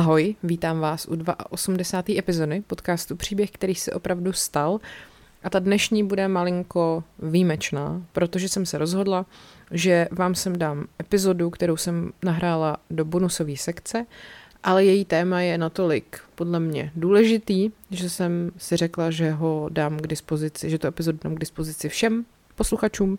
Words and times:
Ahoj, 0.00 0.34
vítám 0.42 0.80
vás 0.80 1.06
u 1.08 1.16
82. 1.50 2.18
epizody 2.18 2.62
podcastu 2.66 3.16
Příběh, 3.16 3.50
který 3.50 3.74
se 3.74 3.92
opravdu 3.92 4.32
stal. 4.32 4.78
A 5.42 5.50
ta 5.50 5.58
dnešní 5.58 6.04
bude 6.04 6.28
malinko 6.28 7.04
výjimečná, 7.18 8.02
protože 8.12 8.48
jsem 8.48 8.66
se 8.66 8.78
rozhodla, 8.78 9.26
že 9.70 10.08
vám 10.10 10.34
sem 10.34 10.58
dám 10.58 10.86
epizodu, 11.00 11.50
kterou 11.50 11.76
jsem 11.76 12.12
nahrála 12.22 12.76
do 12.90 13.04
bonusové 13.04 13.56
sekce, 13.56 14.06
ale 14.62 14.84
její 14.84 15.04
téma 15.04 15.40
je 15.40 15.58
natolik 15.58 16.20
podle 16.34 16.60
mě 16.60 16.92
důležitý, 16.96 17.70
že 17.90 18.10
jsem 18.10 18.52
si 18.56 18.76
řekla, 18.76 19.10
že 19.10 19.30
ho 19.30 19.68
dám 19.72 19.98
k 19.98 20.06
dispozici, 20.06 20.70
že 20.70 20.78
to 20.78 20.86
epizodu 20.86 21.18
dám 21.24 21.34
k 21.34 21.40
dispozici 21.40 21.88
všem 21.88 22.24
posluchačům. 22.54 23.18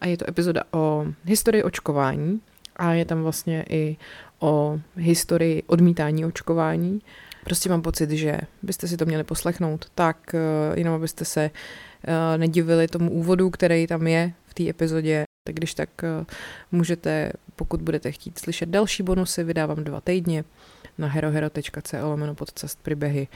A 0.00 0.06
je 0.06 0.16
to 0.16 0.28
epizoda 0.28 0.62
o 0.72 1.06
historii 1.24 1.62
očkování 1.62 2.40
a 2.76 2.92
je 2.92 3.04
tam 3.04 3.22
vlastně 3.22 3.64
i 3.68 3.96
o 4.38 4.80
historii 4.96 5.62
odmítání 5.66 6.24
očkování. 6.24 7.02
Prostě 7.44 7.68
mám 7.68 7.82
pocit, 7.82 8.10
že 8.10 8.38
byste 8.62 8.88
si 8.88 8.96
to 8.96 9.04
měli 9.04 9.24
poslechnout, 9.24 9.86
tak 9.94 10.34
eh, 10.34 10.38
jenom 10.78 10.94
abyste 10.94 11.24
se 11.24 11.50
eh, 11.50 12.38
nedivili 12.38 12.88
tomu 12.88 13.10
úvodu, 13.10 13.50
který 13.50 13.86
tam 13.86 14.06
je 14.06 14.32
v 14.46 14.54
té 14.54 14.68
epizodě, 14.68 15.24
tak 15.46 15.54
když 15.54 15.74
tak 15.74 15.88
eh, 16.04 16.24
můžete, 16.72 17.32
pokud 17.56 17.82
budete 17.82 18.12
chtít 18.12 18.38
slyšet 18.38 18.68
další 18.68 19.02
bonusy, 19.02 19.44
vydávám 19.44 19.84
dva 19.84 20.00
týdně 20.00 20.44
na 20.98 21.08
herohero.co 21.08 22.08
lomeno 22.08 22.34
podcast 22.34 22.82
příběhy. 22.82 23.28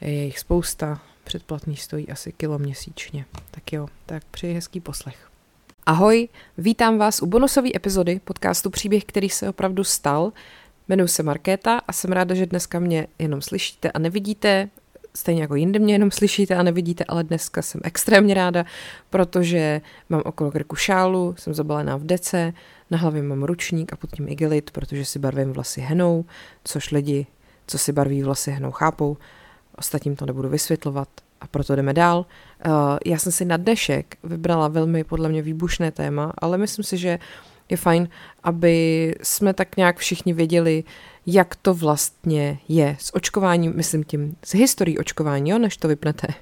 Je 0.00 0.24
jich 0.24 0.38
spousta, 0.38 1.00
předplatný 1.24 1.76
stojí 1.76 2.08
asi 2.08 2.32
kilo 2.32 2.58
měsíčně. 2.58 3.24
Tak 3.50 3.72
jo, 3.72 3.88
tak 4.06 4.24
přeji 4.24 4.54
hezký 4.54 4.80
poslech. 4.80 5.31
Ahoj, 5.86 6.28
vítám 6.58 6.98
vás 6.98 7.22
u 7.22 7.26
bonusové 7.26 7.68
epizody 7.74 8.20
podcastu 8.24 8.70
Příběh, 8.70 9.04
který 9.04 9.28
se 9.28 9.48
opravdu 9.48 9.84
stal. 9.84 10.32
Jmenuji 10.88 11.08
se 11.08 11.22
Markéta 11.22 11.78
a 11.88 11.92
jsem 11.92 12.12
ráda, 12.12 12.34
že 12.34 12.46
dneska 12.46 12.78
mě 12.78 13.06
jenom 13.18 13.42
slyšíte 13.42 13.90
a 13.90 13.98
nevidíte, 13.98 14.68
stejně 15.16 15.42
jako 15.42 15.54
jinde 15.54 15.78
mě 15.78 15.94
jenom 15.94 16.10
slyšíte 16.10 16.56
a 16.56 16.62
nevidíte, 16.62 17.04
ale 17.04 17.24
dneska 17.24 17.62
jsem 17.62 17.80
extrémně 17.84 18.34
ráda, 18.34 18.64
protože 19.10 19.80
mám 20.08 20.22
okolo 20.24 20.50
krku 20.50 20.76
šálu, 20.76 21.34
jsem 21.38 21.54
zabalená 21.54 21.96
v 21.96 22.04
dece, 22.04 22.52
na 22.90 22.98
hlavě 22.98 23.22
mám 23.22 23.42
ručník 23.42 23.92
a 23.92 23.96
pod 23.96 24.10
tím 24.10 24.28
igelit, 24.28 24.70
protože 24.70 25.04
si 25.04 25.18
barvím 25.18 25.52
vlasy 25.52 25.80
henou, 25.80 26.24
což 26.64 26.90
lidi, 26.90 27.26
co 27.66 27.78
si 27.78 27.92
barví 27.92 28.22
vlasy 28.22 28.50
henou, 28.50 28.70
chápou. 28.70 29.16
Ostatním 29.76 30.16
to 30.16 30.26
nebudu 30.26 30.48
vysvětlovat 30.48 31.08
a 31.42 31.46
proto 31.46 31.76
jdeme 31.76 31.94
dál. 31.94 32.26
Uh, 32.66 32.72
já 33.06 33.18
jsem 33.18 33.32
si 33.32 33.44
na 33.44 33.56
dnešek 33.56 34.16
vybrala 34.24 34.68
velmi 34.68 35.04
podle 35.04 35.28
mě 35.28 35.42
výbušné 35.42 35.90
téma, 35.90 36.32
ale 36.38 36.58
myslím 36.58 36.84
si, 36.84 36.96
že 36.98 37.18
je 37.68 37.76
fajn, 37.76 38.08
aby 38.42 39.14
jsme 39.22 39.54
tak 39.54 39.76
nějak 39.76 39.98
všichni 39.98 40.32
věděli, 40.32 40.84
jak 41.26 41.56
to 41.56 41.74
vlastně 41.74 42.58
je 42.68 42.96
s 43.00 43.14
očkováním, 43.14 43.72
myslím 43.76 44.04
tím 44.04 44.36
s 44.44 44.54
historií 44.54 44.98
očkování, 44.98 45.50
jo, 45.50 45.58
než 45.58 45.76
to 45.76 45.88
vypnete. 45.88 46.26
Uh, 46.28 46.34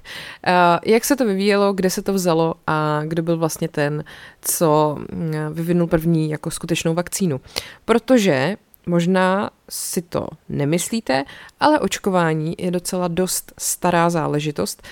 jak 0.85 1.05
se 1.05 1.15
to 1.15 1.25
vyvíjelo, 1.25 1.73
kde 1.73 1.89
se 1.89 2.01
to 2.01 2.13
vzalo 2.13 2.55
a 2.67 3.01
kdo 3.07 3.23
byl 3.23 3.37
vlastně 3.37 3.67
ten, 3.67 4.03
co 4.41 4.97
mm, 5.11 5.33
vyvinul 5.53 5.87
první 5.87 6.29
jako 6.29 6.51
skutečnou 6.51 6.93
vakcínu. 6.93 7.41
Protože 7.85 8.57
Možná 8.85 9.49
si 9.69 10.01
to 10.01 10.27
nemyslíte, 10.49 11.23
ale 11.59 11.79
očkování 11.79 12.55
je 12.57 12.71
docela 12.71 13.07
dost 13.07 13.53
stará 13.59 14.09
záležitost. 14.09 14.83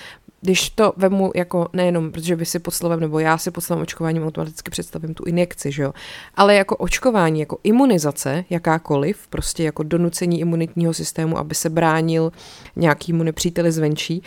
Když 0.42 0.70
to 0.70 0.92
vemu 0.96 1.32
jako 1.34 1.68
nejenom, 1.72 2.12
protože 2.12 2.36
vy 2.36 2.46
si 2.46 2.58
pod 2.58 2.70
slovem, 2.70 3.00
nebo 3.00 3.18
já 3.18 3.38
si 3.38 3.50
pod 3.50 3.60
slovem 3.60 3.82
očkováním 3.82 4.24
automaticky 4.24 4.70
představím 4.70 5.14
tu 5.14 5.24
injekci, 5.24 5.72
že 5.72 5.82
jo, 5.82 5.92
ale 6.34 6.54
jako 6.54 6.76
očkování, 6.76 7.40
jako 7.40 7.58
imunizace, 7.64 8.44
jakákoliv, 8.50 9.26
prostě 9.28 9.64
jako 9.64 9.82
donucení 9.82 10.40
imunitního 10.40 10.94
systému, 10.94 11.38
aby 11.38 11.54
se 11.54 11.70
bránil 11.70 12.32
nějakýmu 12.76 13.22
nepříteli 13.22 13.72
zvenčí, 13.72 14.22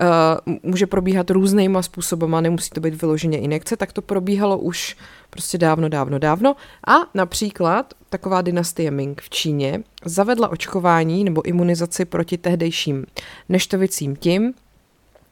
Uh, 0.00 0.54
může 0.62 0.86
probíhat 0.86 1.30
různýma 1.30 1.82
způsobama, 1.82 2.40
nemusí 2.40 2.70
to 2.70 2.80
být 2.80 3.02
vyloženě 3.02 3.38
injekce, 3.38 3.76
tak 3.76 3.92
to 3.92 4.02
probíhalo 4.02 4.58
už 4.58 4.96
prostě 5.32 5.58
dávno, 5.58 5.88
dávno, 5.88 6.18
dávno. 6.18 6.56
A 6.86 6.92
například 7.14 7.94
taková 8.08 8.42
dynastie 8.42 8.90
Ming 8.90 9.20
v 9.20 9.30
Číně 9.30 9.82
zavedla 10.04 10.48
očkování 10.48 11.24
nebo 11.24 11.42
imunizaci 11.42 12.04
proti 12.04 12.38
tehdejším 12.38 13.06
neštovicím 13.48 14.16
tím, 14.16 14.54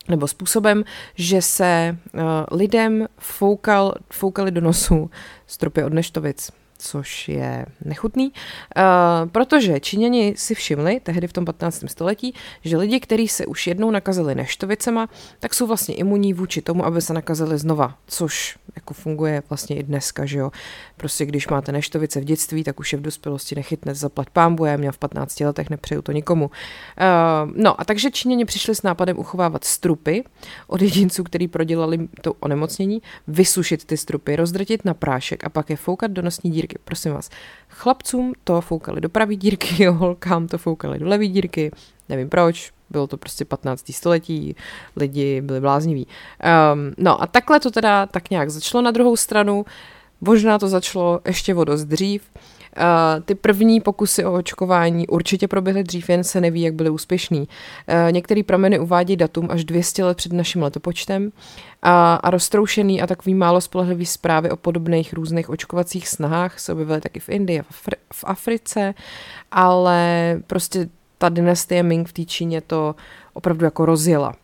nebo 0.09 0.29
způsobem, 0.29 0.85
že 1.15 1.43
se 1.43 1.99
uh, 2.15 2.21
lidem 2.53 3.07
foukal, 3.19 3.95
foukali 4.13 4.51
do 4.51 4.61
nosu 4.61 5.11
stropy 5.47 5.85
od 5.85 5.93
neštovic 5.93 6.51
což 6.81 7.29
je 7.29 7.67
nechutný, 7.85 8.33
uh, 8.33 9.29
protože 9.29 9.81
Číňani 9.81 10.35
si 10.37 10.55
všimli 10.55 11.01
tehdy 11.01 11.27
v 11.27 11.33
tom 11.33 11.45
15. 11.45 11.85
století, 11.87 12.35
že 12.65 12.77
lidi, 12.77 13.01
kteří 13.01 13.29
se 13.29 13.47
už 13.47 13.67
jednou 13.67 13.91
nakazili 13.91 14.35
neštovicema, 14.35 15.09
tak 15.41 15.55
jsou 15.55 15.67
vlastně 15.67 15.95
imunní 15.95 16.35
vůči 16.35 16.63
tomu, 16.63 16.85
aby 16.85 17.03
se 17.03 17.13
nakazili 17.13 17.59
znova, 17.59 17.95
což 18.07 18.59
jako 18.77 18.95
funguje 18.95 19.43
vlastně 19.49 19.77
i 19.77 19.83
dneska, 19.83 20.27
že 20.27 20.39
jo. 20.39 20.51
Prostě 20.97 21.27
když 21.27 21.49
máte 21.49 21.73
neštovice 21.73 22.21
v 22.21 22.25
dětství, 22.25 22.65
tak 22.65 22.81
už 22.81 22.93
je 22.93 22.99
v 22.99 23.03
dospělosti 23.03 23.55
nechytne 23.55 23.95
zaplať 23.95 24.31
pámbu, 24.31 24.65
já 24.65 24.77
měl 24.77 24.93
v 24.93 24.99
15 24.99 25.41
letech, 25.41 25.71
nepřeju 25.71 26.03
to 26.03 26.13
nikomu. 26.13 26.45
Uh, 26.47 27.53
no 27.55 27.81
a 27.81 27.85
takže 27.85 28.11
Číňani 28.11 28.45
přišli 28.45 28.75
s 28.75 28.83
nápadem 28.83 29.19
uchovávat 29.19 29.65
strupy 29.65 30.25
od 30.67 30.83
jedinců, 30.83 31.25
kteří 31.25 31.49
prodělali 31.49 32.09
to 32.21 32.33
onemocnění, 32.33 33.03
vysušit 33.29 33.85
ty 33.85 33.97
strupy, 33.97 34.37
rozdrtit 34.37 34.85
na 34.85 34.95
prášek 34.95 35.45
a 35.45 35.49
pak 35.49 35.71
je 35.71 35.77
foukat 35.77 36.11
do 36.11 36.23
nosní 36.23 36.51
dírky. 36.51 36.70
Prosím 36.85 37.13
vás, 37.13 37.31
chlapcům 37.69 38.33
to 38.45 38.61
foukali 38.61 39.01
do 39.01 39.09
pravé 39.09 39.37
dírky, 39.37 39.87
holkám 39.89 40.49
to 40.49 40.59
foukali 40.59 40.99
do 40.99 41.09
levé 41.09 41.27
dírky, 41.27 41.71
nevím 42.09 42.29
proč, 42.29 42.73
bylo 42.91 43.07
to 43.07 43.17
prostě 43.17 43.45
15. 43.45 43.93
století, 43.93 44.57
lidi 44.97 45.41
byli 45.41 45.61
blázniví. 45.61 46.07
Um, 46.07 46.95
no 46.99 47.23
a 47.23 47.27
takhle 47.27 47.61
to 47.61 47.71
teda 47.71 48.07
tak 48.07 48.31
nějak 48.31 48.51
začalo 48.51 48.83
na 48.83 48.91
druhou 48.91 49.17
stranu, 49.17 49.65
možná 50.21 50.59
to 50.59 50.69
začalo 50.69 51.21
ještě 51.27 51.55
o 51.55 51.65
dost 51.65 51.85
dřív, 51.85 52.23
ty 53.25 53.35
první 53.35 53.81
pokusy 53.81 54.25
o 54.25 54.33
očkování 54.33 55.09
určitě 55.09 55.49
proběhly 55.49 55.83
dřív, 55.83 56.09
jen 56.09 56.25
se 56.25 56.41
neví, 56.41 56.63
jak 56.63 56.75
byly 56.75 56.91
úspěšný. 56.91 57.39
Uh, 57.41 58.13
některý 58.13 58.43
prameny 58.43 58.79
uvádí 58.79 59.17
datum 59.17 59.49
až 59.51 59.65
200 59.65 60.05
let 60.05 60.17
před 60.17 60.33
naším 60.33 60.63
letopočtem 60.63 61.33
a, 61.83 62.15
a 62.15 62.31
roztroušený 62.31 63.03
a 63.03 63.07
takový 63.07 63.35
málo 63.35 63.61
spolehlivý 63.61 64.07
zprávy 64.07 64.51
o 64.51 64.57
podobných 64.57 65.13
různých 65.13 65.51
očkovacích 65.51 66.09
snahách 66.09 66.59
se 66.59 66.73
objevily 66.73 67.01
taky 67.01 67.21
v 67.21 67.29
Indii 67.29 67.61
a 67.61 67.65
v 68.13 68.25
Africe, 68.25 68.95
ale 69.53 70.37
prostě 70.47 70.89
ta 71.19 71.29
dynastie 71.29 71.83
Ming 71.83 72.09
v 72.09 72.13
té 72.13 72.25
Číně 72.25 72.61
to 72.61 72.95
opravdu 73.33 73.65
jako 73.65 73.87
rozjela. 73.87 74.35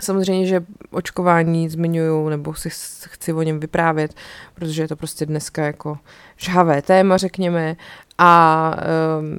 Samozřejmě, 0.00 0.46
že 0.46 0.64
očkování 0.90 1.68
zmiňuju, 1.68 2.28
nebo 2.28 2.54
si 2.54 2.68
chci 3.08 3.32
o 3.32 3.42
něm 3.42 3.60
vyprávět, 3.60 4.14
protože 4.54 4.82
je 4.82 4.88
to 4.88 4.96
prostě 4.96 5.26
dneska 5.26 5.64
jako 5.64 5.98
žhavé 6.36 6.82
téma, 6.82 7.16
řekněme, 7.16 7.76
a 8.18 8.76
um, 9.20 9.38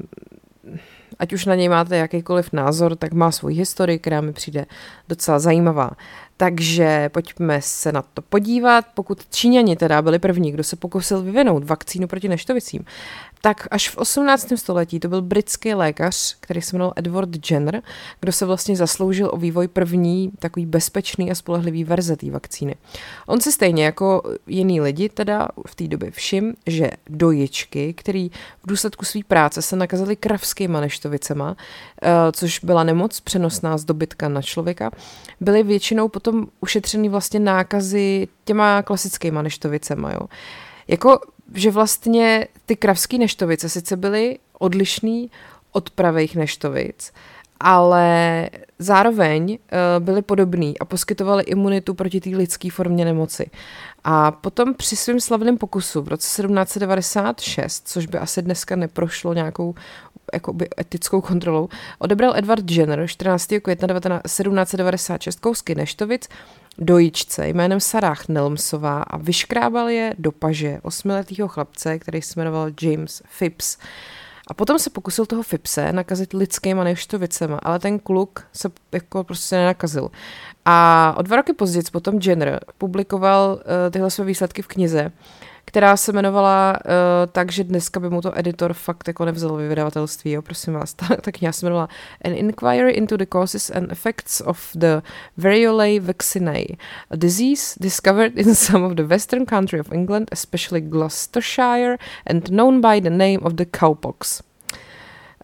ať 1.19 1.33
už 1.33 1.45
na 1.45 1.55
něj 1.55 1.69
máte 1.69 1.97
jakýkoliv 1.97 2.53
názor, 2.53 2.95
tak 2.95 3.13
má 3.13 3.31
svůj 3.31 3.53
historii, 3.53 3.99
která 3.99 4.21
mi 4.21 4.33
přijde 4.33 4.65
docela 5.09 5.39
zajímavá. 5.39 5.91
Takže 6.37 7.09
pojďme 7.09 7.61
se 7.61 7.91
na 7.91 8.01
to 8.01 8.21
podívat. 8.21 8.85
Pokud 8.93 9.25
Číňani 9.29 9.75
teda 9.75 10.01
byli 10.01 10.19
první, 10.19 10.51
kdo 10.51 10.63
se 10.63 10.75
pokusil 10.75 11.21
vyvinout 11.21 11.63
vakcínu 11.63 12.07
proti 12.07 12.27
neštovicím, 12.27 12.85
tak 13.41 13.67
až 13.71 13.89
v 13.89 13.97
18. 13.97 14.47
století 14.55 14.99
to 14.99 15.07
byl 15.07 15.21
britský 15.21 15.73
lékař, 15.73 16.37
který 16.39 16.61
se 16.61 16.75
jmenoval 16.75 16.93
Edward 16.95 17.51
Jenner, 17.51 17.81
kdo 18.19 18.31
se 18.31 18.45
vlastně 18.45 18.75
zasloužil 18.75 19.29
o 19.33 19.37
vývoj 19.37 19.67
první 19.67 20.31
takový 20.39 20.65
bezpečný 20.65 21.31
a 21.31 21.35
spolehlivý 21.35 21.83
verze 21.83 22.15
té 22.15 22.31
vakcíny. 22.31 22.75
On 23.27 23.41
si 23.41 23.51
stejně 23.51 23.85
jako 23.85 24.23
jiný 24.47 24.81
lidi 24.81 25.09
teda 25.09 25.47
v 25.67 25.75
té 25.75 25.87
době 25.87 26.11
všim, 26.11 26.53
že 26.67 26.89
dojičky, 27.09 27.93
který 27.93 28.29
v 28.63 28.67
důsledku 28.67 29.05
své 29.05 29.21
práce 29.27 29.61
se 29.61 29.75
nakazili 29.75 30.15
kravskýma 30.15 30.81
neštovicema, 30.81 31.55
eh, 32.01 32.09
což 32.31 32.59
byla 32.59 32.83
nemoc 32.83 33.19
přenosná 33.19 33.77
z 33.77 33.85
dobytka 33.85 34.29
na 34.29 34.41
člověka, 34.41 34.91
byly 35.39 35.63
většinou 35.63 36.07
potom 36.07 36.47
ušetřený 36.59 37.09
vlastně 37.09 37.39
nákazy 37.39 38.27
těma 38.45 38.81
klasickýma 38.81 39.41
neštovicema. 39.41 40.11
Jo. 40.11 40.21
Jako 40.87 41.19
že 41.53 41.71
vlastně 41.71 42.47
ty 42.65 42.75
kravský 42.75 43.17
neštovice 43.17 43.69
sice 43.69 43.97
byly 43.97 44.39
odlišný 44.59 45.31
od 45.71 45.89
pravých 45.89 46.35
neštovic, 46.35 47.13
ale 47.59 48.49
zároveň 48.79 49.51
uh, 49.51 49.57
byly 50.03 50.21
podobný 50.21 50.79
a 50.79 50.85
poskytovaly 50.85 51.43
imunitu 51.43 51.93
proti 51.93 52.21
té 52.21 52.29
lidské 52.29 52.71
formě 52.71 53.05
nemoci. 53.05 53.49
A 54.03 54.31
potom 54.31 54.73
při 54.73 54.95
svém 54.95 55.19
slavném 55.19 55.57
pokusu 55.57 56.01
v 56.01 56.07
roce 56.07 56.41
1796, 56.41 57.87
což 57.87 58.05
by 58.05 58.17
asi 58.17 58.41
dneska 58.41 58.75
neprošlo 58.75 59.33
nějakou 59.33 59.75
jakoby 60.33 60.67
etickou 60.79 61.21
kontrolou, 61.21 61.69
odebral 61.99 62.33
Edward 62.35 62.71
Jenner 62.71 63.07
14. 63.07 63.47
května 63.61 63.87
1796 63.87 65.39
kousky 65.39 65.75
neštovic 65.75 66.29
dojičce 66.77 67.47
jménem 67.47 67.79
Sarah 67.79 68.27
Nelmsová 68.27 69.01
a 69.01 69.17
vyškrábal 69.17 69.89
je 69.89 70.13
do 70.17 70.31
paže 70.31 70.79
osmiletého 70.83 71.47
chlapce, 71.47 71.99
který 71.99 72.21
se 72.21 72.39
jmenoval 72.39 72.69
James 72.81 73.21
Phipps. 73.39 73.77
A 74.51 74.53
potom 74.53 74.79
se 74.79 74.89
pokusil 74.89 75.25
toho 75.25 75.43
Fipse 75.43 75.93
nakazit 75.93 76.33
lidskýma 76.33 76.83
neštovicema, 76.83 77.59
ale 77.63 77.79
ten 77.79 77.99
kluk 77.99 78.43
se 78.53 78.69
jako 78.91 79.23
prostě 79.23 79.55
nenakazil. 79.55 80.11
A 80.65 81.13
o 81.17 81.21
dva 81.21 81.35
roky 81.35 81.53
později 81.53 81.83
potom 81.91 82.19
Jenner 82.23 82.59
publikoval 82.77 83.53
uh, 83.53 83.61
tyhle 83.91 84.11
své 84.11 84.25
výsledky 84.25 84.61
v 84.61 84.67
knize, 84.67 85.11
která 85.65 85.97
se 85.97 86.11
jmenovala 86.11 86.79
uh, 86.85 86.91
tak, 87.31 87.51
že 87.51 87.63
dneska 87.63 87.99
by 87.99 88.09
mu 88.09 88.21
to 88.21 88.37
editor 88.37 88.73
fakt 88.73 89.07
jako 89.07 89.25
nevzal 89.25 89.55
ve 89.55 89.67
vydavatelství, 89.67 90.31
jo, 90.31 90.41
prosím 90.41 90.73
vás. 90.73 90.93
Ta, 91.07 91.15
ta 91.15 91.31
kniha 91.31 91.51
se 91.51 91.65
jmenovala 91.65 91.89
An 92.25 92.33
Inquiry 92.33 92.91
into 92.91 93.17
the 93.17 93.25
Causes 93.25 93.69
and 93.69 93.91
Effects 93.91 94.41
of 94.41 94.71
the 94.73 95.01
Variolae 95.37 95.99
Vaccinae, 95.99 96.65
a 97.09 97.15
disease 97.15 97.75
discovered 97.79 98.37
in 98.37 98.55
some 98.55 98.85
of 98.85 98.93
the 98.93 99.03
western 99.03 99.45
country 99.45 99.79
of 99.79 99.91
England, 99.91 100.27
especially 100.31 100.81
Gloucestershire, 100.81 101.97
and 102.25 102.49
known 102.49 102.81
by 102.81 103.01
the 103.01 103.09
name 103.09 103.39
of 103.43 103.53
the 103.53 103.65
cowpox. 103.65 104.41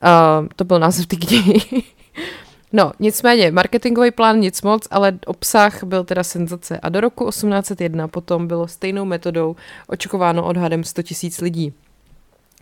Uh, 0.03 0.47
to 0.55 0.63
byl 0.63 0.79
název 0.79 1.05
té 1.05 1.15
knihy. 1.15 1.83
No, 2.73 2.91
nicméně, 2.99 3.51
marketingový 3.51 4.11
plán 4.11 4.39
nic 4.39 4.61
moc, 4.61 4.87
ale 4.91 5.19
obsah 5.25 5.83
byl 5.83 6.03
teda 6.03 6.23
senzace. 6.23 6.79
A 6.79 6.89
do 6.89 7.01
roku 7.01 7.29
1801 7.29 8.07
potom 8.07 8.47
bylo 8.47 8.67
stejnou 8.67 9.05
metodou 9.05 9.55
očkováno 9.87 10.45
odhadem 10.45 10.83
100 10.83 11.01
000 11.23 11.35
lidí. 11.41 11.73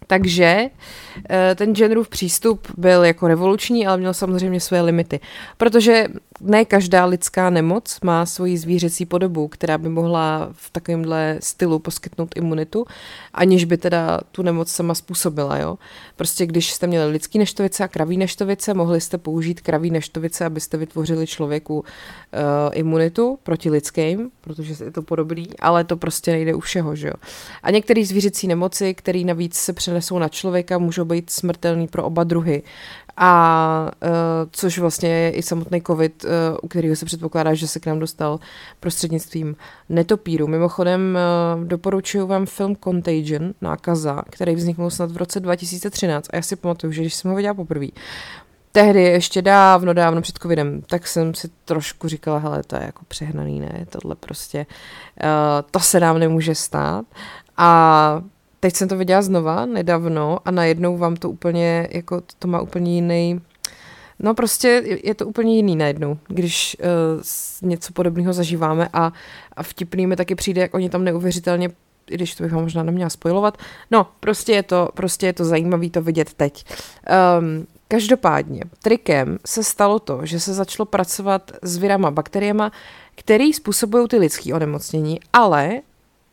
Takže 0.07 0.69
eh, 1.29 1.55
ten 1.55 1.75
genderův 1.75 2.09
přístup 2.09 2.67
byl 2.77 3.03
jako 3.03 3.27
revoluční, 3.27 3.87
ale 3.87 3.97
měl 3.97 4.13
samozřejmě 4.13 4.59
své 4.59 4.81
limity. 4.81 5.19
Protože 5.57 6.07
ne 6.41 6.65
každá 6.65 7.05
lidská 7.05 7.49
nemoc 7.49 7.99
má 8.03 8.25
svoji 8.25 8.57
zvířecí 8.57 9.05
podobu, 9.05 9.47
která 9.47 9.77
by 9.77 9.89
mohla 9.89 10.49
v 10.51 10.69
takovémhle 10.69 11.37
stylu 11.39 11.79
poskytnout 11.79 12.29
imunitu, 12.35 12.85
aniž 13.33 13.65
by 13.65 13.77
teda 13.77 14.19
tu 14.31 14.41
nemoc 14.41 14.71
sama 14.71 14.95
způsobila. 14.95 15.57
Jo? 15.57 15.77
Prostě 16.15 16.45
když 16.45 16.73
jste 16.73 16.87
měli 16.87 17.11
lidský 17.11 17.39
neštovice 17.39 17.83
a 17.83 17.87
kraví 17.87 18.17
neštovice, 18.17 18.73
mohli 18.73 19.01
jste 19.01 19.17
použít 19.17 19.61
kraví 19.61 19.91
neštovice, 19.91 20.45
abyste 20.45 20.77
vytvořili 20.77 21.27
člověku 21.27 21.79
uh, 21.79 21.83
imunitu 22.73 23.39
proti 23.43 23.69
lidským, 23.69 24.31
protože 24.41 24.83
je 24.83 24.91
to 24.91 25.01
podobný, 25.01 25.47
ale 25.59 25.83
to 25.83 25.97
prostě 25.97 26.31
nejde 26.31 26.53
u 26.53 26.59
všeho. 26.59 26.95
Že 26.95 27.07
jo? 27.07 27.13
A 27.63 27.71
některé 27.71 28.05
zvířecí 28.05 28.47
nemoci, 28.47 28.93
které 28.93 29.19
navíc 29.19 29.55
se 29.55 29.73
přenesou 29.85 30.19
na 30.19 30.29
člověka, 30.29 30.77
můžou 30.77 31.05
být 31.05 31.29
smrtelný 31.29 31.87
pro 31.87 32.03
oba 32.03 32.23
druhy 32.23 32.63
a 33.17 33.91
uh, 34.03 34.09
což 34.51 34.79
vlastně 34.79 35.09
je 35.09 35.31
i 35.31 35.43
samotný 35.43 35.81
covid, 35.81 36.23
uh, 36.23 36.29
u 36.61 36.67
kterého 36.67 36.95
se 36.95 37.05
předpokládá, 37.05 37.53
že 37.53 37.67
se 37.67 37.79
k 37.79 37.85
nám 37.85 37.99
dostal 37.99 38.39
prostřednictvím 38.79 39.55
netopíru. 39.89 40.47
Mimochodem 40.47 41.17
uh, 41.57 41.63
doporučuji 41.63 42.27
vám 42.27 42.45
film 42.45 42.75
Contagion, 42.83 43.53
nákaza, 43.61 44.23
který 44.29 44.55
vzniknul 44.55 44.89
snad 44.89 45.11
v 45.11 45.17
roce 45.17 45.39
2013 45.39 46.27
a 46.33 46.35
já 46.35 46.41
si 46.41 46.55
pamatuju, 46.55 46.93
že 46.93 47.01
když 47.01 47.13
jsem 47.13 47.31
ho 47.31 47.37
viděla 47.37 47.53
poprvé, 47.53 47.87
tehdy 48.71 49.03
ještě 49.03 49.41
dávno, 49.41 49.93
dávno 49.93 50.21
před 50.21 50.37
covidem, 50.37 50.81
tak 50.81 51.07
jsem 51.07 51.33
si 51.33 51.49
trošku 51.65 52.07
říkala, 52.07 52.37
hele, 52.37 52.63
to 52.67 52.75
je 52.75 52.81
jako 52.83 53.01
přehnaný, 53.07 53.59
ne, 53.59 53.85
tohle 53.89 54.15
prostě, 54.15 54.65
uh, 55.23 55.69
to 55.71 55.79
se 55.79 55.99
nám 55.99 56.19
nemůže 56.19 56.55
stát. 56.55 57.05
A 57.57 58.21
teď 58.65 58.75
jsem 58.75 58.87
to 58.87 58.97
viděla 58.97 59.21
znova 59.21 59.65
nedávno 59.65 60.39
a 60.45 60.51
najednou 60.51 60.97
vám 60.97 61.15
to 61.15 61.29
úplně, 61.29 61.87
jako 61.91 62.21
to 62.39 62.47
má 62.47 62.61
úplně 62.61 62.95
jiný, 62.95 63.41
no 64.19 64.33
prostě 64.33 64.99
je 65.03 65.15
to 65.15 65.27
úplně 65.27 65.55
jiný 65.55 65.75
najednou, 65.75 66.17
když 66.27 66.77
uh, 66.79 67.69
něco 67.69 67.93
podobného 67.93 68.33
zažíváme 68.33 68.89
a, 68.93 69.13
a 69.55 69.63
vtipný 69.63 70.07
mi 70.07 70.15
taky 70.15 70.35
přijde, 70.35 70.61
jak 70.61 70.73
oni 70.73 70.89
tam 70.89 71.03
neuvěřitelně 71.03 71.69
i 72.09 72.15
když 72.15 72.35
to 72.35 72.43
bych 72.43 72.51
možná 72.51 72.83
neměla 72.83 73.09
spojovat. 73.09 73.57
No, 73.91 74.07
prostě 74.19 74.51
je 74.51 74.63
to, 74.63 74.89
prostě 74.93 75.25
je 75.25 75.33
to 75.33 75.45
zajímavé 75.45 75.89
to 75.89 76.01
vidět 76.01 76.33
teď. 76.33 76.65
Um, 77.39 77.67
každopádně, 77.87 78.61
trikem 78.83 79.37
se 79.45 79.63
stalo 79.63 79.99
to, 79.99 80.25
že 80.25 80.39
se 80.39 80.53
začalo 80.53 80.85
pracovat 80.85 81.51
s 81.61 81.77
virama, 81.77 82.11
bakteriema, 82.11 82.71
který 83.15 83.53
způsobují 83.53 84.07
ty 84.07 84.17
lidské 84.17 84.53
onemocnění, 84.53 85.19
ale 85.33 85.81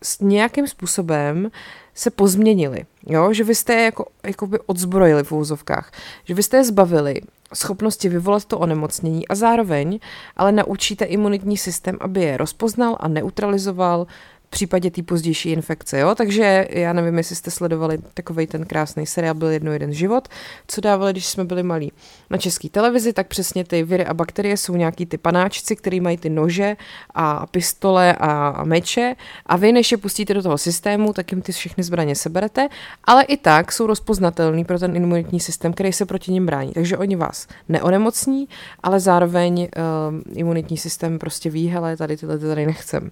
s 0.03 0.21
nějakým 0.21 0.69
způsobem 0.69 1.51
se 1.95 2.11
pozměnili, 2.11 2.85
jo? 3.07 3.33
že 3.33 3.45
vy 3.45 3.55
jste 3.55 3.73
je 3.73 3.85
jako, 3.85 4.07
jakoby 4.25 4.59
odzbrojili 4.67 5.25
v 5.25 5.33
úzovkách, 5.33 5.93
že 6.25 6.35
vy 6.35 6.43
jste 6.43 6.57
je 6.57 6.65
zbavili 6.65 7.21
schopnosti 7.55 8.09
vyvolat 8.09 8.45
to 8.45 8.59
onemocnění 8.59 9.29
a 9.29 9.35
zároveň 9.35 9.99
ale 10.37 10.53
naučíte 10.53 11.05
imunitní 11.05 11.57
systém, 11.57 11.97
aby 12.01 12.23
je 12.23 12.37
rozpoznal 12.37 12.97
a 13.01 13.09
neutralizoval 13.09 14.07
případě 14.53 14.91
té 14.91 15.03
pozdější 15.03 15.51
infekce. 15.51 15.99
Jo? 15.99 16.15
Takže 16.15 16.67
já 16.71 16.93
nevím, 16.93 17.19
jestli 17.19 17.37
jste 17.37 17.51
sledovali 17.51 17.99
takový 18.15 18.47
ten 18.47 18.65
krásný 18.65 19.07
seriál 19.07 19.35
Byl 19.35 19.49
jedno 19.49 19.73
jeden 19.73 19.93
život, 19.93 20.29
co 20.69 20.81
dávali, 20.81 21.13
když 21.13 21.27
jsme 21.27 21.45
byli 21.45 21.63
malí 21.63 21.93
na 22.31 22.39
české 22.39 22.69
televizi, 22.69 23.13
tak 23.13 23.27
přesně 23.27 23.65
ty 23.65 23.83
viry 23.83 24.07
a 24.07 24.15
bakterie 24.15 24.57
jsou 24.57 24.77
nějaký 24.77 25.07
ty 25.07 25.19
panáčci, 25.19 25.77
který 25.77 26.01
mají 26.01 26.17
ty 26.17 26.31
nože 26.31 26.77
a 27.15 27.47
pistole 27.47 28.17
a, 28.21 28.65
meče 28.65 29.15
a 29.47 29.57
vy, 29.57 29.73
než 29.73 29.93
je 29.93 29.99
pustíte 29.99 30.35
do 30.35 30.43
toho 30.43 30.59
systému, 30.59 31.13
tak 31.13 31.33
jim 31.33 31.43
ty 31.43 31.53
všechny 31.53 31.85
zbraně 31.85 32.15
seberete, 32.15 32.69
ale 33.05 33.23
i 33.23 33.37
tak 33.37 33.73
jsou 33.73 33.87
rozpoznatelný 33.87 34.65
pro 34.65 34.79
ten 34.79 34.97
imunitní 34.97 35.41
systém, 35.41 35.73
který 35.73 35.93
se 35.93 36.07
proti 36.07 36.33
ním 36.33 36.47
brání. 36.47 36.73
Takže 36.73 36.99
oni 36.99 37.17
vás 37.17 37.47
neonemocní, 37.69 38.49
ale 38.83 39.01
zároveň 39.01 39.61
um, 39.61 40.23
imunitní 40.35 40.77
systém 40.77 41.19
prostě 41.19 41.51
ví, 41.51 41.69
hele, 41.69 41.97
tady 41.97 42.17
tyhle 42.17 42.39
tady 42.39 42.67
nechcem. 42.67 43.11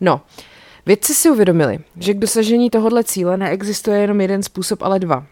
No, 0.00 0.14
uh, 0.14 0.20
Vědci 0.88 1.14
si 1.14 1.30
uvědomili, 1.30 1.78
že 1.96 2.14
k 2.14 2.18
dosažení 2.18 2.70
tohoto 2.70 3.02
cíle 3.02 3.36
neexistuje 3.36 4.00
jenom 4.00 4.20
jeden 4.20 4.42
způsob, 4.42 4.82
ale 4.82 4.98
dva. 4.98 5.26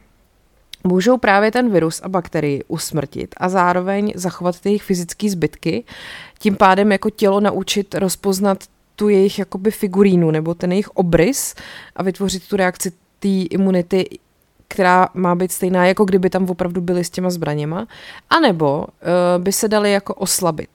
Můžou 0.85 1.19
právě 1.19 1.51
ten 1.51 1.71
virus 1.71 2.01
a 2.05 2.09
bakterii 2.09 2.65
usmrtit 2.69 3.35
a 3.37 3.49
zároveň 3.49 4.13
zachovat 4.15 4.67
jejich 4.67 4.83
fyzické 4.83 5.31
zbytky, 5.31 5.85
tím 6.39 6.57
pádem 6.57 6.93
jako 6.93 7.11
tělo 7.11 7.41
naučit 7.41 7.95
rozpoznat 7.95 8.65
tu 8.97 9.09
jejich 9.09 9.39
jakoby 9.39 9.71
figurínu 9.71 10.31
nebo 10.31 10.55
ten 10.55 10.73
jejich 10.73 10.91
obrys 10.91 11.55
a 11.97 12.03
vytvořit 12.03 12.49
tu 12.49 12.57
reakci 12.57 12.91
té 13.19 13.29
imunity, 13.29 14.19
která 14.69 15.09
má 15.15 15.35
být 15.35 15.53
stejná, 15.53 15.87
jako 15.87 16.05
kdyby 16.05 16.31
tam 16.31 16.51
opravdu 16.51 16.81
byly 16.81 17.05
s 17.05 17.11
těma 17.11 17.31
zbraněma, 17.31 17.87
anebo 18.31 18.79
uh, 18.79 19.43
by 19.43 19.53
se 19.53 19.69
dali 19.69 19.93
jako 19.93 20.15
oslabit. 20.15 20.71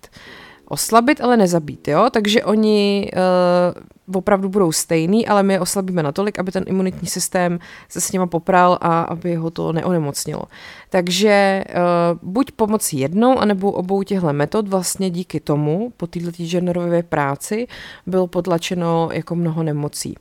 Oslabit, 0.71 1.21
ale 1.21 1.37
nezabít, 1.37 1.87
jo? 1.87 2.07
Takže 2.11 2.43
oni 2.43 3.11
uh, 3.13 4.15
opravdu 4.15 4.49
budou 4.49 4.71
stejný, 4.71 5.27
ale 5.27 5.43
my 5.43 5.53
je 5.53 5.59
oslabíme 5.59 6.03
natolik, 6.03 6.39
aby 6.39 6.51
ten 6.51 6.63
imunitní 6.67 7.07
systém 7.07 7.59
se 7.89 8.01
s 8.01 8.11
něma 8.11 8.27
popral 8.27 8.77
a 8.81 9.01
aby 9.01 9.35
ho 9.35 9.49
to 9.49 9.73
neonemocnilo. 9.73 10.43
Takže 10.89 11.63
uh, 11.69 12.19
buď 12.21 12.51
pomocí 12.51 12.99
jednou, 12.99 13.39
anebo 13.39 13.71
obou 13.71 14.03
těchto 14.03 14.33
metod 14.33 14.67
vlastně 14.67 15.09
díky 15.09 15.39
tomu, 15.39 15.93
po 15.97 16.07
této 16.07 16.31
genderové 16.31 17.03
práci, 17.03 17.67
bylo 18.07 18.27
potlačeno 18.27 19.09
jako 19.11 19.35
mnoho 19.35 19.63
nemocí. 19.63 20.15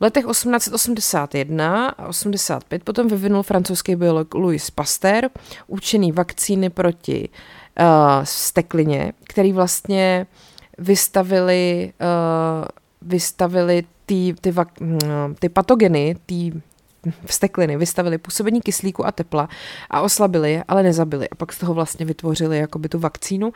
V 0.00 0.02
letech 0.02 0.24
1881 0.26 1.88
a 1.88 2.06
85 2.06 2.84
potom 2.84 3.08
vyvinul 3.08 3.42
francouzský 3.42 3.96
biolog 3.96 4.34
Louis 4.34 4.70
Pasteur 4.70 5.30
účinný 5.66 6.12
vakcíny 6.12 6.70
proti 6.70 7.28
uh, 7.28 7.57
steklině, 8.24 9.12
který 9.24 9.52
vlastně 9.52 10.26
vystavili 10.78 11.92
uh, 12.00 12.64
vystavili 13.02 13.84
ty, 14.06 14.34
ty, 14.40 14.52
mm, 14.80 15.34
ty 15.38 15.48
patogeny, 15.48 16.16
ty 16.26 16.52
vstekliny, 17.24 17.76
vystavili 17.76 18.18
působení 18.18 18.60
kyslíku 18.60 19.06
a 19.06 19.12
tepla 19.12 19.48
a 19.90 20.00
oslabili 20.00 20.52
je, 20.52 20.64
ale 20.68 20.82
nezabili. 20.82 21.28
A 21.28 21.34
pak 21.34 21.52
z 21.52 21.58
toho 21.58 21.74
vlastně 21.74 22.06
vytvořili 22.06 22.58
jakoby 22.58 22.88
tu 22.88 22.98
vakcínu 22.98 23.52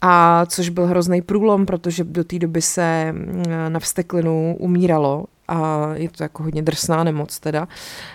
a 0.00 0.46
což 0.46 0.68
byl 0.68 0.86
hrozný 0.86 1.22
průlom, 1.22 1.66
protože 1.66 2.04
do 2.04 2.24
té 2.24 2.38
doby 2.38 2.62
se 2.62 3.12
mm, 3.12 3.42
na 3.68 3.80
vsteklinu 3.80 4.56
umíralo 4.58 5.24
a 5.48 5.88
je 5.94 6.08
to 6.08 6.22
jako 6.22 6.42
hodně 6.42 6.62
drsná 6.62 7.04
nemoc 7.04 7.40
teda. 7.40 7.68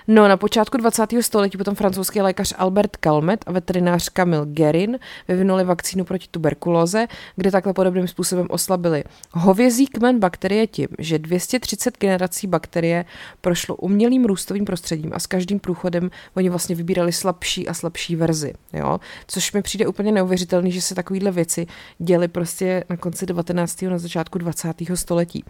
No 0.08 0.28
na 0.28 0.38
počátku 0.38 0.78
20. 0.78 1.10
století 1.22 1.58
potom 1.58 1.76
francouzský 1.76 2.22
lékař 2.22 2.54
Albert 2.58 2.98
Calmet 2.98 3.44
a 3.48 3.52
veterinář 3.52 4.10
Camille 4.10 4.46
Gerin 4.46 5.00
vyvinuli 5.28 5.64
vakcínu 5.64 6.04
proti 6.06 6.28
tuberkulóze, 6.32 7.08
kde 7.36 7.52
takhle 7.52 7.74
podobným 7.74 8.08
způsobem 8.08 8.48
oslabili 8.50 9.04
hovězí 9.32 9.88
kmen 9.88 10.20
bakterie 10.20 10.68
tím, 10.68 10.88
že 11.00 11.20
230 11.20 11.98
generací 11.98 12.48
bakterie 12.48 13.06
prošlo 13.42 13.76
umělým 13.76 14.26
růstovým 14.26 14.66
prostředím 14.66 15.12
a 15.14 15.20
s 15.20 15.28
každým 15.28 15.60
průchodem 15.60 16.10
oni 16.36 16.50
vlastně 16.50 16.76
vybírali 16.76 17.12
slabší 17.12 17.68
a 17.68 17.74
slabší 17.74 18.16
verzi, 18.16 18.54
jo? 18.74 19.00
což 19.28 19.54
mi 19.54 19.62
přijde 19.62 19.88
úplně 19.88 20.12
neuvěřitelný, 20.12 20.72
že 20.72 20.82
se 20.82 20.96
takovýhle 20.96 21.32
věci 21.32 21.68
děly 22.00 22.28
prostě 22.28 22.84
na 22.90 22.98
konci 22.98 23.26
19. 23.26 23.82
na 23.82 23.98
začátku 23.98 24.38
20. 24.38 24.74
století. 24.94 25.44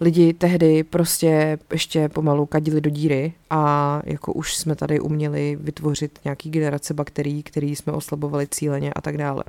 Lidi 0.00 0.32
tehdy 0.32 0.84
prostě 0.84 1.58
ještě 1.72 2.08
pomalu 2.08 2.46
kadili 2.46 2.80
do 2.80 2.90
díry 2.90 3.32
a 3.50 4.00
jako 4.04 4.32
už 4.32 4.56
jsme 4.56 4.76
tady 4.76 5.00
uměli 5.00 5.58
vytvořit 5.60 6.18
nějaký 6.24 6.50
generace 6.50 6.94
bakterií, 6.94 7.42
které 7.42 7.66
jsme 7.66 7.92
oslabovali 7.92 8.46
cíleně 8.46 8.92
a 8.92 9.00
tak 9.00 9.16
dále. 9.16 9.44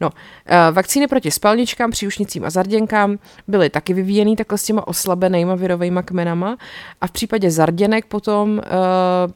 No, 0.00 0.10
eh, 0.46 0.72
vakcíny 0.72 1.06
proti 1.06 1.30
spalničkám, 1.30 1.90
příušnicím 1.90 2.44
a 2.44 2.50
zarděnkám 2.50 3.18
byly 3.48 3.70
taky 3.70 3.94
vyvíjený 3.94 4.36
takhle 4.36 4.58
s 4.58 4.64
těma 4.64 4.86
oslabenýma 4.86 5.54
virovými 5.54 6.00
kmenama 6.04 6.56
a 7.00 7.06
v 7.06 7.10
případě 7.10 7.50
zarděnek 7.50 8.06
potom 8.06 8.50
uh, 8.50 8.62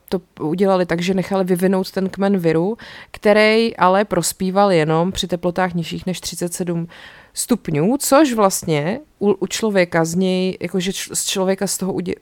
to 0.08 0.20
udělali 0.44 0.86
tak, 0.86 1.02
že 1.02 1.14
nechali 1.14 1.44
vyvinout 1.44 1.90
ten 1.90 2.08
kmen 2.08 2.38
viru, 2.38 2.76
který 3.10 3.76
ale 3.76 4.04
prospíval 4.04 4.72
jenom 4.72 5.12
při 5.12 5.26
teplotách 5.26 5.75
nižších 5.75 6.06
než 6.06 6.20
37 6.20 6.88
stupňů, 7.36 7.96
což 7.98 8.32
vlastně 8.32 9.00
u, 9.18 9.32
u 9.32 9.46
člověka 9.46 10.04
z 10.04 10.14
něj, 10.14 10.58
jakože 10.60 10.92
z 11.12 11.26
člověka 11.26 11.66
z 11.66 11.78
toho 11.78 11.92
udě, 11.92 12.14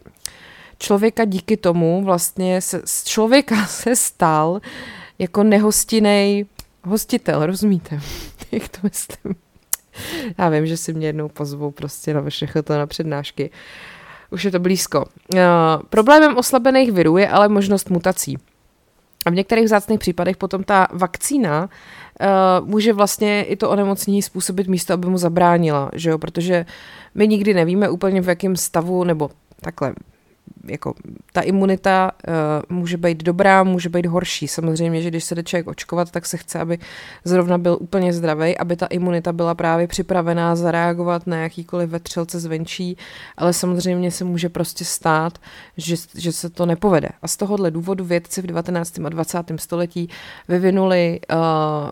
člověka 0.79 1.25
díky 1.25 1.57
tomu 1.57 2.05
vlastně 2.05 2.61
se, 2.61 2.83
z 2.85 3.05
člověka 3.05 3.67
se 3.67 3.97
stal 3.97 4.61
jako 5.19 5.43
nehostinej 5.43 6.47
hostitel, 6.85 7.47
rozumíte? 7.47 8.01
Jak 8.53 8.69
to 8.69 8.79
myslím? 8.83 9.35
Já 10.39 10.49
vím, 10.49 10.67
že 10.67 10.77
si 10.77 10.93
mě 10.93 11.07
jednou 11.07 11.29
pozvou 11.29 11.71
prostě 11.71 12.15
na 12.15 12.31
všechno 12.31 12.63
to 12.63 12.79
na 12.79 12.87
přednášky. 12.87 13.51
Už 14.31 14.45
je 14.45 14.51
to 14.51 14.59
blízko. 14.59 15.05
Uh, 15.35 15.41
problémem 15.91 16.37
oslabených 16.37 16.93
virů 16.93 17.17
je 17.17 17.29
ale 17.29 17.49
možnost 17.49 17.91
mutací. 17.91 18.39
A 19.27 19.31
v 19.31 19.35
některých 19.35 19.65
vzácných 19.65 19.99
případech 19.99 20.37
potom 20.37 20.65
ta 20.65 20.87
vakcína 20.93 21.63
uh, 21.63 21.69
může 22.65 22.93
vlastně 22.93 23.45
i 23.45 23.57
to 23.57 23.71
onemocnění 23.71 24.23
způsobit 24.23 24.69
místo, 24.69 24.95
aby 24.95 25.09
mu 25.09 25.19
zabránila, 25.19 25.91
že 25.95 26.11
jo? 26.11 26.19
protože 26.19 26.67
my 27.15 27.29
nikdy 27.29 27.55
nevíme 27.55 27.89
úplně 27.89 28.21
v 28.21 28.29
jakém 28.29 28.57
stavu, 28.57 29.05
nebo 29.05 29.31
takhle, 29.61 29.95
jako 30.67 30.95
ta 31.33 31.41
imunita 31.41 32.11
uh, 32.29 32.77
může 32.77 32.97
být 32.97 33.23
dobrá, 33.23 33.63
může 33.65 33.89
být 33.89 34.07
horší. 34.07 34.49
Samozřejmě, 34.49 35.03
že 35.03 35.11
když 35.11 35.25
se 35.25 35.35
jde 35.35 35.43
člověk 35.43 35.67
očkovat, 35.67 36.11
tak 36.11 36.27
se 36.27 36.37
chce, 36.37 36.59
aby 36.59 36.79
zrovna 37.25 37.59
byl 37.59 37.79
úplně 37.81 38.13
zdravý, 38.13 38.59
aby 38.59 38.77
ta 38.77 38.87
imunita 38.87 39.33
byla 39.33 39.55
právě 39.55 39.87
připravená 39.87 40.57
zareagovat 40.57 41.27
na 41.27 41.37
jakýkoliv 41.37 41.91
vetřelce 41.91 42.41
zvenčí, 42.41 42.97
ale 43.37 43.53
samozřejmě 43.53 44.11
se 44.11 44.25
může 44.25 44.49
prostě 44.49 44.85
stát, 44.85 45.39
že, 45.77 45.97
že 46.15 46.33
se 46.33 46.51
to 46.51 46.67
nepovede. 46.67 47.09
A 47.23 47.29
z 47.29 47.37
tohohle 47.37 47.71
důvodu 47.71 48.05
vědci 48.05 48.43
v 48.43 48.47
19. 48.47 48.99
a 48.99 49.09
20. 49.09 49.39
století 49.57 50.09
vyvinuli 50.49 51.21
uh, 51.31 51.37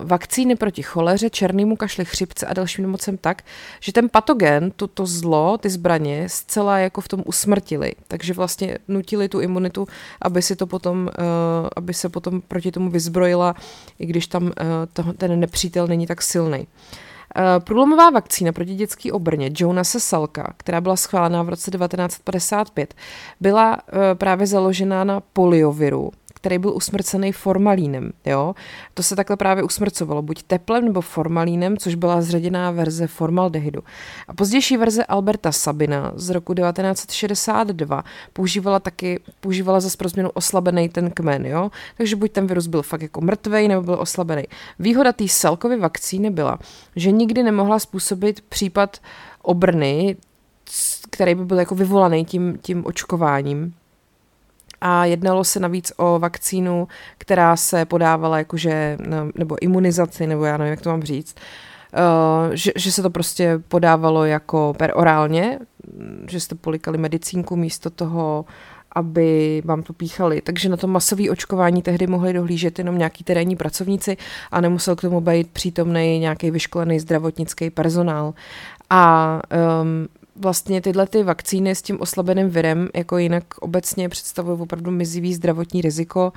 vakcíny 0.07 0.55
proti 0.55 0.83
choleře, 0.83 1.29
černému 1.29 1.75
kašli, 1.75 2.05
chřipce 2.05 2.45
a 2.45 2.53
dalším 2.53 2.83
nemocem 2.83 3.17
tak, 3.17 3.43
že 3.79 3.93
ten 3.93 4.09
patogen, 4.09 4.71
to, 4.75 4.87
to 4.87 5.05
zlo, 5.05 5.57
ty 5.57 5.69
zbraně, 5.69 6.29
zcela 6.29 6.77
jako 6.77 7.01
v 7.01 7.07
tom 7.07 7.23
usmrtili. 7.25 7.93
Takže 8.07 8.33
vlastně 8.33 8.42
nutili 8.87 9.29
tu 9.29 9.39
imunitu, 9.39 9.87
aby 10.21 10.41
si 10.41 10.55
to 10.55 10.67
potom, 10.67 11.09
uh, 11.19 11.67
aby 11.75 11.93
se 11.93 12.09
potom 12.09 12.41
proti 12.41 12.71
tomu 12.71 12.89
vyzbrojila, 12.89 13.55
i 13.99 14.05
když 14.05 14.27
tam 14.27 14.51
to, 14.93 15.13
ten 15.13 15.39
nepřítel 15.39 15.87
není 15.87 16.07
tak 16.07 16.21
silný. 16.21 16.59
Uh, 16.59 17.63
průlomová 17.63 18.09
vakcína 18.09 18.51
proti 18.51 18.75
dětské 18.75 19.11
obrně 19.11 19.51
Jonase 19.57 19.99
Salka, 19.99 20.53
která 20.57 20.81
byla 20.81 20.95
schválená 20.95 21.43
v 21.43 21.49
roce 21.49 21.71
1955, 21.71 22.93
byla 23.39 23.77
právě 24.13 24.47
založená 24.47 25.03
na 25.03 25.21
polioviru, 25.33 26.11
který 26.43 26.57
byl 26.57 26.73
usmrcený 26.75 27.31
formalínem. 27.31 28.11
Jo? 28.25 28.55
To 28.93 29.03
se 29.03 29.15
takhle 29.15 29.37
právě 29.37 29.63
usmrcovalo, 29.63 30.21
buď 30.21 30.43
teplem 30.43 30.85
nebo 30.85 31.01
formalínem, 31.01 31.77
což 31.77 31.95
byla 31.95 32.21
zředěná 32.21 32.71
verze 32.71 33.07
formaldehydu. 33.07 33.81
A 34.27 34.33
pozdější 34.33 34.77
verze 34.77 35.05
Alberta 35.05 35.51
Sabina 35.51 36.11
z 36.15 36.29
roku 36.29 36.53
1962 36.53 38.03
používala 38.33 38.79
taky, 38.79 39.19
používala 39.39 39.79
pro 39.97 40.09
změnu 40.09 40.29
oslabený 40.29 40.89
ten 40.89 41.11
kmen, 41.11 41.45
jo? 41.45 41.71
takže 41.97 42.15
buď 42.15 42.31
ten 42.31 42.47
virus 42.47 42.67
byl 42.67 42.81
fakt 42.81 43.01
jako 43.01 43.21
mrtvej, 43.21 43.67
nebo 43.67 43.81
byl 43.81 43.97
oslabený. 43.99 44.43
Výhoda 44.79 45.11
té 45.11 45.27
Salkovy 45.27 45.77
vakcíny 45.79 46.29
byla, 46.29 46.59
že 46.95 47.11
nikdy 47.11 47.43
nemohla 47.43 47.79
způsobit 47.79 48.41
případ 48.41 48.97
obrny, 49.41 50.17
který 51.09 51.35
by 51.35 51.45
byl 51.45 51.59
jako 51.59 51.75
vyvolaný 51.75 52.25
tím, 52.25 52.57
tím 52.61 52.85
očkováním 52.85 53.73
a 54.85 55.05
jednalo 55.05 55.43
se 55.43 55.59
navíc 55.59 55.91
o 55.97 56.19
vakcínu, 56.19 56.87
která 57.17 57.55
se 57.55 57.85
podávala 57.85 58.37
jakože, 58.37 58.97
nebo 59.35 59.55
imunizaci, 59.61 60.27
nebo 60.27 60.45
já 60.45 60.57
nevím, 60.57 60.71
jak 60.71 60.81
to 60.81 60.89
mám 60.89 61.03
říct, 61.03 61.35
Uh, 62.47 62.53
že, 62.53 62.71
že 62.75 62.91
se 62.91 63.01
to 63.01 63.09
prostě 63.09 63.61
podávalo 63.67 64.25
jako 64.25 64.75
perorálně, 64.77 65.59
že 66.29 66.39
jste 66.39 66.55
polikali 66.55 66.97
medicínku 66.97 67.55
místo 67.55 67.89
toho, 67.89 68.45
aby 68.95 69.61
vám 69.65 69.83
to 69.83 69.93
píchali. 69.93 70.41
Takže 70.41 70.69
na 70.69 70.77
to 70.77 70.87
masové 70.87 71.29
očkování 71.29 71.81
tehdy 71.81 72.07
mohli 72.07 72.33
dohlížet 72.33 72.79
jenom 72.79 72.97
nějaký 72.97 73.23
terénní 73.23 73.55
pracovníci 73.55 74.17
a 74.51 74.61
nemusel 74.61 74.95
k 74.95 75.01
tomu 75.01 75.21
být 75.21 75.51
přítomný 75.51 76.19
nějaký 76.19 76.51
vyškolený 76.51 76.99
zdravotnický 76.99 77.69
personál. 77.69 78.33
A 78.89 79.41
um, 79.81 80.07
vlastně 80.35 80.81
tyhle 80.81 81.07
ty 81.07 81.23
vakcíny 81.23 81.75
s 81.75 81.81
tím 81.81 82.01
oslabeným 82.01 82.49
virem 82.49 82.89
jako 82.95 83.17
jinak 83.17 83.43
obecně 83.59 84.09
představují 84.09 84.59
opravdu 84.59 84.91
mizivý 84.91 85.33
zdravotní 85.33 85.81
riziko 85.81 86.33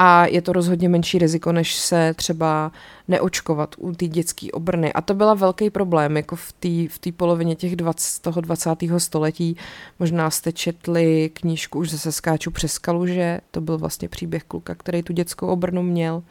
a 0.00 0.26
je 0.26 0.42
to 0.42 0.52
rozhodně 0.52 0.88
menší 0.88 1.18
riziko, 1.18 1.52
než 1.52 1.74
se 1.74 2.14
třeba 2.14 2.72
neočkovat 3.08 3.74
u 3.78 3.92
té 3.92 4.06
dětské 4.06 4.46
obrny. 4.52 4.92
A 4.92 5.00
to 5.00 5.14
byla 5.14 5.34
velký 5.34 5.70
problém, 5.70 6.16
jako 6.16 6.36
v 6.36 6.52
té 6.52 6.68
v 6.88 7.12
polovině 7.16 7.56
těch 7.56 7.76
20, 7.76 8.22
toho 8.22 8.40
20. 8.40 8.70
století. 8.98 9.56
Možná 9.98 10.30
jste 10.30 10.52
četli 10.52 11.30
knížku 11.34 11.78
už 11.78 11.90
zase 11.90 12.12
skáču 12.12 12.50
přes 12.50 12.78
kaluže, 12.78 13.40
to 13.50 13.60
byl 13.60 13.78
vlastně 13.78 14.08
příběh 14.08 14.44
kluka, 14.44 14.74
který 14.74 15.02
tu 15.02 15.12
dětskou 15.12 15.46
obrnu 15.46 15.82
měl. 15.82 16.22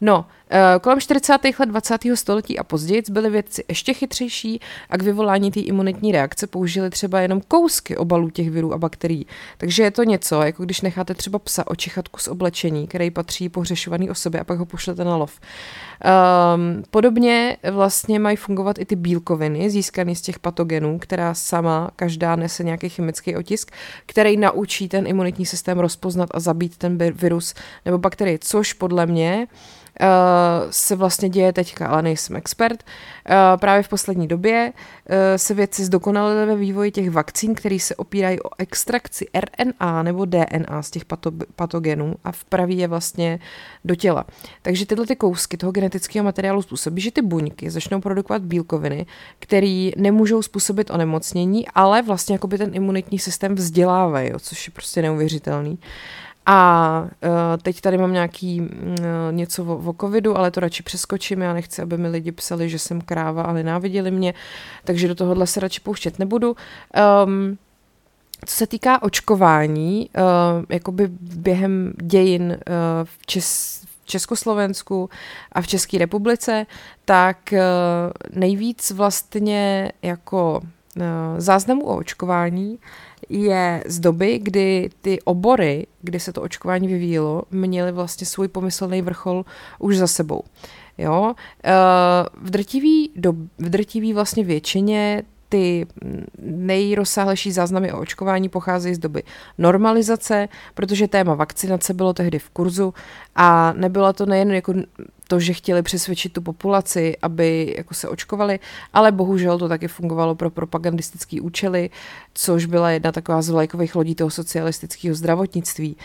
No, 0.00 0.26
eh, 0.50 0.78
kolem 0.80 1.00
40. 1.00 1.58
let 1.58 1.68
20. 1.68 2.16
století 2.16 2.58
a 2.58 2.64
později 2.64 3.02
byli 3.10 3.30
vědci 3.30 3.64
ještě 3.68 3.94
chytřejší 3.94 4.60
a 4.90 4.98
k 4.98 5.02
vyvolání 5.02 5.50
té 5.50 5.60
imunitní 5.60 6.12
reakce 6.12 6.46
použili 6.46 6.90
třeba 6.90 7.20
jenom 7.20 7.40
kousky 7.48 7.96
obalů 7.96 8.30
těch 8.30 8.50
virů 8.50 8.74
a 8.74 8.78
bakterií. 8.78 9.26
Takže 9.58 9.82
je 9.82 9.90
to 9.90 10.04
něco, 10.04 10.42
jako 10.42 10.64
když 10.64 10.80
necháte 10.80 11.14
třeba 11.14 11.38
psa 11.38 11.66
očichat 11.66 12.08
kus 12.08 12.28
oblečení, 12.28 12.86
který 12.86 13.10
patří 13.10 13.48
pohřešovaný 13.48 14.10
osobě 14.10 14.40
a 14.40 14.44
pak 14.44 14.58
ho 14.58 14.66
pošlete 14.66 15.04
na 15.04 15.16
lov. 15.16 15.40
Um, 16.54 16.82
podobně 16.90 17.56
vlastně 17.70 18.18
mají 18.18 18.36
fungovat 18.36 18.78
i 18.78 18.84
ty 18.84 18.96
bílkoviny 18.96 19.70
získané 19.70 20.14
z 20.14 20.20
těch 20.20 20.38
patogenů, 20.38 20.98
která 20.98 21.34
sama 21.34 21.90
každá 21.96 22.36
nese 22.36 22.64
nějaký 22.64 22.88
chemický 22.88 23.36
otisk, 23.36 23.70
který 24.06 24.36
naučí 24.36 24.88
ten 24.88 25.06
imunitní 25.06 25.46
systém 25.46 25.78
rozpoznat 25.78 26.28
a 26.34 26.40
zabít 26.40 26.76
ten 26.76 26.98
virus 26.98 27.54
nebo 27.84 27.98
bakterii, 27.98 28.38
což 28.38 28.72
podle 28.72 29.06
mě 29.06 29.46
se 30.70 30.96
vlastně 30.96 31.28
děje 31.28 31.52
teďka, 31.52 31.86
ale 31.86 32.02
nejsem 32.02 32.36
expert. 32.36 32.84
Uh, 33.30 33.34
právě 33.60 33.82
v 33.82 33.88
poslední 33.88 34.28
době 34.28 34.72
uh, 34.72 35.14
se 35.36 35.54
vědci 35.54 35.84
zdokonalili 35.84 36.46
ve 36.46 36.56
vývoji 36.56 36.90
těch 36.90 37.10
vakcín, 37.10 37.54
které 37.54 37.78
se 37.78 37.96
opírají 37.96 38.42
o 38.42 38.50
extrakci 38.58 39.26
RNA 39.34 40.02
nebo 40.02 40.24
DNA 40.24 40.82
z 40.82 40.90
těch 40.90 41.04
pato- 41.04 41.46
patogenů 41.56 42.14
a 42.24 42.32
vpraví 42.32 42.78
je 42.78 42.88
vlastně 42.88 43.38
do 43.84 43.94
těla. 43.94 44.24
Takže 44.62 44.86
tyhle 44.86 45.06
ty 45.06 45.16
kousky 45.16 45.56
toho 45.56 45.72
genetického 45.72 46.24
materiálu 46.24 46.62
způsobí, 46.62 47.02
že 47.02 47.10
ty 47.10 47.22
buňky 47.22 47.70
začnou 47.70 48.00
produkovat 48.00 48.42
bílkoviny, 48.42 49.06
které 49.38 49.90
nemůžou 49.96 50.42
způsobit 50.42 50.90
onemocnění, 50.90 51.68
ale 51.68 52.02
vlastně 52.02 52.34
jako 52.34 52.46
by 52.46 52.58
ten 52.58 52.74
imunitní 52.74 53.18
systém 53.18 53.54
vzdělávají, 53.54 54.32
což 54.38 54.66
je 54.66 54.72
prostě 54.72 55.02
neuvěřitelný. 55.02 55.78
A 56.50 57.00
uh, 57.02 57.28
teď 57.62 57.80
tady 57.80 57.98
mám 57.98 58.12
nějaký 58.12 58.60
uh, 58.60 58.66
něco 59.30 59.64
o, 59.64 59.90
o 59.90 59.94
covidu, 60.00 60.38
ale 60.38 60.50
to 60.50 60.60
radši 60.60 60.82
přeskočím. 60.82 61.42
Já 61.42 61.52
nechci, 61.52 61.82
aby 61.82 61.98
mi 61.98 62.08
lidi 62.08 62.32
psali, 62.32 62.68
že 62.68 62.78
jsem 62.78 63.00
kráva 63.00 63.42
a 63.42 63.52
nenáviděli 63.52 64.10
mě, 64.10 64.34
takže 64.84 65.08
do 65.08 65.14
tohohle 65.14 65.46
se 65.46 65.60
radši 65.60 65.80
pouštět 65.80 66.18
nebudu. 66.18 66.56
Um, 67.26 67.58
co 68.44 68.54
se 68.54 68.66
týká 68.66 69.02
očkování, 69.02 70.10
uh, 70.16 70.64
jakoby 70.68 71.08
během 71.20 71.92
dějin 72.02 72.42
uh, 72.42 72.56
v, 73.04 73.26
Čes, 73.26 73.80
v 74.02 74.06
Československu 74.06 75.10
a 75.52 75.60
v 75.60 75.66
České 75.66 75.98
republice, 75.98 76.66
tak 77.04 77.38
uh, 77.52 77.58
nejvíc 78.38 78.90
vlastně 78.90 79.92
jako 80.02 80.60
uh, 80.96 81.02
záznamů 81.38 81.86
o 81.86 81.96
očkování 81.96 82.78
je 83.28 83.84
z 83.86 84.00
doby, 84.00 84.38
kdy 84.38 84.90
ty 85.00 85.20
obory, 85.20 85.86
kdy 86.02 86.20
se 86.20 86.32
to 86.32 86.42
očkování 86.42 86.88
vyvíjelo, 86.88 87.42
měly 87.50 87.92
vlastně 87.92 88.26
svůj 88.26 88.48
pomyslný 88.48 89.02
vrchol 89.02 89.44
už 89.78 89.96
za 89.96 90.06
sebou. 90.06 90.42
Jo? 90.98 91.34
Eh, 91.64 91.72
v 92.40 92.50
drtivý, 92.50 93.10
do, 93.16 93.32
v 93.58 93.68
drtivý 93.68 94.12
vlastně 94.12 94.44
většině 94.44 95.22
ty 95.48 95.86
nejrozsáhlejší 96.42 97.52
záznamy 97.52 97.92
o 97.92 98.00
očkování 98.00 98.48
pocházejí 98.48 98.94
z 98.94 98.98
doby 98.98 99.22
normalizace, 99.58 100.48
protože 100.74 101.08
téma 101.08 101.34
vakcinace 101.34 101.94
bylo 101.94 102.12
tehdy 102.12 102.38
v 102.38 102.50
kurzu 102.50 102.94
a 103.36 103.72
nebyla 103.72 104.12
to 104.12 104.26
nejen 104.26 104.50
jako 104.50 104.74
to, 105.28 105.40
že 105.40 105.52
chtěli 105.52 105.82
přesvědčit 105.82 106.32
tu 106.32 106.42
populaci, 106.42 107.16
aby 107.22 107.74
jako 107.78 107.94
se 107.94 108.08
očkovali, 108.08 108.58
ale 108.92 109.12
bohužel 109.12 109.58
to 109.58 109.68
taky 109.68 109.88
fungovalo 109.88 110.34
pro 110.34 110.50
propagandistické 110.50 111.40
účely, 111.40 111.90
což 112.34 112.66
byla 112.66 112.90
jedna 112.90 113.12
taková 113.12 113.42
z 113.42 113.48
vlajkových 113.48 113.94
lodí 113.94 114.14
toho 114.14 114.30
socialistického 114.30 115.14
zdravotnictví. 115.14 115.96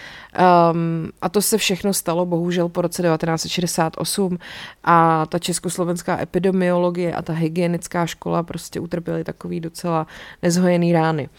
Um, 0.71 1.09
a 1.21 1.29
to 1.29 1.41
se 1.41 1.57
všechno 1.57 1.93
stalo 1.93 2.25
bohužel 2.25 2.69
po 2.69 2.81
roce 2.81 3.03
1968 3.03 4.37
a 4.83 5.25
ta 5.25 5.39
československá 5.39 6.21
epidemiologie 6.21 7.15
a 7.15 7.21
ta 7.21 7.33
hygienická 7.33 8.05
škola 8.05 8.43
prostě 8.43 8.79
utrpěly 8.79 9.23
takový 9.23 9.59
docela 9.59 10.07
nezhojený 10.41 10.93
rány. 10.93 11.29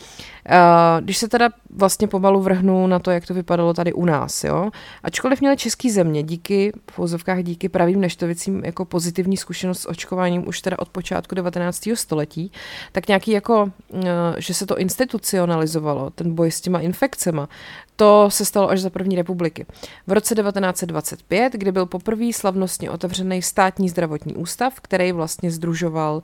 Uh, 0.51 1.01
když 1.01 1.19
se 1.19 1.29
teda 1.29 1.49
vlastně 1.71 2.09
pomalu 2.09 2.41
vrhnu 2.41 2.87
na 2.87 2.99
to, 2.99 3.11
jak 3.11 3.27
to 3.27 3.35
vypadalo 3.35 3.75
tady 3.75 3.93
u 3.93 4.05
nás, 4.05 4.45
jo. 4.45 4.71
Ačkoliv 5.03 5.41
měly 5.41 5.57
český 5.57 5.91
země 5.91 6.23
díky, 6.23 6.73
v 6.91 7.43
díky 7.43 7.69
pravým 7.75 8.01
neštovicím 8.01 8.65
jako 8.65 8.85
pozitivní 8.85 9.37
zkušenost 9.37 9.81
s 9.81 9.89
očkováním 9.89 10.49
už 10.49 10.61
teda 10.61 10.79
od 10.79 10.89
počátku 10.89 11.35
19. 11.35 11.89
století, 11.95 12.53
tak 12.93 13.09
nějaký 13.09 13.31
jako, 13.31 13.71
eh, 13.95 14.01
že 14.39 14.55
se 14.55 14.67
to 14.67 14.79
institucionalizovalo, 14.79 16.11
ten 16.11 16.35
boj 16.35 16.51
s 16.51 16.61
těma 16.61 16.81
infekcema, 16.81 17.49
to 17.97 18.31
se 18.31 18.45
stalo 18.45 18.71
až 18.71 18.81
za 18.81 18.91
první 18.91 19.17
republiky. 19.17 19.67
V 20.07 20.13
roce 20.13 20.35
1925, 20.35 21.53
kdy 21.53 21.73
byl 21.73 21.87
poprvé 21.87 22.33
slavnostně 22.33 22.91
otevřený 22.91 23.43
státní 23.43 23.89
zdravotní 23.89 24.35
ústav, 24.35 24.81
který 24.81 25.13
vlastně 25.13 25.51
združoval 25.51 26.15
uh, 26.15 26.23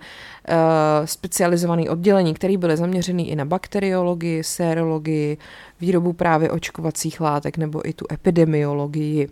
specializovaný 1.04 1.88
oddělení, 1.88 2.34
který 2.34 2.56
byly 2.56 2.76
zaměřený 2.76 3.30
i 3.30 3.36
na 3.36 3.44
bakteriologii, 3.44 4.44
sérologii, 4.44 5.38
výrobu 5.80 6.12
právě 6.12 6.50
očkovacích 6.50 7.20
látek 7.20 7.58
nebo 7.58 7.88
i 7.88 7.92
tu 7.92 8.06
epidemiologii. 8.12 9.28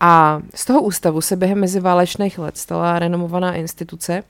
A 0.00 0.40
z 0.54 0.64
toho 0.64 0.82
ústavu 0.82 1.20
se 1.20 1.36
během 1.36 1.60
meziválečných 1.60 2.38
let 2.38 2.56
stala 2.56 2.98
renomovaná 2.98 3.54
instituce, 3.54 4.22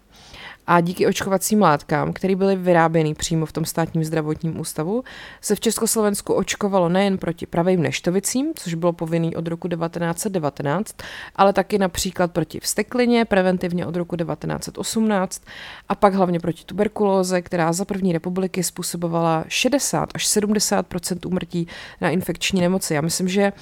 a 0.66 0.80
díky 0.80 1.06
očkovacím 1.06 1.62
látkám, 1.62 2.12
které 2.12 2.36
byly 2.36 2.56
vyráběny 2.56 3.14
přímo 3.14 3.46
v 3.46 3.52
tom 3.52 3.64
státním 3.64 4.04
zdravotním 4.04 4.60
ústavu, 4.60 5.04
se 5.40 5.54
v 5.54 5.60
Československu 5.60 6.34
očkovalo 6.34 6.88
nejen 6.88 7.18
proti 7.18 7.46
pravým 7.46 7.82
neštovicím, 7.82 8.52
což 8.54 8.74
bylo 8.74 8.92
povinný 8.92 9.36
od 9.36 9.46
roku 9.46 9.68
1919, 9.68 10.96
ale 11.36 11.52
taky 11.52 11.78
například 11.78 12.32
proti 12.32 12.60
vsteklině, 12.60 13.24
preventivně 13.24 13.86
od 13.86 13.96
roku 13.96 14.16
1918 14.16 15.42
a 15.88 15.94
pak 15.94 16.14
hlavně 16.14 16.40
proti 16.40 16.64
tuberkulóze, 16.64 17.42
která 17.42 17.72
za 17.72 17.84
první 17.84 18.12
republiky 18.12 18.62
způsobovala 18.62 19.44
60 19.48 20.08
až 20.14 20.26
70% 20.26 21.28
úmrtí 21.28 21.66
na 22.00 22.10
infekční 22.10 22.60
nemoci. 22.60 22.94
Já 22.94 23.00
myslím, 23.00 23.28
že 23.28 23.52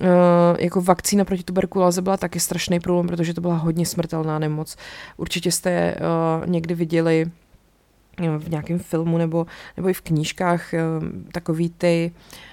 Uh, 0.00 0.06
jako 0.58 0.80
vakcína 0.80 1.24
proti 1.24 1.42
tuberkulóze 1.42 2.02
byla 2.02 2.16
taky 2.16 2.40
strašný 2.40 2.80
problém, 2.80 3.06
protože 3.06 3.34
to 3.34 3.40
byla 3.40 3.56
hodně 3.56 3.86
smrtelná 3.86 4.38
nemoc. 4.38 4.76
Určitě 5.16 5.52
jste 5.52 5.94
uh, 5.94 6.46
někdy 6.46 6.74
viděli 6.74 7.30
uh, 8.20 8.36
v 8.36 8.48
nějakém 8.50 8.78
filmu 8.78 9.18
nebo, 9.18 9.46
nebo 9.76 9.88
i 9.88 9.92
v 9.92 10.00
knížkách 10.00 10.74
takový 11.32 11.70
ty 11.70 12.12
Uh, 12.14 12.49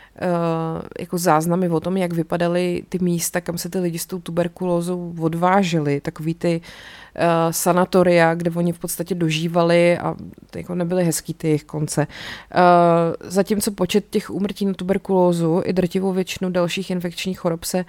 jako 1.00 1.18
záznamy 1.18 1.70
o 1.70 1.80
tom, 1.80 1.98
jak 1.98 2.14
vypadaly 2.14 2.84
ty 2.90 3.00
místa, 3.00 3.42
kam 3.42 3.58
se 3.58 3.70
ty 3.70 3.80
lidi 3.80 4.00
s 4.00 4.06
tou 4.06 4.20
tuberkulózou 4.20 5.14
odváželi, 5.20 6.02
takový 6.02 6.34
ty 6.34 6.62
uh, 6.62 7.52
sanatoria, 7.52 8.36
kde 8.36 8.52
oni 8.52 8.74
v 8.74 8.80
podstatě 8.80 9.16
dožívali 9.16 9.98
a 9.98 10.16
jako 10.56 10.76
nebyly 10.76 11.06
hezký 11.06 11.34
ty 11.34 11.48
jejich 11.48 11.64
konce. 11.64 12.08
Uh, 12.56 13.30
zatímco 13.32 13.72
počet 13.72 14.06
těch 14.10 14.30
úmrtí 14.30 14.66
na 14.66 14.74
tuberkulózu 14.74 15.62
i 15.66 15.74
drtivou 15.74 16.14
většinu 16.14 16.50
dalších 16.50 16.90
infekčních 16.90 17.40
chorob 17.40 17.64
se 17.64 17.86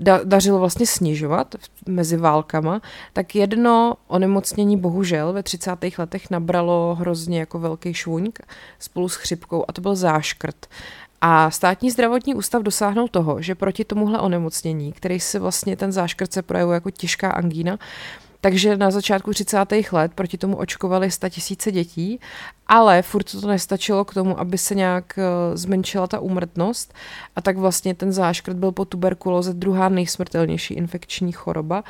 da, 0.00 0.20
dařilo 0.24 0.58
vlastně 0.58 0.86
snižovat 0.86 1.54
mezi 1.86 2.16
válkama, 2.16 2.80
tak 3.12 3.34
jedno 3.34 3.94
onemocnění 4.06 4.76
bohužel 4.76 5.32
ve 5.32 5.42
30. 5.42 5.70
letech 5.98 6.30
nabralo 6.30 6.94
hrozně 7.00 7.40
jako 7.40 7.58
velký 7.58 7.94
švuňk 7.94 8.38
spolu 8.78 9.08
s 9.08 9.14
chřipkou 9.14 9.64
a 9.68 9.72
to 9.72 9.80
byl 9.80 9.96
záškrt. 9.96 10.66
A 11.20 11.50
státní 11.50 11.90
zdravotní 11.90 12.34
ústav 12.34 12.62
dosáhnul 12.62 13.08
toho, 13.08 13.42
že 13.42 13.54
proti 13.54 13.84
tomuhle 13.84 14.18
onemocnění, 14.18 14.92
který 14.92 15.20
se 15.20 15.38
vlastně 15.38 15.76
ten 15.76 15.92
záškrt 15.92 16.32
se 16.32 16.42
projevuje 16.42 16.74
jako 16.74 16.90
těžká 16.90 17.30
angína, 17.30 17.78
takže 18.40 18.76
na 18.76 18.90
začátku 18.90 19.30
30. 19.30 19.58
let 19.92 20.12
proti 20.14 20.38
tomu 20.38 20.56
očkovali 20.56 21.10
100 21.10 21.28
tisíce 21.28 21.72
dětí, 21.72 22.20
ale 22.66 23.02
furt 23.02 23.40
to 23.40 23.48
nestačilo 23.48 24.04
k 24.04 24.14
tomu, 24.14 24.40
aby 24.40 24.58
se 24.58 24.74
nějak 24.74 25.18
eh, 25.18 25.56
zmenšila 25.56 26.06
ta 26.06 26.20
úmrtnost 26.20 26.94
a 27.36 27.40
tak 27.40 27.56
vlastně 27.56 27.94
ten 27.94 28.12
záškrt 28.12 28.56
byl 28.56 28.72
po 28.72 28.84
tuberkulóze 28.84 29.54
druhá 29.54 29.88
nejsmrtelnější 29.88 30.74
infekční 30.74 31.32
choroba 31.32 31.84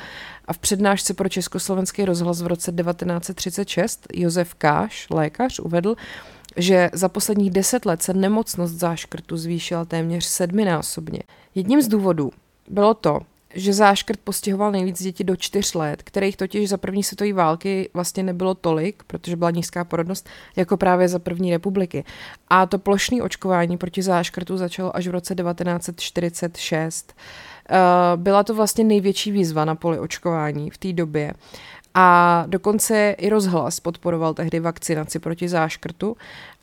a 0.45 0.53
v 0.53 0.57
přednášce 0.57 1.13
pro 1.13 1.29
Československý 1.29 2.05
rozhlas 2.05 2.41
v 2.41 2.47
roce 2.47 2.71
1936 2.71 4.07
Josef 4.13 4.53
Káš, 4.53 5.07
lékař, 5.09 5.59
uvedl, 5.59 5.95
že 6.57 6.89
za 6.93 7.09
posledních 7.09 7.51
deset 7.51 7.85
let 7.85 8.03
se 8.03 8.13
nemocnost 8.13 8.73
záškrtu 8.73 9.37
zvýšila 9.37 9.85
téměř 9.85 10.25
sedminásobně. 10.25 11.19
Jedním 11.55 11.81
z 11.81 11.87
důvodů 11.87 12.31
bylo 12.69 12.93
to, 12.93 13.19
že 13.53 13.73
záškrt 13.73 14.19
postihoval 14.23 14.71
nejvíc 14.71 15.03
děti 15.03 15.23
do 15.23 15.35
čtyř 15.35 15.73
let, 15.73 16.03
kterých 16.03 16.37
totiž 16.37 16.69
za 16.69 16.77
první 16.77 17.03
světové 17.03 17.33
války 17.33 17.89
vlastně 17.93 18.23
nebylo 18.23 18.55
tolik, 18.55 19.03
protože 19.07 19.35
byla 19.35 19.51
nízká 19.51 19.83
porodnost, 19.83 20.29
jako 20.55 20.77
právě 20.77 21.07
za 21.07 21.19
první 21.19 21.51
republiky. 21.51 22.03
A 22.47 22.65
to 22.65 22.79
plošné 22.79 23.21
očkování 23.21 23.77
proti 23.77 24.01
záškrtu 24.01 24.57
začalo 24.57 24.95
až 24.95 25.07
v 25.07 25.11
roce 25.11 25.35
1946. 25.35 27.13
Eh, 27.69 27.77
byla 28.15 28.43
to 28.43 28.55
vlastně 28.55 28.83
největší 28.83 29.31
výzva 29.31 29.65
na 29.65 29.75
poli 29.75 29.99
očkování 29.99 30.69
v 30.69 30.77
té 30.77 30.93
době. 30.93 31.33
A 31.93 32.43
dokonce 32.47 33.15
i 33.17 33.29
rozhlas 33.29 33.79
podporoval 33.79 34.33
tehdy 34.33 34.59
vakcinaci 34.59 35.19
proti 35.19 35.49
záškrtu 35.49 36.17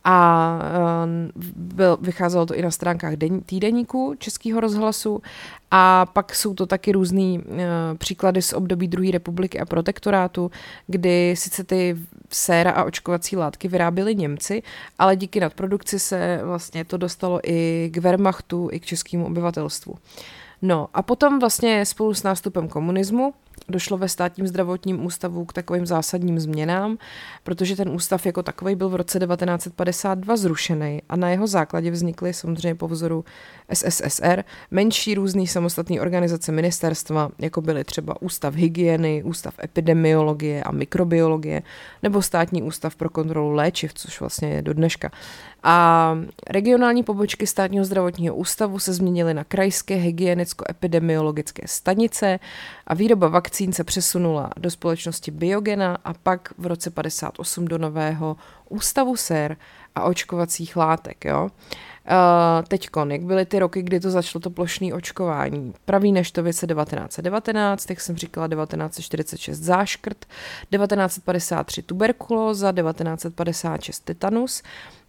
a 0.05 0.59
uh, 1.05 1.43
byl, 1.57 1.99
vycházelo 2.01 2.47
to 2.47 2.55
i 2.55 2.63
na 2.63 2.71
stránkách 2.71 3.13
den, 3.13 3.41
týdeníku 3.41 4.15
Českého 4.19 4.61
rozhlasu 4.61 5.23
a 5.71 6.07
pak 6.07 6.35
jsou 6.35 6.55
to 6.55 6.67
taky 6.67 6.93
různý 6.93 7.39
uh, 7.39 7.55
příklady 7.99 8.43
z 8.43 8.53
období 8.53 8.89
druhé 8.89 9.11
republiky 9.11 9.61
a 9.61 9.65
protektorátu, 9.65 10.51
kdy 10.87 11.35
sice 11.37 11.65
ty 11.65 11.97
séra 12.31 12.71
a 12.71 12.85
očkovací 12.85 13.37
látky 13.37 13.69
vyráběli 13.69 14.15
Němci, 14.15 14.63
ale 14.99 15.17
díky 15.17 15.41
nadprodukci 15.41 15.99
se 15.99 16.41
vlastně 16.45 16.85
to 16.85 16.97
dostalo 16.97 17.41
i 17.45 17.91
k 17.93 17.97
Wehrmachtu, 17.97 18.69
i 18.73 18.81
k 18.81 18.87
českému 18.87 19.27
obyvatelstvu. 19.27 19.95
No 20.63 20.89
a 20.95 21.03
potom 21.03 21.39
vlastně 21.39 21.87
spolu 21.87 22.15
s 22.15 22.23
nástupem 22.23 22.69
komunismu 22.69 23.35
došlo 23.69 23.99
ve 23.99 24.09
státním 24.09 24.47
zdravotním 24.47 25.05
ústavu 25.05 25.45
k 25.45 25.53
takovým 25.53 25.87
zásadním 25.87 26.41
změnám, 26.41 26.99
protože 27.45 27.77
ten 27.77 27.89
ústav 27.89 28.27
jako 28.27 28.43
takový 28.43 28.75
byl 28.75 28.89
v 28.89 28.95
roce 28.95 29.19
1952 29.19 30.37
zrušený 30.37 31.03
a 31.09 31.17
na 31.17 31.31
jeho 31.31 31.47
základě 31.47 31.91
vznikly 31.91 32.35
samozřejmě 32.35 32.75
po 32.75 32.89
vzoru 32.89 33.25
SSSR 33.73 34.45
menší 34.71 35.15
různý 35.15 35.47
samostatné 35.47 36.01
organizace 36.01 36.53
ministerstva, 36.53 37.31
jako 37.39 37.61
byly 37.61 37.85
třeba 37.85 38.23
Ústav 38.23 38.55
hygieny, 38.55 39.23
Ústav 39.25 39.55
epidemiologie 39.65 40.63
a 40.63 40.73
mikrobiologie 40.73 41.63
nebo 42.03 42.23
Státní 42.23 42.63
ústav 42.63 42.97
pro 42.97 43.11
kontrolu 43.11 43.53
léčiv, 43.53 43.95
což 43.95 44.21
vlastně 44.21 44.49
je 44.49 44.63
do 44.63 44.75
dneška. 44.75 45.11
A 45.63 46.19
regionální 46.51 47.03
pobočky 47.03 47.47
státního 47.47 47.85
zdravotního 47.85 48.37
ústavu 48.37 48.79
se 48.79 48.93
změnily 48.93 49.35
na 49.35 49.45
krajské 49.45 49.95
hygienicko-epidemiologické 49.95 51.63
stanice 51.67 52.39
a 52.87 52.95
výroba 52.95 53.29
vakcín 53.29 53.48
se 53.73 53.85
přesunula 53.85 54.51
do 54.59 54.71
společnosti 54.71 55.31
Biogena 55.31 55.99
a 56.05 56.15
pak 56.15 56.55
v 56.59 56.67
roce 56.67 56.91
58 56.91 57.65
do 57.65 57.79
nového 57.79 58.37
ústavu 58.69 59.17
SER 59.17 59.57
a 59.95 60.03
očkovacích 60.03 60.77
látek. 60.77 61.25
Jo? 61.25 61.49
Uh, 62.11 62.65
teďkon, 62.69 63.13
jak 63.13 63.23
byly 63.23 63.47
ty 63.47 63.59
roky, 63.59 63.83
kdy 63.83 64.01
to 64.01 64.11
začalo 64.11 64.41
to 64.41 64.51
plošné 64.51 64.95
očkování. 64.95 65.75
Pravý 65.85 66.13
neštovice 66.13 66.67
1919, 66.67 67.91
jak 67.91 68.01
jsem 68.01 68.17
říkala 68.17 68.49
1946 68.49 69.59
záškrt, 69.59 70.27
1953 70.71 71.83
tuberkulóza, 71.83 72.73
1956 72.73 74.01
tetanus, 74.01 74.63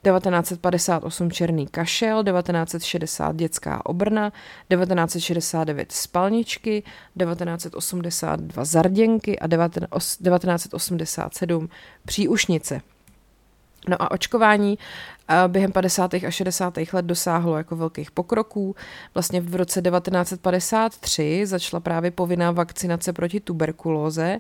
1958 0.04 1.32
černý 1.32 1.68
kašel, 1.68 2.24
1960 2.24 3.36
dětská 3.36 3.86
obrna, 3.86 4.32
1969 4.70 5.92
spalničky, 5.92 6.84
1982 7.20 8.66
zarděnky 8.66 9.40
a 9.40 9.48
1987 9.48 11.70
příušnice. 12.06 12.82
No 13.88 14.02
a 14.02 14.12
očkování 14.12 14.78
během 15.48 15.72
50. 15.72 16.14
a 16.14 16.32
60. 16.32 16.74
let 16.94 17.06
dosáhlo 17.06 17.58
jako 17.58 17.76
velkých 17.76 18.12
pokroků. 18.12 18.76
Vlastně 19.14 19.42
v 19.42 19.56
roce 19.56 19.82
1953 19.82 21.42
začala 21.46 21.80
právě 21.80 22.12
povinná 22.12 22.52
vakcinace 22.52 23.14
proti 23.14 23.40
tuberkulóze 23.40 24.40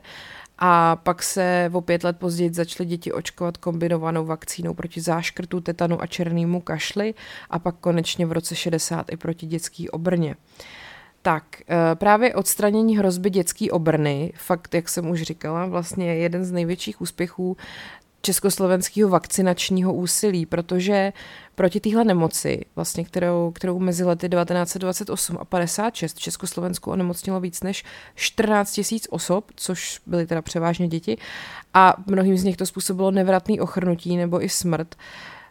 a 0.59 0.95
pak 0.95 1.23
se 1.23 1.71
o 1.73 1.81
pět 1.81 2.03
let 2.03 2.17
později 2.19 2.53
začaly 2.53 2.89
děti 2.89 3.11
očkovat 3.11 3.57
kombinovanou 3.57 4.25
vakcínou 4.25 4.73
proti 4.73 5.01
záškrtu, 5.01 5.61
tetanu 5.61 6.01
a 6.01 6.07
černému 6.07 6.61
kašli 6.61 7.13
a 7.49 7.59
pak 7.59 7.75
konečně 7.75 8.25
v 8.25 8.31
roce 8.31 8.55
60 8.55 9.11
i 9.11 9.17
proti 9.17 9.45
dětský 9.45 9.89
obrně. 9.89 10.35
Tak, 11.21 11.43
eh, 11.61 11.95
právě 11.95 12.35
odstranění 12.35 12.97
hrozby 12.97 13.29
dětské 13.29 13.71
obrny, 13.71 14.33
fakt, 14.35 14.73
jak 14.73 14.89
jsem 14.89 15.09
už 15.09 15.21
říkala, 15.21 15.65
vlastně 15.65 16.15
jeden 16.15 16.45
z 16.45 16.51
největších 16.51 17.01
úspěchů 17.01 17.57
československého 18.21 19.09
vakcinačního 19.09 19.93
úsilí, 19.93 20.45
protože 20.45 21.13
proti 21.55 21.79
téhle 21.79 22.03
nemoci, 22.03 22.65
vlastně, 22.75 23.05
kterou, 23.05 23.51
kterou 23.51 23.79
mezi 23.79 24.03
lety 24.03 24.29
1928 24.29 25.37
a 25.41 25.45
56 25.45 26.17
v 26.17 26.19
Československu 26.19 26.91
onemocnilo 26.91 27.39
víc 27.39 27.63
než 27.63 27.83
14 28.15 28.71
tisíc 28.71 29.07
osob, 29.09 29.51
což 29.55 29.99
byly 30.05 30.27
teda 30.27 30.41
převážně 30.41 30.87
děti, 30.87 31.17
a 31.73 31.93
mnohým 32.05 32.37
z 32.37 32.43
nich 32.43 32.57
to 32.57 32.65
způsobilo 32.65 33.11
nevratný 33.11 33.59
ochrnutí 33.59 34.17
nebo 34.17 34.43
i 34.43 34.49
smrt, 34.49 34.95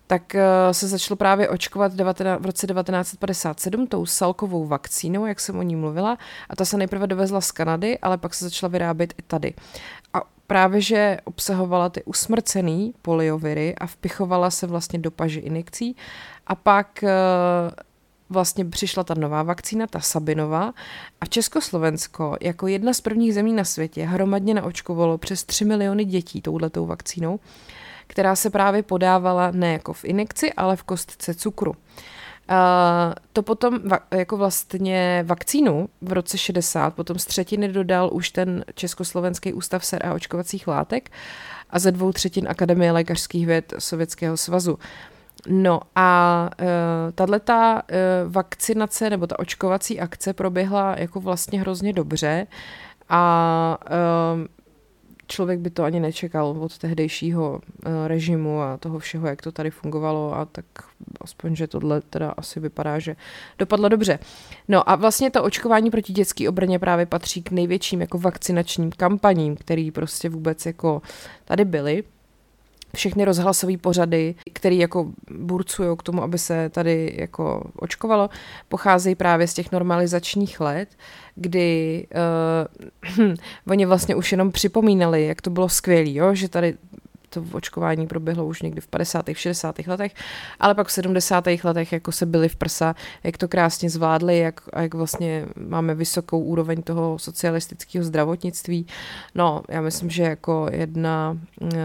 tak 0.09 0.35
eh, 0.35 0.45
se 0.73 0.89
začalo 0.89 1.17
právě 1.17 1.49
očkovat 1.49 1.95
v 1.95 2.47
roce 2.47 2.67
1957 2.67 3.87
tou 3.87 4.07
salkovou 4.07 4.67
vakcínou, 4.67 5.27
jak 5.27 5.41
jsem 5.41 5.59
o 5.59 5.63
ní 5.63 5.77
mluvila, 5.77 6.19
a 6.49 6.57
ta 6.57 6.65
se 6.65 6.77
nejprve 6.77 7.07
dovezla 7.07 7.41
z 7.41 7.53
Kanady, 7.53 7.99
ale 7.99 8.19
pak 8.19 8.35
se 8.35 8.45
začala 8.45 8.71
vyrábět 8.71 9.15
i 9.19 9.23
tady. 9.23 9.55
Právě, 10.49 10.81
že 10.81 11.17
obsahovala 11.25 11.89
ty 11.89 12.05
usmrcený 12.05 12.95
polioviry 13.03 13.75
a 13.75 13.87
vpichovala 13.87 14.51
se 14.51 14.67
vlastně 14.67 14.99
do 14.99 15.11
paži 15.11 15.41
injekcí 15.41 15.97
a 16.47 16.55
pak 16.55 17.05
eh, 17.05 17.11
vlastně 18.31 18.65
přišla 18.65 19.05
ta 19.05 19.15
nová 19.15 19.43
vakcína, 19.43 19.87
ta 19.87 20.01
Sabinová 20.01 20.73
a 21.21 21.27
Československo 21.27 22.37
jako 22.41 22.67
jedna 22.67 22.93
z 22.93 23.01
prvních 23.01 23.35
zemí 23.35 23.53
na 23.53 23.65
světě 23.65 24.05
hromadně 24.05 24.55
naočkovalo 24.55 25.19
přes 25.19 25.45
3 25.45 25.65
miliony 25.65 26.05
dětí 26.05 26.43
touhletou 26.43 26.87
vakcínou, 26.87 27.41
která 28.07 28.37
se 28.37 28.51
právě 28.51 28.83
podávala 28.83 29.51
ne 29.51 29.73
jako 29.73 29.93
v 29.93 30.05
injekci, 30.05 30.53
ale 30.53 30.77
v 30.77 30.83
kostce 30.83 31.35
cukru. 31.35 31.77
To 33.33 33.43
potom 33.43 33.81
jako 34.11 34.37
vlastně 34.37 35.25
vakcínu 35.27 35.89
v 36.01 36.13
roce 36.13 36.39
60 36.39 36.95
potom 36.95 37.19
z 37.19 37.25
třetiny 37.25 37.69
dodal 37.69 38.11
už 38.13 38.31
ten 38.31 38.65
Československý 38.75 39.53
ústav 39.53 39.85
ser 39.85 40.07
a 40.07 40.15
očkovacích 40.15 40.69
látek 40.69 41.11
a 41.71 41.79
ze 41.79 41.93
dvou 41.93 42.13
třetin 42.13 42.49
Akademie 42.49 42.93
lékařských 42.93 43.47
věd 43.47 43.75
Sovětského 43.79 44.37
svazu. 44.37 44.79
No 45.49 45.81
a 45.97 46.51
uh, 46.61 46.67
tato 47.15 47.83
uh, 47.83 48.33
vakcinace 48.33 49.11
nebo 49.11 49.27
ta 49.27 49.39
očkovací 49.39 50.01
akce 50.01 50.33
proběhla 50.33 50.95
jako 50.99 51.21
vlastně 51.21 51.61
hrozně 51.61 51.93
dobře 51.93 52.47
a 53.09 53.79
uh, 53.91 54.47
člověk 55.29 55.61
by 55.61 55.71
to 55.71 55.85
ani 55.85 56.01
nečekal 56.01 56.57
od 56.61 56.79
tehdejšího 56.79 57.61
eh, 57.61 58.09
režimu 58.09 58.61
a 58.61 58.77
toho 58.77 58.99
všeho, 58.99 59.27
jak 59.27 59.43
to 59.43 59.53
tady 59.53 59.71
fungovalo 59.71 60.35
a 60.35 60.45
tak 60.45 60.65
aspoň, 61.21 61.57
že 61.57 61.67
tohle 61.67 62.01
teda 62.01 62.31
asi 62.37 62.61
vypadá, 62.61 62.99
že 62.99 63.17
dopadlo 63.59 63.89
dobře. 63.89 64.19
No 64.69 64.91
a 64.91 64.97
vlastně 64.97 65.31
to 65.31 65.43
očkování 65.43 65.91
proti 65.91 66.13
dětský 66.13 66.49
obrně 66.49 66.79
právě 66.79 67.07
patří 67.07 67.43
k 67.43 67.51
největším 67.51 68.01
jako 68.01 68.19
vakcinačním 68.19 68.91
kampaním, 68.91 69.57
který 69.57 69.91
prostě 69.91 70.29
vůbec 70.29 70.67
jako 70.67 71.03
tady 71.45 71.65
byly 71.65 72.05
všechny 72.97 73.25
rozhlasové 73.25 73.77
pořady, 73.77 74.35
které 74.53 74.75
jako 74.75 75.13
burcují 75.31 75.97
k 75.99 76.03
tomu, 76.03 76.23
aby 76.23 76.39
se 76.39 76.69
tady 76.69 77.15
jako 77.19 77.71
očkovalo, 77.77 78.31
pocházejí 78.69 79.15
právě 79.15 79.47
z 79.47 79.55
těch 79.55 79.73
normalizačních 79.73 80.61
let, 80.61 80.89
kdy 81.35 82.07
uh, 83.19 83.35
oni 83.71 83.87
vlastně 83.87 84.15
už 84.15 84.33
jenom 84.33 84.53
připomínali, 84.53 85.27
jak 85.27 85.43
to 85.43 85.51
bylo 85.51 85.69
skvělé, 85.69 86.37
že 86.37 86.49
tady 86.49 86.77
to 87.29 87.45
očkování 87.53 88.07
proběhlo 88.07 88.47
už 88.47 88.63
někdy 88.63 88.81
v 88.81 88.87
50. 88.87 89.29
v 89.29 89.39
60. 89.39 89.79
letech, 89.87 90.15
ale 90.61 90.75
pak 90.75 90.89
v 90.89 90.93
70. 90.93 91.45
letech 91.65 91.93
jako 91.93 92.13
se 92.13 92.27
byli 92.27 92.49
v 92.49 92.57
prsa, 92.57 92.95
jak 93.25 93.39
to 93.39 93.49
krásně 93.49 93.91
zvládli, 93.91 94.39
jak, 94.39 94.61
jak 94.77 94.95
vlastně 94.95 95.47
máme 95.57 95.95
vysokou 95.95 96.41
úroveň 96.41 96.83
toho 96.83 97.19
socialistického 97.19 98.05
zdravotnictví. 98.05 98.87
No, 99.35 99.63
já 99.69 99.81
myslím, 99.81 100.11
že 100.11 100.23
jako 100.23 100.69
jedna, 100.73 101.39
eh, 101.63 101.77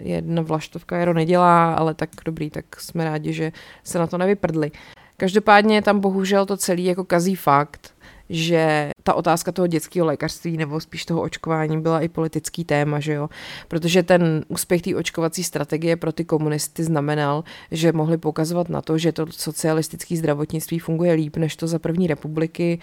jedna 0.00 0.42
vlaštovka 0.42 0.96
jaro 0.96 1.14
nedělá, 1.14 1.74
ale 1.74 1.94
tak 1.94 2.10
dobrý, 2.24 2.50
tak 2.50 2.80
jsme 2.80 3.04
rádi, 3.04 3.32
že 3.32 3.52
se 3.84 3.98
na 3.98 4.06
to 4.06 4.18
nevyprdli. 4.18 4.70
Každopádně 5.16 5.82
tam 5.82 6.00
bohužel 6.00 6.46
to 6.46 6.56
celý 6.56 6.84
jako 6.84 7.04
kazí 7.04 7.36
fakt, 7.36 7.94
že 8.30 8.90
ta 9.02 9.14
otázka 9.14 9.52
toho 9.52 9.66
dětského 9.66 10.06
lékařství 10.06 10.56
nebo 10.56 10.80
spíš 10.80 11.04
toho 11.04 11.22
očkování 11.22 11.80
byla 11.80 12.00
i 12.00 12.08
politický 12.08 12.64
téma, 12.64 13.00
že 13.00 13.12
jo? 13.12 13.28
Protože 13.68 14.02
ten 14.02 14.44
úspěch 14.48 14.82
té 14.82 14.96
očkovací 14.96 15.44
strategie 15.44 15.96
pro 15.96 16.12
ty 16.12 16.24
komunisty 16.24 16.84
znamenal, 16.84 17.44
že 17.70 17.92
mohli 17.92 18.18
poukazovat 18.18 18.68
na 18.68 18.82
to, 18.82 18.98
že 18.98 19.12
to 19.12 19.26
socialistické 19.30 20.16
zdravotnictví 20.16 20.78
funguje 20.78 21.12
líp 21.12 21.36
než 21.36 21.56
to 21.56 21.66
za 21.66 21.78
první 21.78 22.06
republiky 22.06 22.80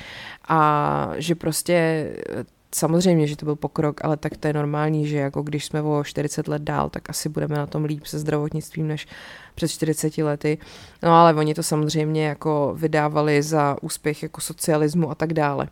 a 0.47 1.11
že 1.17 1.35
prostě 1.35 2.07
samozřejmě, 2.75 3.27
že 3.27 3.35
to 3.35 3.45
byl 3.45 3.55
pokrok, 3.55 4.05
ale 4.05 4.17
tak 4.17 4.37
to 4.37 4.47
je 4.47 4.53
normální, 4.53 5.07
že 5.07 5.17
jako 5.17 5.41
když 5.41 5.65
jsme 5.65 5.81
o 5.81 6.03
40 6.03 6.47
let 6.47 6.61
dál, 6.61 6.89
tak 6.89 7.09
asi 7.09 7.29
budeme 7.29 7.55
na 7.55 7.67
tom 7.67 7.85
líp 7.85 8.05
se 8.05 8.19
zdravotnictvím 8.19 8.87
než 8.87 9.07
před 9.55 9.67
40 9.67 10.17
lety. 10.17 10.57
No 11.03 11.11
ale 11.11 11.33
oni 11.33 11.53
to 11.53 11.63
samozřejmě 11.63 12.25
jako 12.25 12.73
vydávali 12.77 13.43
za 13.43 13.77
úspěch 13.81 14.23
jako 14.23 14.41
socialismu 14.41 15.11
a 15.11 15.15
tak 15.15 15.33
dále. 15.33 15.67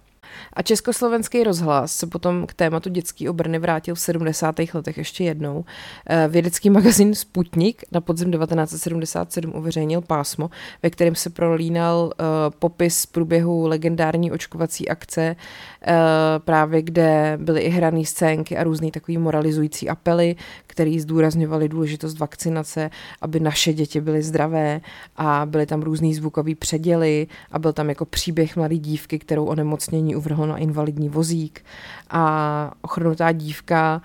A 0.53 0.61
československý 0.61 1.43
rozhlas 1.43 1.95
se 1.95 2.07
potom 2.07 2.45
k 2.47 2.53
tématu 2.53 2.89
dětský 2.89 3.29
obrny 3.29 3.59
vrátil 3.59 3.95
v 3.95 3.99
70. 3.99 4.55
letech 4.73 4.97
ještě 4.97 5.23
jednou. 5.23 5.65
Eh, 6.09 6.27
vědecký 6.27 6.69
magazín 6.69 7.15
Sputnik 7.15 7.83
na 7.91 8.01
podzim 8.01 8.31
1977 8.31 9.53
uveřejnil 9.55 10.01
pásmo, 10.01 10.49
ve 10.83 10.89
kterém 10.89 11.15
se 11.15 11.29
prolínal 11.29 12.03
uh, 12.03 12.25
popis 12.59 13.05
průběhu 13.05 13.67
legendární 13.67 14.31
očkovací 14.31 14.89
akce, 14.89 15.35
uh, 15.35 15.93
právě 16.37 16.81
kde 16.81 17.37
byly 17.41 17.61
i 17.61 17.69
hrané 17.69 18.05
scénky 18.05 18.57
a 18.57 18.63
různý 18.63 18.91
takový 18.91 19.17
moralizující 19.17 19.89
apely, 19.89 20.35
který 20.67 20.99
zdůrazňovali 20.99 21.69
důležitost 21.69 22.19
vakcinace, 22.19 22.89
aby 23.21 23.39
naše 23.39 23.73
děti 23.73 24.01
byly 24.01 24.23
zdravé 24.23 24.81
a 25.17 25.45
byly 25.45 25.65
tam 25.65 25.81
různý 25.81 26.13
zvukový 26.13 26.55
předěly 26.55 27.27
a 27.51 27.59
byl 27.59 27.73
tam 27.73 27.89
jako 27.89 28.05
příběh 28.05 28.55
mladé 28.55 28.77
dívky, 28.77 29.19
kterou 29.19 29.45
onemocnění 29.45 30.15
uvrhlo 30.19 30.45
na 30.45 30.57
invalidní 30.57 31.09
vozík 31.09 31.65
a 32.09 32.71
ochrnutá 32.81 33.31
dívka, 33.31 34.01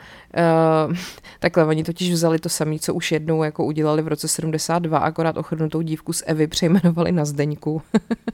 uh, 0.89 0.97
takhle 1.41 1.65
oni 1.65 1.85
totiž 1.85 2.13
vzali 2.13 2.39
to 2.39 2.49
samé, 2.49 2.79
co 2.79 2.95
už 2.95 3.13
jednou 3.13 3.43
jako 3.43 3.65
udělali 3.65 4.03
v 4.03 4.09
roce 4.09 4.29
72, 4.29 4.99
akorát 4.99 5.37
ochrnutou 5.37 5.83
dívku 5.83 6.13
z 6.13 6.23
Evy 6.27 6.47
přejmenovali 6.47 7.13
na 7.13 7.25
Zdeňku. 7.25 7.83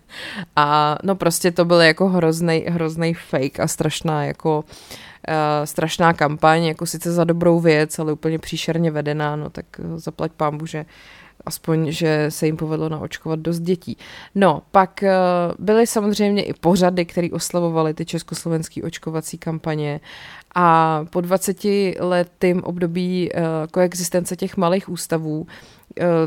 a 0.57 0.97
no 1.03 1.15
prostě 1.15 1.51
to 1.51 1.65
byl 1.65 1.81
jako 1.81 2.09
hrozný, 2.09 2.65
hrozný 2.69 3.15
fake 3.15 3.61
a 3.61 3.69
strašná 3.69 4.25
jako 4.25 4.59
uh, 4.59 5.65
strašná 5.65 6.13
kampaň, 6.13 6.65
jako 6.65 6.87
sice 6.87 7.13
za 7.13 7.25
dobrou 7.25 7.61
věc, 7.61 7.99
ale 7.99 8.13
úplně 8.13 8.39
příšerně 8.39 8.91
vedená, 8.91 9.37
no 9.37 9.51
tak 9.51 9.67
zaplať 9.97 10.33
pámbu, 10.33 10.67
že 10.67 10.85
aspoň, 11.47 11.91
že 11.91 12.27
se 12.29 12.47
jim 12.47 12.57
povedlo 12.57 12.89
naočkovat 12.89 13.41
dost 13.41 13.61
dětí. 13.61 13.97
No, 14.35 14.63
pak 14.71 15.01
uh, 15.03 15.65
byly 15.65 15.87
samozřejmě 15.87 16.43
i 16.43 16.53
pořady, 16.53 17.05
které 17.05 17.29
oslavovaly 17.33 17.95
ty 17.95 18.05
československé 18.05 18.83
očkovací 18.83 19.39
kampaně 19.39 20.01
a 20.55 21.01
po 21.11 21.21
20 21.21 21.65
letým 21.99 22.63
období 22.65 23.31
uh, 23.33 23.41
koexistence 23.71 24.37
těch 24.37 24.57
malých 24.57 24.89
ústavů 24.89 25.47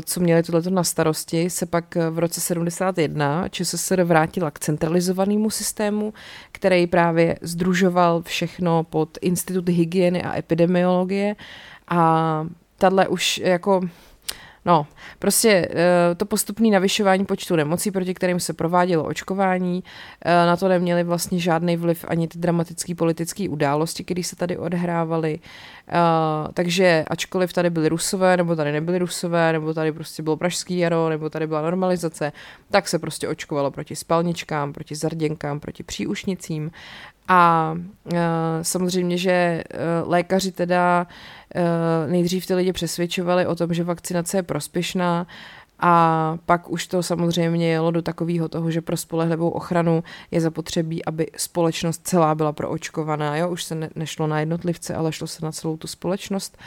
co 0.04 0.20
měli 0.20 0.42
tohleto 0.42 0.70
na 0.70 0.84
starosti, 0.84 1.50
se 1.50 1.66
pak 1.66 1.96
v 2.10 2.18
roce 2.18 2.40
71 2.40 3.48
ČSSR 3.48 4.02
vrátila 4.02 4.50
k 4.50 4.58
centralizovanému 4.58 5.50
systému, 5.50 6.14
který 6.52 6.86
právě 6.86 7.38
združoval 7.42 8.22
všechno 8.22 8.84
pod 8.84 9.18
Institut 9.20 9.68
hygieny 9.68 10.22
a 10.22 10.38
epidemiologie 10.38 11.36
a 11.88 12.46
tahle 12.78 13.08
už 13.08 13.38
jako 13.38 13.80
No, 14.66 14.86
prostě 15.18 15.68
eh, 15.70 16.14
to 16.14 16.26
postupné 16.26 16.70
navyšování 16.70 17.24
počtu 17.24 17.56
nemocí, 17.56 17.90
proti 17.90 18.14
kterým 18.14 18.40
se 18.40 18.52
provádělo 18.52 19.04
očkování, 19.04 19.84
eh, 20.24 20.46
na 20.46 20.56
to 20.56 20.68
neměly 20.68 21.04
vlastně 21.04 21.38
žádný 21.38 21.76
vliv 21.76 22.04
ani 22.08 22.28
ty 22.28 22.38
dramatické 22.38 22.94
politické 22.94 23.48
události, 23.48 24.04
které 24.04 24.22
se 24.22 24.36
tady 24.36 24.58
odhrávaly. 24.58 25.38
Eh, 25.88 25.92
takže 26.54 27.04
ačkoliv 27.10 27.52
tady 27.52 27.70
byly 27.70 27.88
rusové, 27.88 28.36
nebo 28.36 28.56
tady 28.56 28.72
nebyly 28.72 28.98
rusové, 28.98 29.52
nebo 29.52 29.74
tady 29.74 29.92
prostě 29.92 30.22
bylo 30.22 30.36
pražský 30.36 30.78
jaro, 30.78 31.08
nebo 31.08 31.30
tady 31.30 31.46
byla 31.46 31.62
normalizace, 31.62 32.32
tak 32.70 32.88
se 32.88 32.98
prostě 32.98 33.28
očkovalo 33.28 33.70
proti 33.70 33.96
spalničkám, 33.96 34.72
proti 34.72 34.94
zarděnkám, 34.94 35.60
proti 35.60 35.82
příušnicím 35.82 36.70
a 37.28 37.72
uh, 38.04 38.18
samozřejmě, 38.62 39.18
že 39.18 39.64
uh, 39.74 40.10
lékaři 40.10 40.52
teda 40.52 41.06
uh, 41.54 42.12
nejdřív 42.12 42.46
ty 42.46 42.54
lidi 42.54 42.72
přesvědčovali 42.72 43.46
o 43.46 43.54
tom, 43.54 43.74
že 43.74 43.84
vakcinace 43.84 44.38
je 44.38 44.42
prospěšná 44.42 45.26
a 45.78 46.36
pak 46.46 46.70
už 46.70 46.86
to 46.86 47.02
samozřejmě 47.02 47.68
jelo 47.68 47.90
do 47.90 48.02
takového 48.02 48.48
toho, 48.48 48.70
že 48.70 48.80
pro 48.80 48.96
spolehlivou 48.96 49.48
ochranu 49.50 50.04
je 50.30 50.40
zapotřebí, 50.40 51.04
aby 51.04 51.26
společnost 51.36 52.00
celá 52.04 52.34
byla 52.34 52.52
proočkovaná. 52.52 53.36
Jo? 53.36 53.48
Už 53.48 53.64
se 53.64 53.74
ne, 53.74 53.90
nešlo 53.94 54.26
na 54.26 54.40
jednotlivce, 54.40 54.94
ale 54.94 55.12
šlo 55.12 55.26
se 55.26 55.44
na 55.44 55.52
celou 55.52 55.76
tu 55.76 55.86
společnost. 55.86 56.58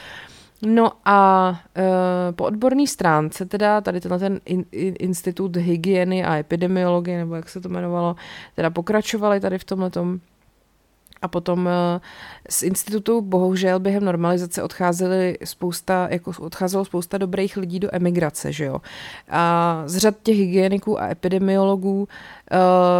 No 0.62 0.92
a 1.04 1.50
e, 1.76 2.32
po 2.32 2.44
odborné 2.44 2.86
stránce 2.86 3.46
teda 3.46 3.80
tady 3.80 4.00
tenhle 4.00 4.18
ten 4.18 4.40
in, 4.44 4.64
in, 4.72 4.94
institut 4.98 5.56
hygieny 5.56 6.24
a 6.24 6.36
epidemiologie, 6.36 7.18
nebo 7.18 7.34
jak 7.34 7.48
se 7.48 7.60
to 7.60 7.68
jmenovalo, 7.68 8.16
teda 8.54 8.70
pokračovali 8.70 9.40
tady 9.40 9.58
v 9.58 9.64
tomhle 9.64 9.90
a 11.22 11.28
potom 11.28 11.68
eh, 11.68 12.00
z 12.50 12.62
institutu 12.62 13.20
bohužel 13.20 13.80
během 13.80 14.04
normalizace 14.04 14.62
odcházeli 14.62 15.38
spousta, 15.44 16.08
jako 16.10 16.32
odcházelo 16.38 16.84
spousta 16.84 17.18
dobrých 17.18 17.56
lidí 17.56 17.80
do 17.80 17.88
emigrace, 17.92 18.52
že 18.52 18.64
jo. 18.64 18.80
A 19.30 19.82
z 19.86 19.96
řad 19.96 20.14
těch 20.22 20.36
hygieniků 20.36 21.00
a 21.00 21.08
epidemiologů 21.08 22.02
uh, 22.02 22.08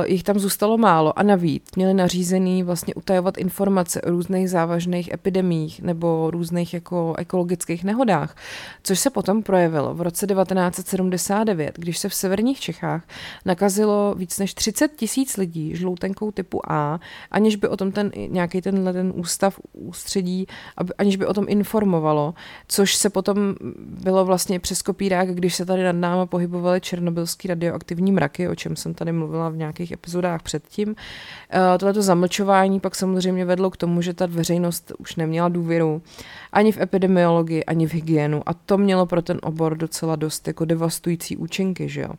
jich 0.06 0.22
tam 0.22 0.38
zůstalo 0.38 0.78
málo. 0.78 1.18
A 1.18 1.22
navíc 1.22 1.62
měli 1.76 1.94
nařízený 1.94 2.62
vlastně 2.62 2.94
utajovat 2.94 3.38
informace 3.38 4.02
o 4.02 4.10
různých 4.10 4.50
závažných 4.50 5.12
epidemích 5.12 5.82
nebo 5.82 6.30
různých 6.30 6.74
jako 6.74 7.14
ekologických 7.18 7.84
nehodách, 7.84 8.36
což 8.82 8.98
se 8.98 9.10
potom 9.10 9.42
projevilo 9.42 9.94
v 9.94 10.00
roce 10.00 10.26
1979, 10.26 11.78
když 11.78 11.98
se 11.98 12.08
v 12.08 12.14
severních 12.14 12.60
Čechách 12.60 13.02
nakazilo 13.44 14.14
víc 14.14 14.38
než 14.38 14.54
30 14.54 14.96
tisíc 14.96 15.36
lidí 15.36 15.76
žloutenkou 15.76 16.30
typu 16.30 16.72
A, 16.72 17.00
aniž 17.30 17.56
by 17.56 17.68
o 17.68 17.76
tom 17.76 17.92
ten 17.92 18.10
nějaký 18.28 18.62
tenhle 18.62 18.92
ten 18.92 19.12
ústav 19.14 19.60
ústředí, 19.72 20.46
aby, 20.76 20.92
aniž 20.98 21.16
by 21.16 21.26
o 21.26 21.34
tom 21.34 21.44
informovalo, 21.48 22.34
což 22.68 22.94
se 22.94 23.10
potom 23.10 23.54
bylo 23.78 24.24
vlastně 24.24 24.60
přes 24.60 24.82
kopírák, 24.82 25.34
když 25.34 25.54
se 25.54 25.66
tady 25.66 25.84
nad 25.84 25.92
náma 25.92 26.26
pohybovaly 26.26 26.80
černobylský 26.80 27.48
radioaktivní 27.48 28.12
mraky, 28.12 28.48
o 28.48 28.54
čem 28.54 28.76
jsem 28.76 28.94
tady 28.94 29.12
mluvila 29.12 29.37
v 29.48 29.56
nějakých 29.56 29.92
epizodách 29.92 30.42
předtím. 30.42 30.94
Eh, 31.50 31.78
tohleto 31.78 32.02
zamlčování 32.02 32.80
pak 32.80 32.94
samozřejmě 32.94 33.44
vedlo 33.44 33.70
k 33.70 33.76
tomu, 33.76 34.02
že 34.02 34.14
ta 34.14 34.26
veřejnost 34.26 34.92
už 34.98 35.16
neměla 35.16 35.48
důvěru 35.48 36.02
ani 36.52 36.72
v 36.72 36.80
epidemiologii, 36.80 37.64
ani 37.64 37.86
v 37.86 37.94
hygienu 37.94 38.42
a 38.46 38.54
to 38.54 38.78
mělo 38.78 39.06
pro 39.06 39.22
ten 39.22 39.38
obor 39.42 39.76
docela 39.76 40.16
dost 40.16 40.46
jako 40.46 40.64
devastující 40.64 41.36
účinky, 41.36 41.88
že 41.88 42.00
jo. 42.00 42.10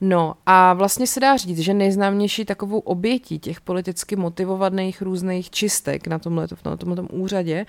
No 0.00 0.34
a 0.46 0.74
vlastně 0.74 1.06
se 1.06 1.20
dá 1.20 1.36
říct, 1.36 1.58
že 1.58 1.74
nejznámější 1.74 2.44
takovou 2.44 2.78
obětí 2.78 3.38
těch 3.38 3.60
politicky 3.60 4.16
motivovaných 4.16 5.02
různých 5.02 5.50
čistek 5.50 6.06
na 6.06 6.18
tomhle, 6.18 6.46
na 6.64 6.76
tomhle 6.76 7.02
úřadě 7.02 7.66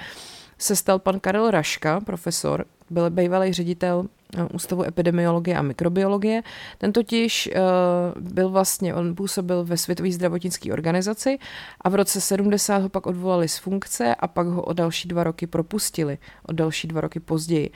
se 0.60 0.76
stal 0.76 1.00
pan 1.00 1.20
Karel 1.20 1.52
Raška, 1.52 2.02
profesor, 2.02 2.66
byl 2.90 3.10
bývalý 3.10 3.54
ředitel 3.54 4.06
eh, 4.38 4.44
Ústavu 4.44 4.84
epidemiologie 4.84 5.58
a 5.58 5.62
mikrobiologie. 5.62 6.42
Ten 6.78 6.94
totiž 6.94 7.50
uh, 7.56 8.22
byl 8.22 8.50
vlastně, 8.50 8.96
on 8.96 9.16
působil 9.16 9.66
ve 9.66 9.78
Světové 9.78 10.12
zdravotnické 10.12 10.74
organizaci 10.74 11.38
a 11.82 11.90
v 11.90 11.96
roce 11.96 12.22
70 12.22 12.78
ho 12.82 12.90
pak 12.90 13.08
odvolali 13.08 13.48
z 13.48 13.58
funkce 13.58 14.16
a 14.16 14.28
pak 14.28 14.48
ho 14.48 14.62
o 14.62 14.74
další 14.74 15.08
dva 15.08 15.24
roky 15.24 15.48
propustili, 15.48 16.18
o 16.48 16.54
další 16.54 16.88
dva 16.88 17.02
roky 17.02 17.20
později. 17.20 17.72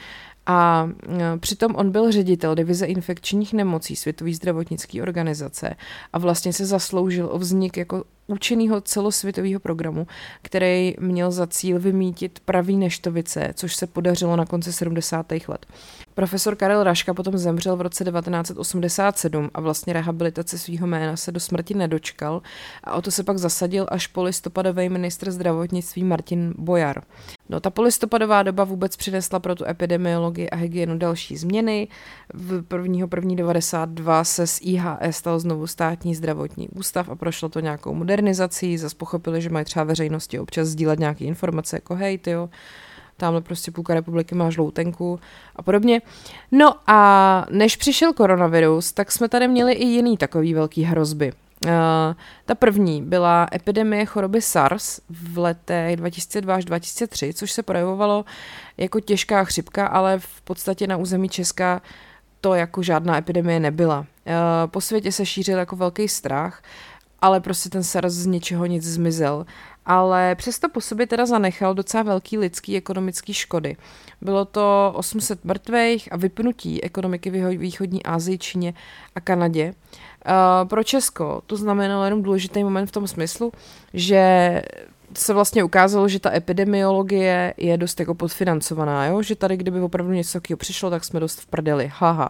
A 0.46 0.90
e, 1.10 1.38
přitom 1.38 1.76
on 1.76 1.92
byl 1.92 2.12
ředitel 2.12 2.56
divize 2.56 2.86
infekčních 2.86 3.54
nemocí 3.54 3.96
Světové 3.96 4.34
zdravotnické 4.34 5.02
organizace 5.02 5.76
a 6.14 6.20
vlastně 6.20 6.54
se 6.54 6.66
zasloužil 6.66 7.30
o 7.32 7.40
vznik 7.40 7.78
jako 7.78 8.04
účinného 8.28 8.82
celosvětového 8.82 9.60
programu, 9.60 10.08
který 10.42 10.96
měl 11.00 11.32
za 11.32 11.48
cíl 11.48 11.80
vymítit 11.80 12.40
pravý 12.40 12.78
neštovice, 12.78 13.54
což 13.54 13.76
se 13.76 13.88
podařilo 13.88 14.36
na 14.36 14.46
konci 14.46 14.74
70. 14.74 15.32
let. 15.48 15.66
Profesor 16.16 16.56
Karel 16.56 16.84
Raška 16.84 17.14
potom 17.14 17.38
zemřel 17.38 17.76
v 17.76 17.82
roce 17.82 18.04
1987 18.04 19.50
a 19.54 19.62
vlastně 19.62 19.94
rehabilitace 19.94 20.58
svého 20.58 20.88
jména 20.88 21.18
se 21.18 21.32
do 21.32 21.40
smrti 21.40 21.74
nedočkal 21.74 22.42
a 22.84 22.94
o 22.94 23.02
to 23.02 23.12
se 23.12 23.24
pak 23.24 23.38
zasadil 23.38 23.86
až 23.90 24.08
polistopadový 24.08 24.90
ministr 24.90 25.32
zdravotnictví 25.32 26.04
Martin 26.04 26.54
Bojar. 26.58 27.04
No 27.50 27.60
ta 27.60 27.70
polistopadová 27.70 28.44
doba 28.44 28.64
vůbec 28.64 28.96
přinesla 28.96 29.40
pro 29.40 29.56
tu 29.56 29.66
epidemiologii 29.66 30.50
a 30.50 30.56
hygienu 30.56 30.98
další 30.98 31.38
změny. 31.38 31.88
V 32.34 32.62
1.1.92 32.62 34.24
se 34.24 34.48
z 34.48 34.60
IHS 34.62 35.18
stal 35.18 35.40
znovu 35.40 35.68
státní 35.68 36.16
zdravotní 36.16 36.70
ústav 36.70 37.10
a 37.10 37.16
prošlo 37.16 37.50
to 37.50 37.60
nějakou 37.60 37.94
modernizací, 37.94 38.13
zase 38.78 38.96
pochopili, 38.96 39.42
že 39.42 39.50
mají 39.50 39.66
třeba 39.66 39.84
veřejnosti 39.86 40.40
občas 40.40 40.68
sdílet 40.68 41.00
nějaké 41.00 41.26
informace, 41.26 41.78
jako 41.78 41.96
hej, 41.96 42.18
tyjo, 42.18 42.50
tamhle 43.18 43.42
prostě 43.42 43.72
půlka 43.72 43.94
republiky 43.94 44.36
má 44.36 44.50
žloutenku 44.50 45.20
a 45.56 45.62
podobně. 45.62 46.02
No 46.52 46.76
a 46.88 47.46
než 47.50 47.76
přišel 47.76 48.14
koronavirus, 48.14 48.92
tak 48.92 49.12
jsme 49.12 49.30
tady 49.30 49.48
měli 49.48 49.74
i 49.74 49.86
jiný 49.86 50.18
takový 50.18 50.54
velký 50.54 50.84
hrozby. 50.84 51.34
Uh, 51.66 51.72
ta 52.46 52.56
první 52.56 53.02
byla 53.02 53.48
epidemie 53.54 54.06
choroby 54.06 54.42
SARS 54.42 55.00
v 55.10 55.38
letech 55.38 55.96
2002 55.96 56.56
až 56.56 56.66
2003, 56.66 57.34
což 57.34 57.52
se 57.52 57.64
projevovalo 57.64 58.26
jako 58.78 59.00
těžká 59.00 59.44
chřipka, 59.44 59.88
ale 59.88 60.20
v 60.20 60.42
podstatě 60.42 60.88
na 60.88 60.98
území 60.98 61.30
Česka 61.30 61.82
to 62.42 62.54
jako 62.54 62.84
žádná 62.84 63.18
epidemie 63.18 63.60
nebyla. 63.60 64.00
Uh, 64.00 64.06
po 64.68 64.82
světě 64.82 65.12
se 65.12 65.26
šířil 65.26 65.58
jako 65.58 65.76
velký 65.76 66.08
strach, 66.08 66.64
ale 67.24 67.40
prostě 67.40 67.70
ten 67.70 67.84
SARS 67.84 68.14
z 68.14 68.26
ničeho 68.26 68.66
nic 68.66 68.84
zmizel 68.84 69.46
ale 69.86 70.36
přesto 70.36 70.70
po 70.70 70.82
sobě 70.82 71.08
teda 71.08 71.26
zanechal 71.26 71.74
docela 71.74 72.04
velký 72.04 72.38
lidský 72.38 72.78
ekonomický 72.78 73.34
škody. 73.34 73.78
Bylo 74.22 74.46
to 74.46 74.94
800 74.96 75.46
mrtvých 75.46 76.14
a 76.14 76.18
vypnutí 76.18 76.84
ekonomiky 76.84 77.30
v 77.30 77.58
východní 77.58 78.04
Asii, 78.04 78.38
Číně 78.38 78.74
a 79.16 79.20
Kanadě. 79.20 79.74
Uh, 80.28 80.70
pro 80.70 80.84
Česko 80.84 81.42
to 81.48 81.58
znamenalo 81.58 82.04
jenom 82.06 82.24
důležitý 82.24 82.64
moment 82.64 82.86
v 82.86 82.92
tom 82.92 83.08
smyslu, 83.08 83.52
že 83.94 84.62
se 85.18 85.34
vlastně 85.34 85.64
ukázalo, 85.64 86.08
že 86.08 86.20
ta 86.20 86.34
epidemiologie 86.34 87.54
je 87.58 87.78
dost 87.78 88.00
jako 88.00 88.16
podfinancovaná, 88.16 89.06
jo? 89.06 89.22
že 89.22 89.36
tady 89.36 89.58
kdyby 89.58 89.80
opravdu 89.80 90.14
něco 90.14 90.34
takového 90.34 90.58
přišlo, 90.58 90.90
tak 90.90 91.04
jsme 91.04 91.20
dost 91.20 91.40
v 91.40 91.46
prdeli, 91.46 91.92
haha. 91.96 92.30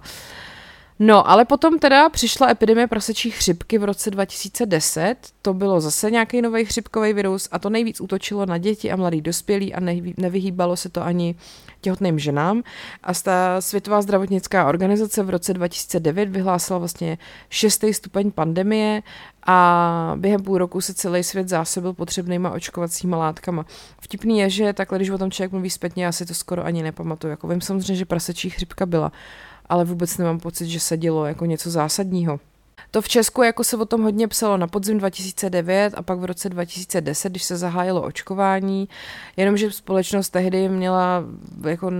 No, 0.99 1.29
ale 1.29 1.45
potom 1.45 1.79
teda 1.79 2.09
přišla 2.09 2.49
epidemie 2.49 2.87
prasečí 2.87 3.31
chřipky 3.31 3.77
v 3.77 3.83
roce 3.83 4.11
2010. 4.11 5.15
To 5.41 5.53
bylo 5.53 5.81
zase 5.81 6.11
nějaký 6.11 6.41
nový 6.41 6.65
chřipkový 6.65 7.13
virus 7.13 7.49
a 7.51 7.59
to 7.59 7.69
nejvíc 7.69 8.01
útočilo 8.01 8.45
na 8.45 8.57
děti 8.57 8.91
a 8.91 8.95
mladý 8.95 9.21
dospělí 9.21 9.73
a 9.73 9.79
nevyhýbalo 10.17 10.75
se 10.75 10.89
to 10.89 11.03
ani 11.03 11.35
těhotným 11.81 12.19
ženám. 12.19 12.63
A 13.03 13.13
ta 13.13 13.61
Světová 13.61 14.01
zdravotnická 14.01 14.67
organizace 14.67 15.23
v 15.23 15.29
roce 15.29 15.53
2009 15.53 16.29
vyhlásila 16.29 16.79
vlastně 16.79 17.17
šestý 17.49 17.93
stupeň 17.93 18.31
pandemie 18.31 19.01
a 19.45 20.13
během 20.15 20.41
půl 20.41 20.57
roku 20.57 20.81
se 20.81 20.93
celý 20.93 21.23
svět 21.23 21.49
zásobil 21.49 21.93
potřebnýma 21.93 22.51
očkovacíma 22.51 23.17
látkama. 23.17 23.65
Vtipný 24.01 24.39
je, 24.39 24.49
že 24.49 24.73
takhle, 24.73 24.97
když 24.97 25.09
o 25.09 25.17
tom 25.17 25.31
člověk 25.31 25.51
mluví 25.51 25.69
zpětně, 25.69 26.05
já 26.05 26.11
si 26.11 26.25
to 26.25 26.33
skoro 26.33 26.65
ani 26.65 26.83
nepamatuju. 26.83 27.31
Jako 27.31 27.47
vím 27.47 27.61
samozřejmě, 27.61 27.95
že 27.95 28.05
prasečí 28.05 28.49
chřipka 28.49 28.85
byla 28.85 29.11
ale 29.73 29.85
vůbec 29.85 30.17
nemám 30.17 30.39
pocit, 30.39 30.67
že 30.67 30.79
se 30.79 30.97
dělo 30.97 31.25
jako 31.25 31.45
něco 31.45 31.71
zásadního. 31.71 32.39
To 32.91 33.01
v 33.01 33.07
Česku 33.07 33.43
jako 33.43 33.63
se 33.63 33.77
o 33.77 33.85
tom 33.85 34.03
hodně 34.03 34.27
psalo 34.27 34.57
na 34.57 34.67
podzim 34.67 34.97
2009 34.97 35.93
a 35.97 36.01
pak 36.01 36.19
v 36.19 36.25
roce 36.25 36.49
2010, 36.49 37.29
když 37.29 37.43
se 37.43 37.57
zahájilo 37.57 38.01
očkování, 38.01 38.89
jenomže 39.37 39.71
společnost 39.71 40.29
tehdy 40.29 40.69
měla 40.69 41.23
jako 41.67 41.91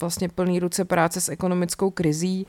vlastně 0.00 0.28
plný 0.28 0.60
ruce 0.60 0.84
práce 0.84 1.20
s 1.20 1.28
ekonomickou 1.28 1.90
krizí 1.90 2.46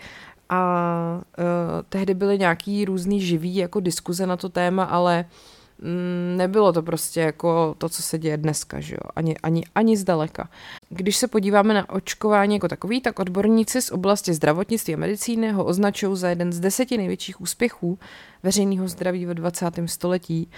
a 0.50 1.22
uh, 1.38 1.44
tehdy 1.90 2.14
byly 2.14 2.40
nějaký 2.40 2.86
různý 2.86 3.22
živý 3.22 3.56
jako 3.56 3.80
diskuze 3.80 4.28
na 4.28 4.38
to 4.38 4.50
téma, 4.50 4.84
ale 4.84 5.26
uh, 5.26 5.57
nebylo 6.38 6.74
to 6.74 6.82
prostě 6.84 7.22
jako 7.22 7.76
to, 7.78 7.90
co 7.90 8.02
se 8.02 8.20
děje 8.20 8.38
dneska, 8.38 8.80
že 8.80 8.96
jo? 8.96 9.10
Ani, 9.16 9.38
ani, 9.38 9.64
ani 9.76 9.98
zdaleka. 9.98 10.50
Když 10.90 11.18
se 11.18 11.28
podíváme 11.28 11.74
na 11.74 11.90
očkování 11.90 12.56
jako 12.56 12.68
takový, 12.68 13.02
tak 13.02 13.20
odborníci 13.20 13.82
z 13.82 13.92
oblasti 13.92 14.34
zdravotnictví 14.34 14.94
a 14.94 14.98
medicíny 14.98 15.52
ho 15.52 15.66
označují 15.66 16.18
za 16.18 16.30
jeden 16.30 16.54
z 16.54 16.60
deseti 16.60 16.98
největších 16.98 17.42
úspěchů 17.42 18.00
veřejného 18.44 18.88
zdraví 18.88 19.26
ve 19.26 19.34
20. 19.34 19.66
století, 19.86 20.50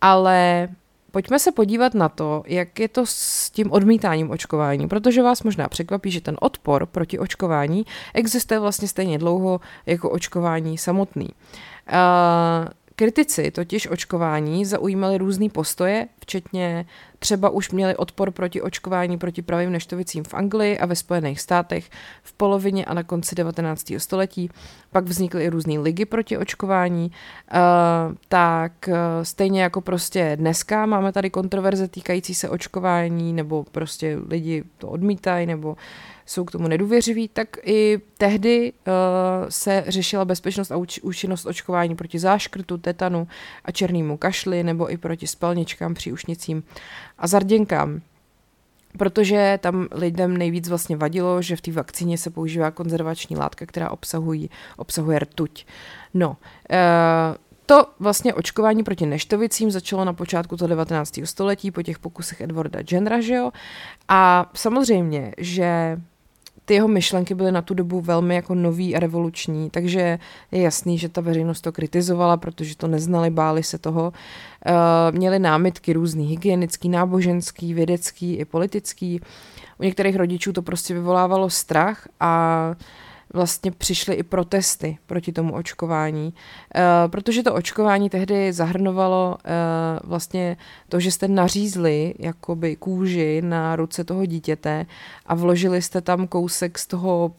ale 0.00 0.68
pojďme 1.10 1.38
se 1.38 1.52
podívat 1.52 1.94
na 1.94 2.08
to, 2.08 2.42
jak 2.46 2.80
je 2.80 2.88
to 2.88 3.06
s 3.06 3.50
tím 3.50 3.72
odmítáním 3.72 4.30
očkování, 4.30 4.88
protože 4.88 5.22
vás 5.22 5.42
možná 5.42 5.68
překvapí, 5.68 6.10
že 6.10 6.20
ten 6.20 6.36
odpor 6.40 6.86
proti 6.86 7.18
očkování 7.18 7.86
existuje 8.14 8.60
vlastně 8.60 8.88
stejně 8.88 9.18
dlouho 9.18 9.60
jako 9.86 10.10
očkování 10.10 10.78
samotný. 10.78 11.28
Uh, 11.92 12.68
Kritici 12.98 13.50
totiž 13.50 13.90
očkování 13.90 14.64
zaujímali 14.64 15.18
různý 15.18 15.50
postoje, 15.50 16.08
včetně 16.20 16.86
třeba 17.18 17.50
už 17.50 17.70
měli 17.70 17.96
odpor 17.96 18.30
proti 18.30 18.62
očkování 18.62 19.18
proti 19.18 19.42
pravým 19.42 19.72
neštovicím 19.72 20.24
v 20.24 20.34
Anglii 20.34 20.78
a 20.78 20.86
ve 20.86 20.96
Spojených 20.96 21.40
státech 21.40 21.90
v 22.22 22.32
polovině 22.32 22.84
a 22.84 22.94
na 22.94 23.02
konci 23.02 23.34
19. 23.34 23.92
století. 23.98 24.50
Pak 24.90 25.04
vznikly 25.04 25.44
i 25.44 25.48
různé 25.48 25.78
ligy 25.78 26.04
proti 26.04 26.38
očkování. 26.38 27.10
Uh, 27.10 28.14
tak 28.28 28.72
uh, 28.88 28.94
stejně 29.22 29.62
jako 29.62 29.80
prostě 29.80 30.36
dneska 30.36 30.86
máme 30.86 31.12
tady 31.12 31.30
kontroverze 31.30 31.88
týkající 31.88 32.34
se 32.34 32.48
očkování, 32.48 33.32
nebo 33.32 33.64
prostě 33.72 34.18
lidi 34.28 34.64
to 34.78 34.88
odmítají, 34.88 35.46
nebo 35.46 35.76
jsou 36.28 36.44
k 36.44 36.50
tomu 36.50 36.68
nedůvěřiví, 36.68 37.28
tak 37.28 37.48
i 37.62 38.00
tehdy 38.18 38.72
uh, 38.72 38.92
se 39.48 39.84
řešila 39.88 40.24
bezpečnost 40.24 40.70
a 40.70 40.76
úč- 40.76 41.00
účinnost 41.02 41.46
očkování 41.46 41.96
proti 41.96 42.18
záškrtu, 42.18 42.78
tetanu 42.78 43.28
a 43.64 43.72
černému 43.72 44.16
kašli 44.16 44.62
nebo 44.62 44.92
i 44.92 44.96
proti 44.96 45.26
spalničkám, 45.26 45.94
příušnicím 45.94 46.62
a 47.18 47.26
zarděnkám. 47.26 48.00
protože 48.98 49.58
tam 49.62 49.88
lidem 49.92 50.36
nejvíc 50.36 50.68
vlastně 50.68 50.96
vadilo, 50.96 51.42
že 51.42 51.56
v 51.56 51.60
té 51.60 51.72
vakcíně 51.72 52.18
se 52.18 52.30
používá 52.30 52.70
konzervační 52.70 53.36
látka, 53.36 53.66
která 53.66 53.90
obsahují, 53.90 54.50
obsahuje 54.76 55.18
rtuť. 55.18 55.66
No, 56.14 56.36
e, 56.70 56.78
to 57.66 57.86
vlastně 57.98 58.34
očkování 58.34 58.84
proti 58.84 59.06
neštovicím 59.06 59.70
začalo 59.70 60.04
na 60.04 60.12
počátku 60.12 60.56
toho 60.56 60.68
19. 60.68 61.20
století 61.24 61.70
po 61.70 61.82
těch 61.82 61.98
pokusech 61.98 62.40
Edwarda 62.40 62.80
Jennera, 62.92 63.20
že 63.20 63.34
jo? 63.34 63.50
A 64.08 64.50
samozřejmě, 64.54 65.32
že 65.38 66.00
ty 66.68 66.74
jeho 66.74 66.88
myšlenky 66.88 67.34
byly 67.34 67.52
na 67.52 67.62
tu 67.62 67.74
dobu 67.74 68.00
velmi 68.00 68.34
jako 68.34 68.54
nový 68.54 68.96
a 68.96 69.00
revoluční, 69.00 69.70
takže 69.70 70.18
je 70.52 70.62
jasný, 70.62 70.98
že 70.98 71.08
ta 71.08 71.20
veřejnost 71.20 71.60
to 71.60 71.72
kritizovala, 71.72 72.36
protože 72.36 72.76
to 72.76 72.88
neznali, 72.88 73.30
báli 73.30 73.62
se 73.62 73.78
toho. 73.78 74.12
Uh, 74.12 75.16
měli 75.16 75.38
námitky 75.38 75.92
různý, 75.92 76.26
hygienický, 76.26 76.88
náboženský, 76.88 77.74
vědecký 77.74 78.36
i 78.36 78.44
politický. 78.44 79.20
U 79.78 79.82
některých 79.82 80.16
rodičů 80.16 80.52
to 80.52 80.62
prostě 80.62 80.94
vyvolávalo 80.94 81.50
strach 81.50 82.08
a 82.20 82.74
vlastně 83.32 83.70
přišly 83.70 84.14
i 84.14 84.22
protesty 84.22 84.98
proti 85.06 85.32
tomu 85.32 85.54
očkování, 85.54 86.34
uh, 86.74 86.82
protože 87.10 87.42
to 87.42 87.54
očkování 87.54 88.10
tehdy 88.10 88.52
zahrnovalo 88.52 89.36
uh, 89.44 90.08
vlastně 90.08 90.56
to, 90.88 91.00
že 91.00 91.10
jste 91.10 91.28
nařízli 91.28 92.14
jakoby 92.18 92.76
kůži 92.76 93.42
na 93.42 93.76
ruce 93.76 94.04
toho 94.04 94.26
dítěte 94.26 94.86
a 95.26 95.34
vložili 95.34 95.82
jste 95.82 96.00
tam 96.00 96.26
kousek 96.26 96.78
z 96.78 96.86
toho 96.86 97.32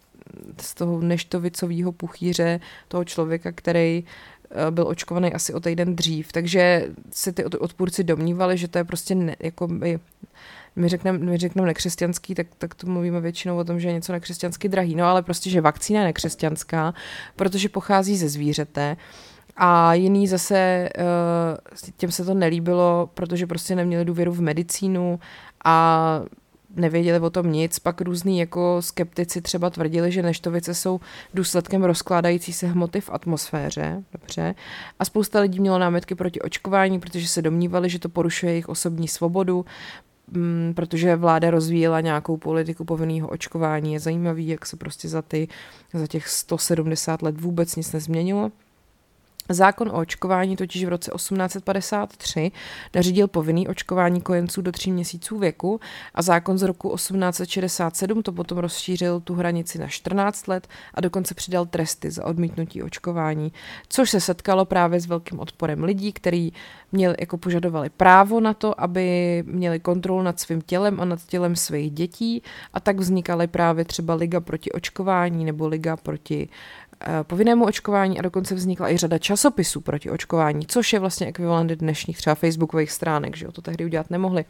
z 0.62 0.74
toho 0.74 1.02
neštovicového 1.02 1.92
puchýře 1.92 2.60
toho 2.88 3.06
člověka, 3.06 3.52
který 3.52 4.04
eh, 4.52 4.72
byl 4.72 4.88
očkovaný 4.88 5.34
asi 5.34 5.54
o 5.54 5.60
týden 5.60 5.96
dřív. 5.96 6.32
Takže 6.32 6.88
se 7.12 7.32
ty 7.32 7.46
odpůrci 7.46 8.04
domnívali, 8.04 8.58
že 8.58 8.68
to 8.68 8.78
je 8.78 8.84
prostě 8.84 9.16
ne, 9.16 9.36
jako 9.40 9.68
by 9.68 10.00
my 10.80 10.90
řekneme 10.90 11.18
my 11.18 11.38
řeknem 11.38 11.66
nekřesťanský, 11.66 12.36
tak, 12.36 12.48
tak 12.58 12.76
to 12.76 12.88
mluvíme 12.88 13.22
většinou 13.22 13.58
o 13.58 13.64
tom, 13.64 13.80
že 13.80 13.88
je 13.88 13.94
něco 13.94 14.12
nekřesťansky 14.12 14.70
drahý. 14.70 14.96
No 14.96 15.06
ale 15.06 15.22
prostě, 15.22 15.50
že 15.50 15.62
vakcína 15.62 16.00
je 16.00 16.06
nekřesťanská, 16.06 16.94
protože 17.36 17.70
pochází 17.70 18.18
ze 18.18 18.30
zvířete. 18.30 18.98
A 19.58 19.94
jiný 19.94 20.28
zase, 20.28 20.58
eh, 20.58 20.92
těm 21.98 22.12
se 22.12 22.26
to 22.26 22.34
nelíbilo, 22.34 23.10
protože 23.14 23.48
prostě 23.48 23.76
neměli 23.76 24.06
důvěru 24.06 24.32
v 24.32 24.42
medicínu 24.42 25.20
a 25.66 26.22
nevěděli 26.76 27.20
o 27.20 27.30
tom 27.30 27.52
nic, 27.52 27.80
pak 27.80 28.02
různý 28.02 28.40
jako 28.40 28.78
skeptici 28.80 29.42
třeba 29.42 29.70
tvrdili, 29.70 30.12
že 30.12 30.22
neštovice 30.22 30.74
jsou 30.74 31.00
důsledkem 31.34 31.84
rozkládající 31.84 32.54
se 32.54 32.68
hmoty 32.68 33.02
v 33.02 33.10
atmosféře, 33.10 34.04
dobře, 34.12 34.56
a 35.00 35.06
spousta 35.06 35.40
lidí 35.40 35.60
mělo 35.60 35.80
námitky 35.80 36.16
proti 36.16 36.42
očkování, 36.42 37.00
protože 37.00 37.28
se 37.28 37.42
domnívali, 37.42 37.90
že 37.90 38.00
to 38.00 38.10
porušuje 38.10 38.52
jejich 38.52 38.70
osobní 38.70 39.08
svobodu, 39.08 39.66
Mm, 40.32 40.74
protože 40.76 41.16
vláda 41.16 41.52
rozvíjela 41.52 42.02
nějakou 42.02 42.38
politiku 42.38 42.86
povinného 42.86 43.28
očkování. 43.28 43.94
Je 43.94 44.00
zajímavý, 44.00 44.48
jak 44.48 44.66
se 44.66 44.78
prostě 44.78 45.10
za, 45.10 45.22
ty, 45.22 45.48
za 45.94 46.08
těch 46.08 46.28
170 46.28 47.22
let 47.22 47.42
vůbec 47.42 47.76
nic 47.76 47.92
nezměnilo. 47.92 48.52
Zákon 49.50 49.90
o 49.90 49.94
očkování 49.94 50.56
totiž 50.56 50.86
v 50.86 50.90
roce 50.90 51.12
1853 51.16 52.52
nařídil 52.96 53.28
povinný 53.28 53.68
očkování 53.68 54.22
kojenců 54.22 54.62
do 54.62 54.72
tří 54.72 54.92
měsíců 54.92 55.40
věku 55.40 55.80
a 56.14 56.22
zákon 56.22 56.58
z 56.58 56.64
roku 56.64 56.96
1867 56.96 58.24
to 58.24 58.32
potom 58.32 58.58
rozšířil 58.58 59.20
tu 59.20 59.34
hranici 59.36 59.80
na 59.80 59.88
14 59.88 60.48
let 60.48 60.68
a 60.94 61.02
dokonce 61.02 61.36
přidal 61.36 61.66
tresty 61.66 62.12
za 62.12 62.26
odmítnutí 62.26 62.84
očkování, 62.84 63.52
což 63.90 64.10
se 64.10 64.20
setkalo 64.20 64.66
právě 64.66 65.00
s 65.00 65.06
velkým 65.06 65.40
odporem 65.40 65.84
lidí, 65.84 66.14
kteří 66.14 66.54
měli, 66.92 67.16
jako 67.20 67.38
požadovali 67.38 67.90
právo 67.90 68.40
na 68.40 68.54
to, 68.54 68.82
aby 68.82 69.44
měli 69.48 69.80
kontrolu 69.80 70.22
nad 70.22 70.40
svým 70.40 70.62
tělem 70.62 71.00
a 71.00 71.06
nad 71.06 71.26
tělem 71.26 71.56
svých 71.56 71.92
dětí 71.92 72.44
a 72.74 72.80
tak 72.80 73.00
vznikaly 73.00 73.48
právě 73.48 73.86
třeba 73.86 74.14
Liga 74.14 74.40
proti 74.40 74.72
očkování 74.72 75.46
nebo 75.46 75.68
Liga 75.68 75.98
proti 75.98 76.50
povinnému 77.24 77.66
očkování 77.66 78.20
a 78.20 78.22
dokonce 78.22 78.56
vznikla 78.56 78.92
i 78.92 78.98
řada 78.98 79.18
časopisů 79.18 79.82
proti 79.82 80.10
očkování, 80.10 80.66
což 80.68 80.94
je 80.94 81.00
vlastně 81.00 81.28
ekvivalent 81.28 81.72
dnešních 81.72 82.18
třeba 82.18 82.36
facebookových 82.36 82.92
stránek, 82.92 83.38
že 83.38 83.46
jo, 83.46 83.52
to 83.52 83.62
tehdy 83.62 83.86
udělat 83.86 84.10
nemohli. 84.10 84.46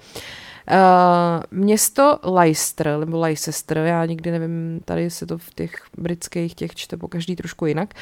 Uh, 0.72 1.44
město 1.52 2.20
Leicester, 2.24 2.98
nebo 3.00 3.20
Leicester, 3.20 3.78
já 3.78 4.06
nikdy 4.06 4.32
nevím, 4.32 4.82
tady 4.86 5.10
se 5.10 5.26
to 5.26 5.38
v 5.38 5.54
těch 5.54 5.82
britských 5.98 6.56
těch 6.56 6.76
čte 6.76 6.98
po 6.98 7.08
každý 7.08 7.36
trošku 7.36 7.66
jinak, 7.66 7.94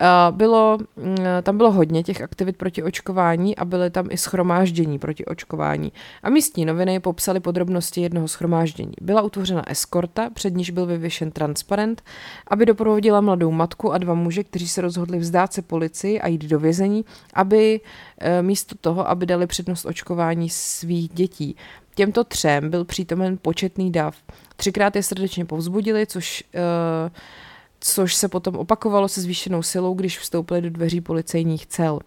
uh, 0.00 0.36
bylo, 0.36 0.78
uh, 0.96 1.14
tam 1.42 1.56
bylo 1.56 1.72
hodně 1.72 2.02
těch 2.02 2.20
aktivit 2.20 2.56
proti 2.56 2.82
očkování 2.82 3.56
a 3.56 3.64
byly 3.64 3.90
tam 3.90 4.06
i 4.10 4.16
schromáždění 4.16 4.98
proti 4.98 5.24
očkování. 5.24 5.92
A 6.22 6.30
místní 6.30 6.64
noviny 6.64 7.00
popsaly 7.00 7.40
podrobnosti 7.40 8.00
jednoho 8.00 8.28
schromáždění. 8.28 8.92
Byla 9.00 9.22
utvořena 9.22 9.70
eskorta, 9.70 10.30
před 10.30 10.54
níž 10.56 10.70
byl 10.70 10.86
vyvěšen 10.86 11.30
transparent, 11.30 12.02
aby 12.46 12.66
doprovodila 12.66 13.20
mladou 13.20 13.50
matku 13.50 13.92
a 13.92 13.98
dva 13.98 14.14
muže, 14.14 14.44
kteří 14.44 14.68
se 14.68 14.80
rozhodli 14.80 15.18
vzdát 15.18 15.52
se 15.52 15.62
policii 15.62 16.20
a 16.20 16.28
jít 16.28 16.44
do 16.44 16.58
vězení, 16.58 17.04
aby 17.34 17.80
místo 18.40 18.74
toho, 18.80 19.08
aby 19.08 19.26
dali 19.26 19.46
přednost 19.46 19.84
očkování 19.84 20.50
svých 20.50 21.08
dětí. 21.08 21.56
Těmto 21.94 22.24
třem 22.24 22.70
byl 22.70 22.84
přítomen 22.84 23.38
početný 23.42 23.92
dav. 23.92 24.16
Třikrát 24.56 24.96
je 24.96 25.02
srdečně 25.02 25.44
povzbudili, 25.44 26.06
což, 26.06 26.44
uh, 26.54 27.10
což 27.80 28.14
se 28.14 28.28
potom 28.28 28.56
opakovalo 28.56 29.08
se 29.08 29.20
zvýšenou 29.20 29.62
silou, 29.62 29.94
když 29.94 30.18
vstoupili 30.18 30.60
do 30.60 30.70
dveří 30.70 31.00
policejních 31.00 31.66
cel. 31.66 32.00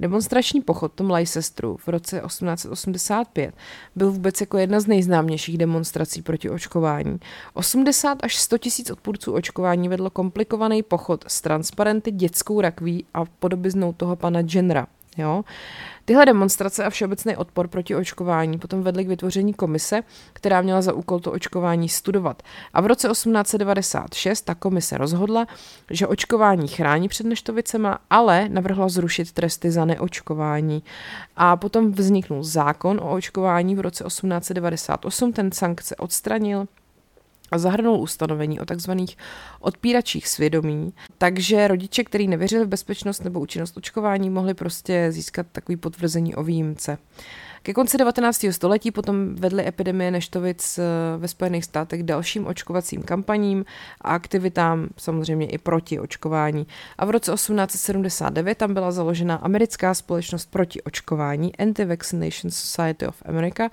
Demonstrační 0.00 0.60
pochod 0.60 0.92
Tom 0.92 1.10
Leicesteru 1.10 1.76
v 1.76 1.88
roce 1.88 2.22
1885 2.26 3.54
byl 3.96 4.12
vůbec 4.12 4.40
jako 4.40 4.58
jedna 4.58 4.80
z 4.80 4.86
nejznámějších 4.86 5.58
demonstrací 5.58 6.22
proti 6.22 6.50
očkování. 6.50 7.18
80 7.54 8.18
až 8.22 8.36
100 8.36 8.58
tisíc 8.58 8.90
odpůrců 8.90 9.32
očkování 9.32 9.88
vedlo 9.88 10.10
komplikovaný 10.10 10.82
pochod 10.82 11.24
s 11.28 11.40
transparenty, 11.40 12.10
dětskou 12.10 12.60
rakví 12.60 13.04
a 13.14 13.24
podobiznou 13.24 13.92
toho 13.92 14.16
pana 14.16 14.40
Jenra. 14.54 14.86
Jo? 15.16 15.44
Tyhle 16.04 16.26
demonstrace 16.26 16.84
a 16.84 16.90
všeobecný 16.90 17.36
odpor 17.36 17.68
proti 17.68 17.94
očkování 17.94 18.58
potom 18.58 18.82
vedly 18.82 19.04
k 19.04 19.08
vytvoření 19.08 19.54
komise, 19.54 20.02
která 20.32 20.60
měla 20.60 20.82
za 20.82 20.92
úkol 20.92 21.20
to 21.20 21.32
očkování 21.32 21.88
studovat. 21.88 22.42
A 22.74 22.80
v 22.80 22.86
roce 22.86 23.08
1896 23.08 24.42
ta 24.42 24.54
komise 24.54 24.98
rozhodla, 24.98 25.46
že 25.90 26.06
očkování 26.06 26.68
chrání 26.68 27.08
před 27.08 27.26
neštovicema, 27.26 27.98
ale 28.10 28.48
navrhla 28.48 28.88
zrušit 28.88 29.32
tresty 29.32 29.70
za 29.70 29.84
neočkování. 29.84 30.82
A 31.36 31.56
potom 31.56 31.92
vzniknul 31.92 32.42
zákon 32.44 33.00
o 33.02 33.10
očkování 33.10 33.74
v 33.74 33.80
roce 33.80 34.04
1898, 34.04 35.32
ten 35.32 35.52
sankce 35.52 35.96
odstranil, 35.96 36.66
a 37.50 37.58
zahrnul 37.58 38.00
ustanovení 38.00 38.60
o 38.60 38.64
takzvaných 38.64 39.16
odpíračích 39.60 40.28
svědomí, 40.28 40.92
takže 41.18 41.68
rodiče, 41.68 42.04
kteří 42.04 42.28
nevěřili 42.28 42.64
v 42.64 42.68
bezpečnost 42.68 43.24
nebo 43.24 43.40
účinnost 43.40 43.76
očkování, 43.76 44.30
mohli 44.30 44.54
prostě 44.54 45.12
získat 45.12 45.46
takový 45.52 45.76
potvrzení 45.76 46.34
o 46.34 46.42
výjimce. 46.42 46.98
Ke 47.62 47.74
konci 47.74 47.98
19. 47.98 48.44
století 48.50 48.90
potom 48.90 49.36
vedly 49.36 49.66
epidemie 49.68 50.10
neštovic 50.10 50.78
eh, 50.78 50.82
ve 51.18 51.28
Spojených 51.28 51.64
státech 51.64 52.02
dalším 52.02 52.46
očkovacím 52.46 53.02
kampaním 53.02 53.64
a 54.00 54.14
aktivitám 54.14 54.88
samozřejmě 54.96 55.46
i 55.46 55.58
proti 55.58 56.00
očkování. 56.00 56.66
A 56.98 57.04
v 57.04 57.10
roce 57.10 57.32
1879 57.32 58.58
tam 58.58 58.74
byla 58.74 58.92
založena 58.92 59.34
americká 59.36 59.94
společnost 59.94 60.50
proti 60.50 60.82
očkování 60.82 61.56
Anti-Vaccination 61.56 62.50
Society 62.50 63.06
of 63.06 63.22
America, 63.28 63.70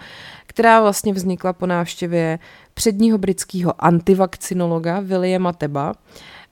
která 0.48 0.82
vlastně 0.82 1.14
vznikla 1.14 1.54
po 1.54 1.66
návštěvě 1.66 2.40
předního 2.74 3.18
britského 3.18 3.74
antivakcinologa 3.86 5.00
Williama 5.00 5.54
Teba, 5.54 5.94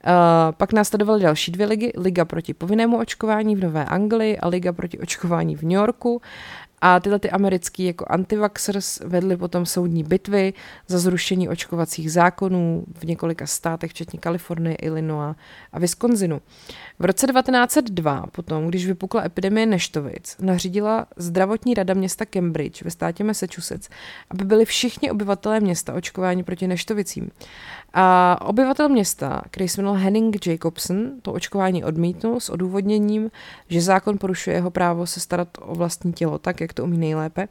Uh, 0.08 0.12
pak 0.52 0.74
následovaly 0.74 1.22
další 1.24 1.52
dvě 1.52 1.68
ligy, 1.68 1.94
Liga 1.98 2.26
proti 2.26 2.54
povinnému 2.54 2.98
očkování 2.98 3.56
v 3.56 3.60
Nové 3.60 3.86
Anglii 3.86 4.38
a 4.38 4.48
Liga 4.48 4.74
proti 4.74 5.00
očkování 5.00 5.56
v 5.56 5.62
New 5.62 5.72
Yorku. 5.72 6.22
A 6.82 7.00
tyhle 7.00 7.20
ty 7.20 7.32
americký 7.32 7.86
jako 7.86 8.06
antivaxers 8.08 9.00
vedly 9.00 9.38
potom 9.38 9.66
soudní 9.66 10.04
bitvy 10.04 10.54
za 10.88 11.00
zrušení 11.00 11.50
očkovacích 11.50 12.12
zákonů 12.12 12.84
v 13.00 13.04
několika 13.04 13.48
státech, 13.48 13.92
včetně 13.92 14.20
Kalifornie, 14.20 14.76
Illinois 14.76 15.36
a 15.72 15.80
Wisconsinu. 15.80 16.42
V 17.00 17.06
roce 17.06 17.28
1902 17.28 18.26
potom, 18.32 18.68
když 18.68 18.88
vypukla 18.88 19.24
epidemie 19.26 19.66
neštovic, 19.66 20.36
nařídila 20.40 21.08
zdravotní 21.18 21.74
rada 21.74 21.94
města 21.94 22.26
Cambridge 22.26 22.82
ve 22.82 22.92
státě 22.92 23.24
Massachusetts, 23.24 23.90
aby 24.30 24.46
byli 24.46 24.66
všichni 24.66 25.12
obyvatelé 25.12 25.60
města 25.60 25.94
očkováni 25.94 26.44
proti 26.44 26.68
neštovicím. 26.68 27.30
A 27.98 28.38
obyvatel 28.42 28.90
města, 28.90 29.42
který 29.52 29.70
se 29.70 29.82
jmenoval 29.82 30.02
Henning 30.02 30.48
Jacobson, 30.48 31.12
to 31.22 31.34
očkování 31.34 31.84
odmítnul 31.84 32.40
s 32.40 32.50
odůvodněním, 32.50 33.32
že 33.70 33.82
zákon 33.82 34.18
porušuje 34.18 34.56
jeho 34.56 34.72
právo 34.72 35.06
se 35.08 35.20
starat 35.20 35.48
o 35.62 35.76
vlastní 35.76 36.14
tělo 36.14 36.40
tak, 36.40 36.62
jak 36.62 36.74
to 36.74 36.84
umí 36.84 36.98
nejlépe 36.98 37.48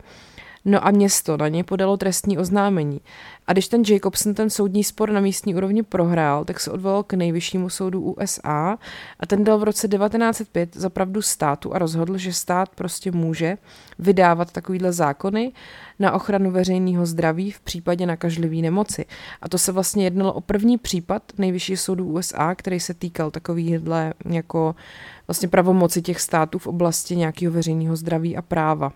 No 0.66 0.86
a 0.86 0.90
město 0.90 1.36
na 1.36 1.48
ně 1.48 1.64
podalo 1.64 1.96
trestní 1.96 2.38
oznámení. 2.38 3.00
A 3.46 3.52
když 3.52 3.68
ten 3.68 3.82
Jacobson 3.88 4.34
ten 4.34 4.50
soudní 4.50 4.84
spor 4.84 5.10
na 5.10 5.20
místní 5.20 5.54
úrovni 5.54 5.82
prohrál, 5.82 6.44
tak 6.44 6.60
se 6.60 6.70
odvolal 6.70 7.02
k 7.02 7.14
nejvyššímu 7.14 7.68
soudu 7.68 8.00
USA 8.00 8.78
a 9.20 9.26
ten 9.26 9.44
dal 9.44 9.58
v 9.58 9.62
roce 9.62 9.88
1905 9.88 10.76
za 10.76 10.90
pravdu 10.90 11.22
státu 11.22 11.74
a 11.74 11.78
rozhodl, 11.78 12.18
že 12.18 12.32
stát 12.32 12.68
prostě 12.68 13.12
může 13.12 13.58
vydávat 13.98 14.52
takovýhle 14.52 14.92
zákony 14.92 15.52
na 15.98 16.12
ochranu 16.12 16.50
veřejného 16.50 17.06
zdraví 17.06 17.50
v 17.50 17.60
případě 17.60 18.06
nakažlivé 18.06 18.56
nemoci. 18.56 19.06
A 19.42 19.48
to 19.48 19.58
se 19.58 19.72
vlastně 19.72 20.04
jednalo 20.04 20.32
o 20.32 20.40
první 20.40 20.78
případ 20.78 21.22
nejvyššího 21.38 21.76
soudu 21.76 22.04
USA, 22.04 22.54
který 22.54 22.80
se 22.80 22.94
týkal 22.94 23.30
takovýhle 23.30 24.14
jako 24.24 24.74
vlastně 25.26 25.48
pravomoci 25.48 26.02
těch 26.02 26.20
států 26.20 26.58
v 26.58 26.66
oblasti 26.66 27.16
nějakého 27.16 27.52
veřejného 27.52 27.96
zdraví 27.96 28.36
a 28.36 28.42
práva. 28.42 28.92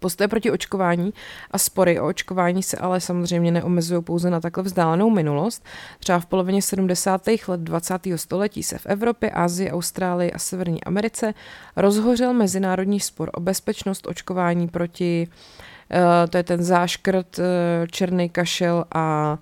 Postoje 0.00 0.28
proti 0.28 0.50
očkování 0.50 1.14
a 1.50 1.58
spory 1.58 2.00
o 2.00 2.06
očkování 2.06 2.62
se 2.62 2.76
ale 2.76 3.00
samozřejmě 3.00 3.50
neomezují 3.50 4.02
pouze 4.02 4.30
na 4.30 4.40
takhle 4.40 4.64
vzdálenou 4.64 5.10
minulost. 5.10 5.64
Třeba 5.98 6.20
v 6.20 6.26
polovině 6.26 6.62
70. 6.62 7.22
let 7.48 7.60
20. 7.60 8.00
století 8.16 8.62
se 8.62 8.78
v 8.78 8.86
Evropě, 8.86 9.30
Asii, 9.30 9.70
Austrálii 9.70 10.32
a 10.32 10.38
Severní 10.38 10.84
Americe 10.84 11.34
rozhořel 11.76 12.32
mezinárodní 12.32 13.00
spor 13.00 13.30
o 13.34 13.40
bezpečnost 13.40 14.06
očkování 14.06 14.68
proti, 14.68 15.28
uh, 15.28 16.30
to 16.30 16.36
je 16.36 16.42
ten 16.42 16.62
záškrt, 16.62 17.38
uh, 17.38 17.44
černý 17.90 18.28
kašel 18.28 18.84
a 18.94 19.38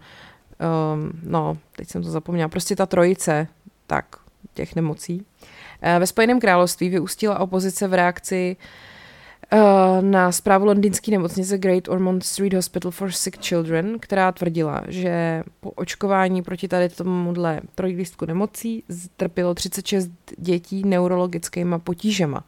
um, 0.94 1.12
no, 1.22 1.58
teď 1.76 1.88
jsem 1.88 2.02
to 2.02 2.10
zapomněla, 2.10 2.48
prostě 2.48 2.76
ta 2.76 2.86
trojice, 2.86 3.46
tak, 3.86 4.06
těch 4.54 4.76
nemocí. 4.76 5.14
Uh, 5.16 5.98
ve 5.98 6.06
Spojeném 6.06 6.40
království 6.40 6.88
vyústila 6.88 7.38
opozice 7.38 7.88
v 7.88 7.94
reakci 7.94 8.56
uh, 8.58 8.66
Eh, 8.66 8.97
na 10.00 10.32
zprávu 10.32 10.64
londýnské 10.64 11.10
nemocnice 11.10 11.58
Great 11.58 11.88
Ormond 11.88 12.24
Street 12.24 12.54
Hospital 12.54 12.90
for 12.90 13.10
Sick 13.10 13.44
Children, 13.44 13.98
která 13.98 14.32
tvrdila, 14.32 14.82
že 14.88 15.42
po 15.60 15.70
očkování 15.70 16.42
proti 16.42 16.68
tady 16.68 16.88
tomuhle 16.88 17.60
trojlístku 17.74 18.26
nemocí 18.26 18.84
trpělo 19.16 19.54
36 19.54 20.10
dětí 20.38 20.82
neurologickými 20.86 21.78
potížema. 21.78 22.44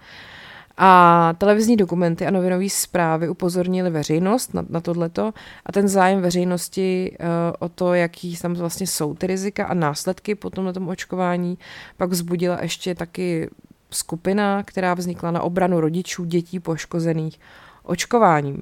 A 0.83 1.35
televizní 1.39 1.77
dokumenty 1.77 2.27
a 2.27 2.31
novinové 2.31 2.69
zprávy 2.69 3.29
upozornili 3.29 3.91
veřejnost 3.91 4.55
na, 4.55 4.65
na 4.69 4.81
tohleto 4.81 5.33
a 5.67 5.73
ten 5.73 5.89
zájem 5.89 6.21
veřejnosti 6.21 7.17
uh, 7.21 7.27
o 7.59 7.69
to, 7.69 7.95
jaký 7.95 8.37
tam 8.37 8.55
vlastně 8.55 8.87
jsou 8.87 9.15
ty 9.15 9.27
rizika 9.27 9.67
a 9.67 9.75
následky 9.75 10.35
po 10.35 10.51
tomhle 10.51 10.73
očkování, 10.87 11.59
pak 11.97 12.11
vzbudila 12.11 12.63
ještě 12.63 12.95
taky 12.95 13.51
skupina, 13.95 14.63
která 14.63 14.95
vznikla 14.95 15.31
na 15.31 15.43
obranu 15.43 15.81
rodičů 15.81 16.25
dětí 16.25 16.61
poškozených 16.61 17.41
očkováním. 17.83 18.55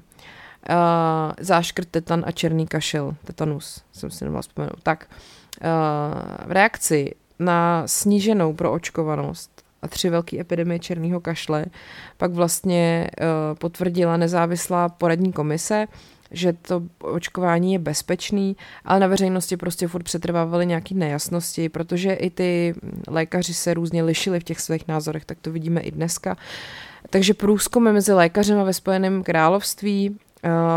Uh, 0.69 0.75
záškrt, 1.39 1.89
tetan 1.89 2.23
a 2.27 2.31
černý 2.31 2.67
kašel, 2.67 3.15
tetanus, 3.23 3.83
jsem 3.91 4.11
si 4.11 4.23
nemohla 4.23 4.41
vzpomenout. 4.41 4.83
Tak, 4.83 5.07
uh, 5.09 6.47
v 6.47 6.51
reakci 6.51 7.15
na 7.39 7.83
sníženou 7.85 8.53
proočkovanost 8.53 9.63
a 9.81 9.87
tři 9.87 10.09
velké 10.09 10.39
epidemie 10.39 10.79
černého 10.79 11.19
kašle 11.19 11.65
pak 12.17 12.31
vlastně 12.31 13.09
uh, 13.21 13.57
potvrdila 13.57 14.17
nezávislá 14.17 14.89
poradní 14.89 15.33
komise, 15.33 15.87
že 16.31 16.53
to 16.53 16.83
očkování 17.01 17.73
je 17.73 17.79
bezpečný, 17.79 18.57
ale 18.85 18.99
na 18.99 19.07
veřejnosti 19.07 19.57
prostě 19.57 19.87
furt 19.87 20.03
přetrvávaly 20.03 20.65
nějaké 20.65 20.95
nejasnosti, 20.95 21.69
protože 21.69 22.13
i 22.13 22.29
ty 22.29 22.73
lékaři 23.07 23.53
se 23.53 23.73
různě 23.73 24.03
lišili 24.03 24.39
v 24.39 24.43
těch 24.43 24.59
svých 24.59 24.87
názorech, 24.87 25.25
tak 25.25 25.37
to 25.41 25.51
vidíme 25.51 25.81
i 25.81 25.91
dneska. 25.91 26.37
Takže 27.09 27.33
průzkumy 27.33 27.91
mezi 27.91 28.13
lékařem 28.13 28.63
ve 28.63 28.73
Spojeném 28.73 29.23
království 29.23 30.17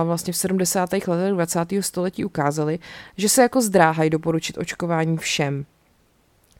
vlastně 0.04 0.32
v 0.32 0.36
70. 0.36 0.92
letech 0.92 1.32
20. 1.32 1.58
století 1.80 2.24
ukázaly, 2.24 2.78
že 3.16 3.28
se 3.28 3.42
jako 3.42 3.60
zdráhají 3.60 4.10
doporučit 4.10 4.58
očkování 4.58 5.18
všem. 5.18 5.64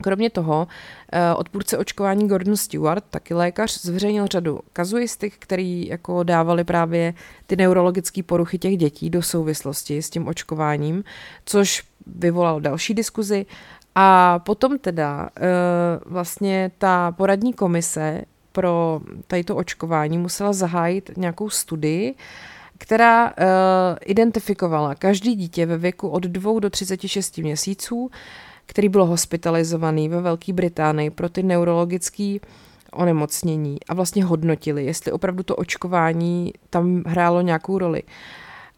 Kromě 0.03 0.31
toho, 0.31 0.67
eh, 1.13 1.35
odpůrce 1.35 1.79
očkování 1.79 2.29
Gordon 2.29 2.57
Stewart, 2.57 3.05
taky 3.11 3.35
lékař, 3.35 3.81
zveřejnil 3.83 4.27
řadu 4.27 4.61
kazuistik, 4.73 5.35
který 5.39 5.87
jako 5.87 6.23
dávali 6.23 6.65
právě 6.65 7.15
ty 7.47 7.57
neurologické 7.57 8.23
poruchy 8.23 8.59
těch 8.59 8.77
dětí 8.77 9.11
do 9.11 9.23
souvislosti 9.23 10.03
s 10.03 10.11
tím 10.11 10.29
očkováním, 10.29 11.05
což 11.45 11.85
vyvolalo 12.07 12.61
další 12.61 12.95
diskuzi. 12.95 13.47
A 13.95 14.39
potom 14.39 14.79
teda 14.79 15.29
eh, 15.37 15.43
vlastně 16.07 16.71
ta 16.79 17.13
poradní 17.13 17.53
komise 17.53 18.23
pro 18.53 19.01
tady 19.27 19.45
očkování 19.45 20.19
musela 20.19 20.53
zahájit 20.53 21.11
nějakou 21.17 21.51
studii, 21.51 22.15
která 22.83 23.25
uh, 23.25 23.33
identifikovala 24.05 24.95
každý 24.95 25.35
dítě 25.35 25.67
ve 25.67 25.79
věku 25.79 26.09
od 26.09 26.23
2 26.23 26.61
do 26.61 26.71
36 26.71 27.39
měsíců, 27.39 28.11
který 28.67 28.89
byl 28.89 29.05
hospitalizovaný 29.05 30.09
ve 30.09 30.21
Velké 30.21 30.53
Británii 30.53 31.11
pro 31.11 31.29
ty 31.29 31.43
neurologické 31.43 32.37
onemocnění 32.93 33.79
a 33.89 33.95
vlastně 33.95 34.25
hodnotili, 34.25 34.85
jestli 34.85 35.13
opravdu 35.13 35.43
to 35.43 35.57
očkování 35.57 36.53
tam 36.71 37.03
hrálo 37.07 37.41
nějakou 37.41 37.79
roli. 37.79 38.03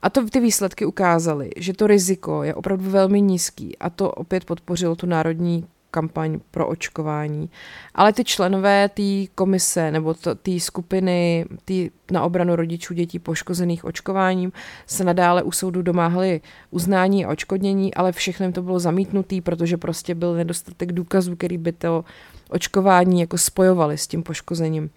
A 0.03 0.11
to 0.11 0.27
ty 0.31 0.41
výsledky 0.41 0.87
ukázaly, 0.87 1.51
že 1.57 1.73
to 1.73 1.87
riziko 1.87 2.43
je 2.43 2.55
opravdu 2.55 2.91
velmi 2.91 3.21
nízký 3.21 3.79
a 3.79 3.91
to 3.91 4.11
opět 4.11 4.45
podpořilo 4.45 4.97
tu 4.97 5.07
národní 5.07 5.67
kampaň 5.95 6.41
pro 6.51 6.67
očkování. 6.69 7.51
Ale 7.95 8.13
ty 8.13 8.25
členové 8.25 8.89
té 8.89 9.27
komise 9.35 9.91
nebo 9.91 10.15
té 10.43 10.61
skupiny 10.61 11.47
tý, 11.65 11.91
na 12.11 12.23
obranu 12.23 12.57
rodičů 12.57 12.95
dětí 12.95 13.19
poškozených 13.19 13.85
očkováním 13.85 14.53
se 14.87 15.05
nadále 15.05 15.43
u 15.43 15.53
soudu 15.53 15.83
domáhali 15.83 16.41
uznání 16.71 17.25
a 17.25 17.31
očkodnění, 17.31 17.95
ale 17.95 18.13
všechno 18.13 18.53
to 18.53 18.63
bylo 18.63 18.79
zamítnutý, 18.79 19.41
protože 19.41 19.77
prostě 19.77 20.15
byl 20.15 20.35
nedostatek 20.35 20.93
důkazů, 20.93 21.37
který 21.37 21.59
by 21.59 21.73
to 21.73 22.05
očkování 22.51 23.21
jako 23.21 23.39
spojovali 23.39 23.99
s 23.99 24.07
tím 24.07 24.23
poškozením. 24.23 24.91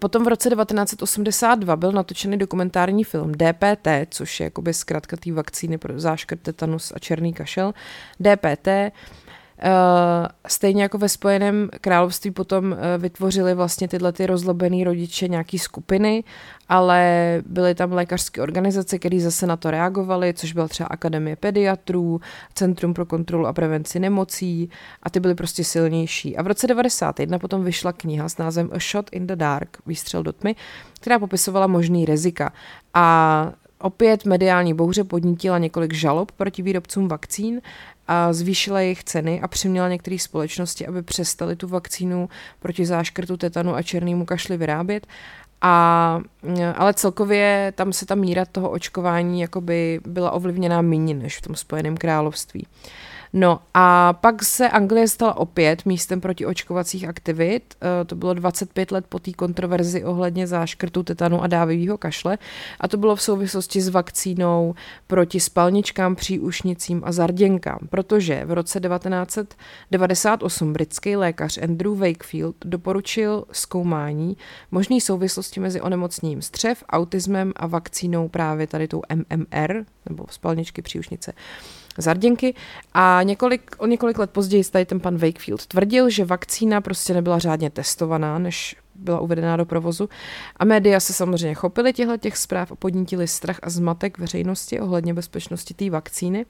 Potom 0.00 0.24
v 0.24 0.28
roce 0.28 0.50
1982 0.50 1.76
byl 1.76 1.92
natočený 1.92 2.38
dokumentární 2.38 3.04
film 3.04 3.32
DPT, 3.32 3.88
což 4.10 4.40
je 4.40 4.44
jakoby 4.44 4.74
zkrátka 4.74 5.16
té 5.16 5.32
vakcíny 5.32 5.78
pro 5.78 6.00
záškrt, 6.00 6.40
tetanus 6.40 6.92
a 6.96 6.98
černý 6.98 7.32
kašel. 7.32 7.74
DPT 8.20 8.68
Uh, 9.62 9.68
stejně 10.46 10.82
jako 10.82 10.98
ve 10.98 11.08
Spojeném 11.08 11.68
království 11.80 12.30
potom 12.30 12.72
uh, 12.72 12.78
vytvořili 12.98 13.54
vlastně 13.54 13.88
tyhle 13.88 14.12
ty 14.12 14.26
rozlobený 14.26 14.84
rodiče 14.84 15.28
nějaký 15.28 15.58
skupiny, 15.58 16.24
ale 16.68 17.42
byly 17.46 17.74
tam 17.74 17.92
lékařské 17.92 18.42
organizace, 18.42 18.98
které 18.98 19.20
zase 19.20 19.46
na 19.46 19.56
to 19.56 19.70
reagovaly, 19.70 20.34
což 20.34 20.52
byla 20.52 20.68
třeba 20.68 20.86
Akademie 20.86 21.36
pediatrů, 21.36 22.20
Centrum 22.54 22.94
pro 22.94 23.06
kontrolu 23.06 23.46
a 23.46 23.52
prevenci 23.52 23.98
nemocí 23.98 24.70
a 25.02 25.10
ty 25.10 25.20
byly 25.20 25.34
prostě 25.34 25.64
silnější. 25.64 26.36
A 26.36 26.42
v 26.42 26.46
roce 26.46 26.66
91 26.66 27.38
potom 27.38 27.64
vyšla 27.64 27.92
kniha 27.92 28.28
s 28.28 28.38
názvem 28.38 28.70
A 28.72 28.78
Shot 28.78 29.10
in 29.12 29.26
the 29.26 29.36
Dark, 29.36 29.78
výstřel 29.86 30.22
do 30.22 30.32
tmy, 30.32 30.56
která 31.00 31.18
popisovala 31.18 31.66
možný 31.66 32.04
rizika. 32.04 32.52
A 32.94 33.52
Opět 33.84 34.24
mediální 34.24 34.74
bouře 34.74 35.04
podnítila 35.04 35.58
několik 35.58 35.94
žalob 35.94 36.32
proti 36.32 36.62
výrobcům 36.62 37.08
vakcín 37.08 37.60
a 38.06 38.32
zvýšila 38.32 38.80
jejich 38.80 39.04
ceny 39.04 39.40
a 39.40 39.48
přiměla 39.48 39.88
některé 39.88 40.18
společnosti, 40.18 40.86
aby 40.86 41.02
přestali 41.02 41.56
tu 41.56 41.68
vakcínu 41.68 42.28
proti 42.60 42.86
záškrtu 42.86 43.36
tetanu 43.36 43.74
a 43.74 43.82
černému 43.82 44.24
kašli 44.24 44.56
vyrábět. 44.56 45.06
A, 45.60 46.20
ale 46.76 46.94
celkově 46.94 47.72
tam 47.76 47.92
se 47.92 48.06
ta 48.06 48.14
míra 48.14 48.44
toho 48.44 48.70
očkování 48.70 49.40
jakoby 49.40 50.00
byla 50.06 50.30
ovlivněná 50.30 50.82
méně 50.82 51.14
než 51.14 51.38
v 51.38 51.42
tom 51.42 51.56
Spojeném 51.56 51.96
království. 51.96 52.66
Uh, 52.66 53.13
No 53.36 53.60
a 53.74 54.12
pak 54.12 54.44
se 54.44 54.68
Anglie 54.68 55.08
stala 55.08 55.36
opět 55.36 55.86
místem 55.86 56.20
proti 56.20 56.46
očkovacích 56.46 57.08
aktivit. 57.08 57.74
Eh, 57.82 58.04
to 58.04 58.16
bylo 58.16 58.34
25 58.34 58.90
let 58.90 59.04
po 59.08 59.18
té 59.18 59.32
kontroverzi 59.32 60.04
ohledně 60.04 60.46
záškrtu 60.46 61.02
tetanu 61.02 61.42
a 61.42 61.46
dávivého 61.46 61.98
kašle. 61.98 62.38
A 62.80 62.88
to 62.88 62.96
bylo 62.96 63.16
v 63.16 63.22
souvislosti 63.22 63.80
s 63.80 63.88
vakcínou 63.88 64.74
proti 65.06 65.40
spalničkám, 65.40 66.16
příušnicím 66.16 67.02
a 67.04 67.12
zarděnkám. 67.12 67.78
Protože 67.90 68.44
v 68.44 68.52
roce 68.52 68.80
1998 68.80 70.72
britský 70.72 71.16
lékař 71.16 71.58
Andrew 71.58 71.98
Wakefield 71.98 72.56
doporučil 72.64 73.44
zkoumání 73.52 74.36
možné 74.70 75.00
souvislosti 75.00 75.60
mezi 75.60 75.80
onemocněním 75.80 76.42
střev, 76.42 76.84
autismem 76.90 77.52
a 77.56 77.66
vakcínou 77.66 78.28
právě 78.28 78.66
tady 78.66 78.88
tou 78.88 79.02
MMR, 79.14 79.84
nebo 80.08 80.24
spalničky 80.30 80.82
příušnice 80.82 81.32
zarděnky 81.98 82.54
a 82.94 83.20
několik, 83.22 83.76
o 83.78 83.86
několik 83.86 84.18
let 84.18 84.30
později 84.30 84.64
tady 84.64 84.84
ten 84.84 85.00
pan 85.00 85.16
Wakefield 85.16 85.66
tvrdil, 85.66 86.10
že 86.10 86.24
vakcína 86.24 86.80
prostě 86.80 87.14
nebyla 87.14 87.38
řádně 87.38 87.70
testovaná, 87.70 88.38
než 88.38 88.76
byla 88.94 89.20
uvedená 89.20 89.56
do 89.56 89.64
provozu. 89.64 90.08
A 90.56 90.64
média 90.64 91.00
se 91.00 91.12
samozřejmě 91.12 91.54
chopily 91.54 91.92
těchto 91.92 92.16
těch 92.16 92.36
zpráv 92.36 92.72
a 92.72 92.76
podnítili 92.76 93.28
strach 93.28 93.58
a 93.62 93.70
zmatek 93.70 94.18
veřejnosti 94.18 94.80
ohledně 94.80 95.14
bezpečnosti 95.14 95.74
té 95.74 95.90
vakcíny. 95.90 96.46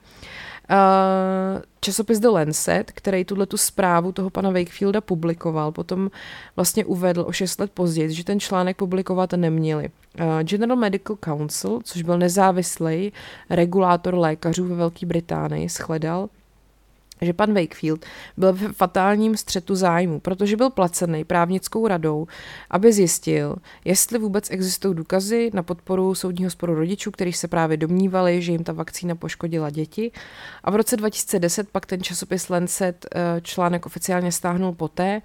Uh, 0.71 1.63
časopis 1.81 2.21
The 2.21 2.29
Lancet, 2.29 2.93
který 2.93 3.25
tuhle 3.25 3.47
tu 3.47 3.57
zprávu 3.57 4.13
toho 4.13 4.31
pana 4.31 4.51
Wakefielda 4.51 5.01
publikoval, 5.01 5.73
potom 5.73 6.11
vlastně 6.57 6.85
uvedl 6.85 7.25
o 7.27 7.33
6 7.33 7.61
let 7.61 7.71
později, 7.75 8.13
že 8.13 8.25
ten 8.25 8.41
článek 8.41 8.77
publikovat 8.77 9.33
neměli. 9.33 9.89
Uh, 10.21 10.43
General 10.43 10.77
Medical 10.77 11.17
Council, 11.25 11.81
což 11.85 12.03
byl 12.03 12.19
nezávislý 12.19 13.13
regulátor 13.51 14.15
lékařů 14.15 14.65
ve 14.65 14.75
Velké 14.75 15.07
Británii, 15.07 15.69
shledal, 15.69 16.29
že 17.21 17.33
pan 17.33 17.55
Wakefield 17.55 18.05
byl 18.37 18.53
v 18.53 18.73
fatálním 18.73 19.37
střetu 19.37 19.75
zájmu, 19.75 20.21
protože 20.21 20.57
byl 20.57 20.71
placený 20.71 21.25
právnickou 21.25 21.87
radou, 21.89 22.27
aby 22.71 22.93
zjistil, 22.93 23.57
jestli 23.85 24.19
vůbec 24.19 24.51
existují 24.51 24.95
důkazy 24.95 25.51
na 25.55 25.63
podporu 25.63 26.15
soudního 26.15 26.51
sporu 26.51 26.75
rodičů, 26.75 27.11
kteří 27.11 27.33
se 27.33 27.49
právě 27.49 27.77
domnívali, 27.77 28.43
že 28.43 28.53
jim 28.53 28.65
ta 28.65 28.73
vakcína 28.73 29.15
poškodila 29.15 29.71
děti. 29.71 30.13
A 30.65 30.71
v 30.71 30.77
roce 30.77 30.97
2010 30.97 31.71
pak 31.71 31.87
ten 31.87 32.03
časopis 32.03 32.49
Lancet 32.49 33.07
eh, 33.15 33.41
článek 33.41 33.87
oficiálně 33.87 34.33
stáhnul 34.33 34.73
poté, 34.73 35.23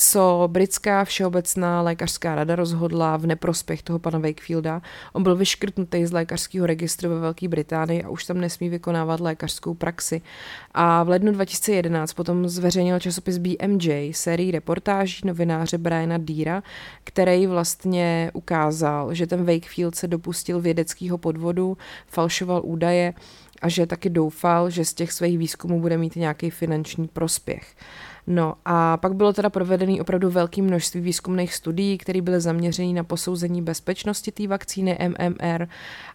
co 0.00 0.48
britská 0.52 1.04
všeobecná 1.04 1.82
lékařská 1.82 2.34
rada 2.34 2.56
rozhodla 2.56 3.16
v 3.16 3.26
neprospěch 3.26 3.82
toho 3.82 3.98
pana 3.98 4.18
Wakefielda. 4.18 4.82
On 5.12 5.22
byl 5.22 5.36
vyškrtnutý 5.36 6.06
z 6.06 6.12
lékařského 6.12 6.66
registru 6.66 7.10
ve 7.10 7.20
Velké 7.20 7.48
Británii 7.48 8.02
a 8.02 8.08
už 8.08 8.24
tam 8.24 8.40
nesmí 8.40 8.68
vykonávat 8.68 9.20
lékařskou 9.20 9.74
praxi. 9.74 10.22
A 10.74 11.02
v 11.02 11.08
lednu 11.08 11.32
2011 11.32 12.12
potom 12.12 12.48
zveřejnil 12.48 13.00
časopis 13.00 13.38
BMJ 13.38 14.12
sérii 14.14 14.50
reportáží 14.50 15.26
novináře 15.26 15.78
Briana 15.78 16.18
Deera, 16.18 16.62
který 17.04 17.46
vlastně 17.46 18.30
ukázal, 18.34 19.14
že 19.14 19.26
ten 19.26 19.44
Wakefield 19.44 19.94
se 19.94 20.08
dopustil 20.08 20.60
vědeckého 20.60 21.18
podvodu, 21.18 21.76
falšoval 22.06 22.60
údaje 22.64 23.14
a 23.62 23.68
že 23.68 23.86
taky 23.86 24.10
doufal, 24.10 24.70
že 24.70 24.84
z 24.84 24.94
těch 24.94 25.12
svých 25.12 25.38
výzkumů 25.38 25.80
bude 25.80 25.98
mít 25.98 26.16
nějaký 26.16 26.50
finanční 26.50 27.08
prospěch. 27.08 27.74
No 28.30 28.54
a 28.64 28.96
pak 28.96 29.14
bylo 29.14 29.32
teda 29.32 29.50
provedený 29.50 30.00
opravdu 30.00 30.30
velké 30.30 30.62
množství 30.62 31.00
výzkumných 31.00 31.54
studií, 31.54 31.98
které 31.98 32.20
byly 32.22 32.40
zaměřené 32.40 32.92
na 32.92 33.04
posouzení 33.04 33.62
bezpečnosti 33.62 34.32
té 34.32 34.46
vakcíny 34.46 34.98
MMR 35.08 35.66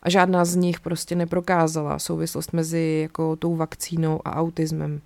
a 0.03 0.09
žádná 0.09 0.45
z 0.45 0.55
nich 0.55 0.80
prostě 0.80 1.16
neprokázala 1.16 1.99
souvislost 1.99 2.53
mezi 2.53 2.99
jako 3.01 3.36
tou 3.36 3.55
vakcínou 3.55 4.20
a 4.26 4.36
autismem. 4.36 5.01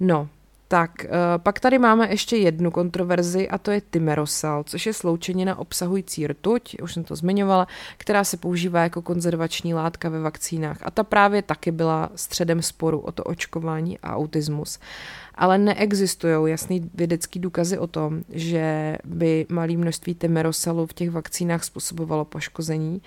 No, 0.00 0.28
tak, 0.68 0.90
uh, 1.04 1.10
pak 1.42 1.60
tady 1.60 1.78
máme 1.78 2.10
ještě 2.10 2.36
jednu 2.36 2.70
kontroverzi 2.70 3.48
a 3.48 3.58
to 3.58 3.70
je 3.70 3.80
Timerosal, 3.80 4.64
což 4.64 4.86
je 4.86 4.92
sloučenina 4.92 5.58
obsahující 5.58 6.26
rtuť, 6.26 6.76
už 6.82 6.94
jsem 6.94 7.04
to 7.04 7.16
zmiňovala, 7.16 7.66
která 7.96 8.24
se 8.24 8.36
používá 8.36 8.82
jako 8.82 9.02
konzervační 9.02 9.74
látka 9.74 10.08
ve 10.08 10.20
vakcínách 10.20 10.78
a 10.82 10.90
ta 10.90 11.04
právě 11.04 11.42
taky 11.42 11.72
byla 11.72 12.10
středem 12.14 12.62
sporu 12.62 13.00
o 13.00 13.12
to 13.12 13.24
očkování 13.24 13.98
a 13.98 14.16
autismus. 14.16 14.78
Ale 15.34 15.58
neexistují 15.58 16.50
jasný 16.50 16.90
vědecký 16.94 17.38
důkazy 17.38 17.78
o 17.78 17.86
tom, 17.86 18.22
že 18.30 18.96
by 19.04 19.46
malé 19.48 19.76
množství 19.76 20.14
Timerosalu 20.14 20.86
v 20.86 20.92
těch 20.92 21.10
vakcínách 21.10 21.64
způsobovalo 21.64 22.24
poškození. 22.24 23.02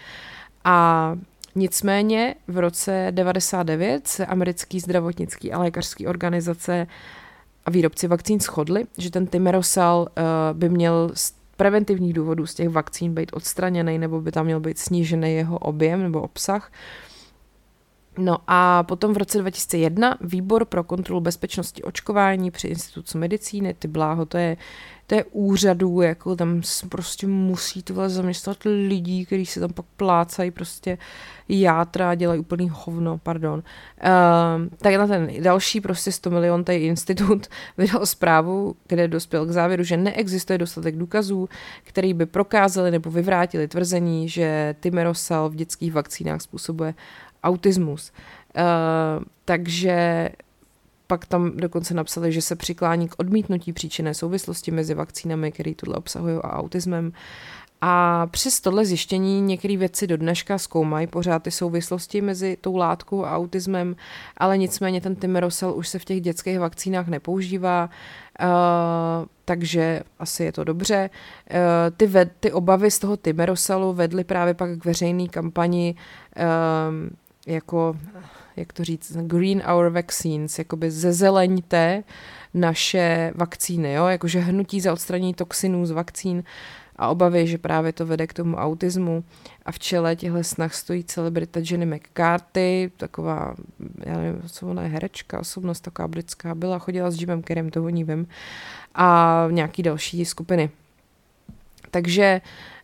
A 0.63 1.15
Nicméně 1.55 2.35
v 2.47 2.57
roce 2.57 3.07
99 3.11 4.07
se 4.07 4.25
americký 4.25 4.79
zdravotnický 4.79 5.51
a 5.51 5.59
lékařský 5.59 6.07
organizace 6.07 6.87
a 7.69 7.71
výrobci 7.71 8.07
vakcín 8.07 8.39
shodli, 8.39 8.85
že 8.97 9.11
ten 9.11 9.27
Timerosal 9.27 10.01
uh, 10.01 10.57
by 10.57 10.69
měl 10.69 11.11
z 11.13 11.33
preventivních 11.57 12.13
důvodů 12.13 12.45
z 12.45 12.53
těch 12.53 12.69
vakcín 12.69 13.13
být 13.13 13.29
odstraněný 13.33 13.97
nebo 13.97 14.21
by 14.21 14.31
tam 14.31 14.45
měl 14.45 14.59
být 14.59 14.79
snížený 14.79 15.35
jeho 15.35 15.57
objem 15.57 16.03
nebo 16.03 16.21
obsah. 16.21 16.71
No 18.19 18.37
a 18.47 18.83
potom 18.83 19.13
v 19.13 19.17
roce 19.17 19.37
2001 19.37 20.17
výbor 20.21 20.65
pro 20.65 20.83
kontrolu 20.83 21.21
bezpečnosti 21.21 21.83
očkování 21.83 22.51
při 22.51 22.67
Institutu 22.67 23.17
medicíny, 23.17 23.73
ty 23.73 23.87
bláho, 23.87 24.25
to 24.25 24.37
je 24.37 24.57
to 25.09 25.15
je 25.15 25.25
úřadů, 25.31 26.01
jako 26.01 26.35
tam 26.35 26.61
prostě 26.89 27.27
musí 27.27 27.83
tohle 27.83 28.09
zaměstnat 28.09 28.57
lidí, 28.65 29.25
kteří 29.25 29.45
se 29.45 29.59
tam 29.59 29.73
pak 29.73 29.85
plácají 29.97 30.51
prostě 30.51 30.97
játra 31.49 32.09
a 32.09 32.15
dělají 32.15 32.39
úplný 32.39 32.69
hovno, 32.73 33.17
pardon. 33.17 33.63
Uh, 34.03 34.67
tak 34.77 34.95
na 34.95 35.07
ten 35.07 35.29
další 35.43 35.81
prostě 35.81 36.11
100 36.11 36.29
milion 36.29 36.63
tady 36.63 36.77
institut 36.77 37.47
vydal 37.77 38.05
zprávu, 38.05 38.75
kde 38.87 39.07
dospěl 39.07 39.45
k 39.45 39.49
závěru, 39.49 39.83
že 39.83 39.97
neexistuje 39.97 40.57
dostatek 40.57 40.95
důkazů, 40.95 41.49
který 41.83 42.13
by 42.13 42.25
prokázali 42.25 42.91
nebo 42.91 43.11
vyvrátili 43.11 43.67
tvrzení, 43.67 44.29
že 44.29 44.75
Timerosal 44.79 45.49
v 45.49 45.55
dětských 45.55 45.93
vakcínách 45.93 46.41
způsobuje 46.41 46.93
autismus. 47.43 48.11
Uh, 48.57 49.23
takže 49.45 50.29
pak 51.07 51.25
tam 51.25 51.57
dokonce 51.57 51.93
napsali, 51.93 52.31
že 52.31 52.41
se 52.41 52.55
přiklání 52.55 53.07
k 53.09 53.15
odmítnutí 53.17 53.73
příčinné 53.73 54.13
souvislosti 54.13 54.71
mezi 54.71 54.93
vakcínami, 54.93 55.51
které 55.51 55.75
tohle 55.75 55.95
obsahují, 55.95 56.35
a 56.43 56.57
autismem. 56.57 57.11
A 57.81 58.27
přes 58.27 58.61
tohle 58.61 58.85
zjištění 58.85 59.41
některé 59.41 59.77
věci 59.77 60.07
do 60.07 60.17
dneška 60.17 60.57
zkoumají 60.57 61.07
pořád 61.07 61.43
ty 61.43 61.51
souvislosti 61.51 62.21
mezi 62.21 62.57
tou 62.61 62.75
látkou 62.75 63.25
a 63.25 63.35
autismem, 63.35 63.95
ale 64.37 64.57
nicméně 64.57 65.01
ten 65.01 65.15
Timerosel 65.15 65.73
už 65.75 65.87
se 65.87 65.99
v 65.99 66.05
těch 66.05 66.21
dětských 66.21 66.59
vakcínách 66.59 67.07
nepoužívá, 67.07 67.89
uh, 68.41 68.47
takže 69.45 70.01
asi 70.19 70.43
je 70.43 70.51
to 70.51 70.63
dobře. 70.63 71.09
Uh, 71.09 71.57
ty, 71.97 72.09
ty 72.39 72.51
obavy 72.51 72.91
z 72.91 72.99
toho 72.99 73.17
Timeroselu 73.17 73.93
vedly 73.93 74.23
právě 74.23 74.53
pak 74.53 74.79
k 74.79 74.85
veřejné 74.85 75.27
kampani 75.27 75.95
uh, 76.37 77.09
jako 77.49 77.95
jak 78.55 78.73
to 78.73 78.83
říct, 78.83 79.17
green 79.21 79.63
our 79.73 79.89
vaccines, 79.89 80.59
jakoby 80.59 80.91
zezeleňte 80.91 82.03
naše 82.53 83.31
vakcíny, 83.35 83.93
jo? 83.93 84.05
jakože 84.07 84.39
hnutí 84.39 84.81
za 84.81 84.93
odstranění 84.93 85.33
toxinů 85.33 85.85
z 85.85 85.91
vakcín 85.91 86.43
a 86.95 87.07
obavy, 87.07 87.47
že 87.47 87.57
právě 87.57 87.93
to 87.93 88.05
vede 88.05 88.27
k 88.27 88.33
tomu 88.33 88.57
autismu. 88.57 89.23
A 89.65 89.71
v 89.71 89.79
čele 89.79 90.15
těchto 90.15 90.43
snah 90.43 90.73
stojí 90.73 91.03
celebrita 91.03 91.59
Jenny 91.71 91.85
McCarthy, 91.85 92.91
taková, 92.97 93.55
já 94.05 94.17
nevím, 94.17 94.41
co 94.49 94.67
ona 94.67 94.83
je, 94.83 94.89
herečka, 94.89 95.39
osobnost 95.39 95.81
taková 95.81 96.07
britská, 96.07 96.55
byla, 96.55 96.79
chodila 96.79 97.11
s 97.11 97.19
Jimem 97.19 97.41
Kerem, 97.41 97.69
to 97.69 97.83
o 97.83 97.89
ní 97.89 98.03
vím, 98.03 98.27
a 98.95 99.47
nějaký 99.51 99.83
další 99.83 100.25
skupiny. 100.25 100.69
Takže 101.91 102.41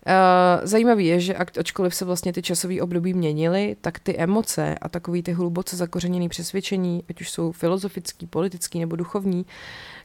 Uh, 0.07 0.65
zajímavý 0.67 1.05
je, 1.05 1.19
že 1.19 1.35
ačkoliv 1.35 1.95
se 1.95 2.05
vlastně 2.05 2.33
ty 2.33 2.41
časové 2.41 2.81
období 2.81 3.13
měnily, 3.13 3.75
tak 3.81 3.99
ty 3.99 4.17
emoce 4.17 4.75
a 4.81 4.89
takový 4.89 5.23
ty 5.23 5.31
hluboce 5.31 5.75
zakořeněné 5.75 6.29
přesvědčení, 6.29 7.03
ať 7.09 7.21
už 7.21 7.29
jsou 7.29 7.51
filozofický, 7.51 8.27
politický 8.27 8.79
nebo 8.79 8.95
duchovní, 8.95 9.45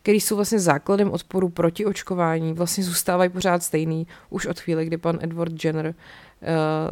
které 0.02 0.16
jsou 0.16 0.36
vlastně 0.36 0.58
základem 0.58 1.10
odporu 1.10 1.48
proti 1.48 1.86
očkování, 1.86 2.52
vlastně 2.52 2.84
zůstávají 2.84 3.30
pořád 3.30 3.62
stejný 3.62 4.06
už 4.30 4.46
od 4.46 4.60
chvíle, 4.60 4.84
kdy 4.84 4.96
pan 4.96 5.18
Edward 5.22 5.64
Jenner 5.64 5.86
uh, 5.86 5.94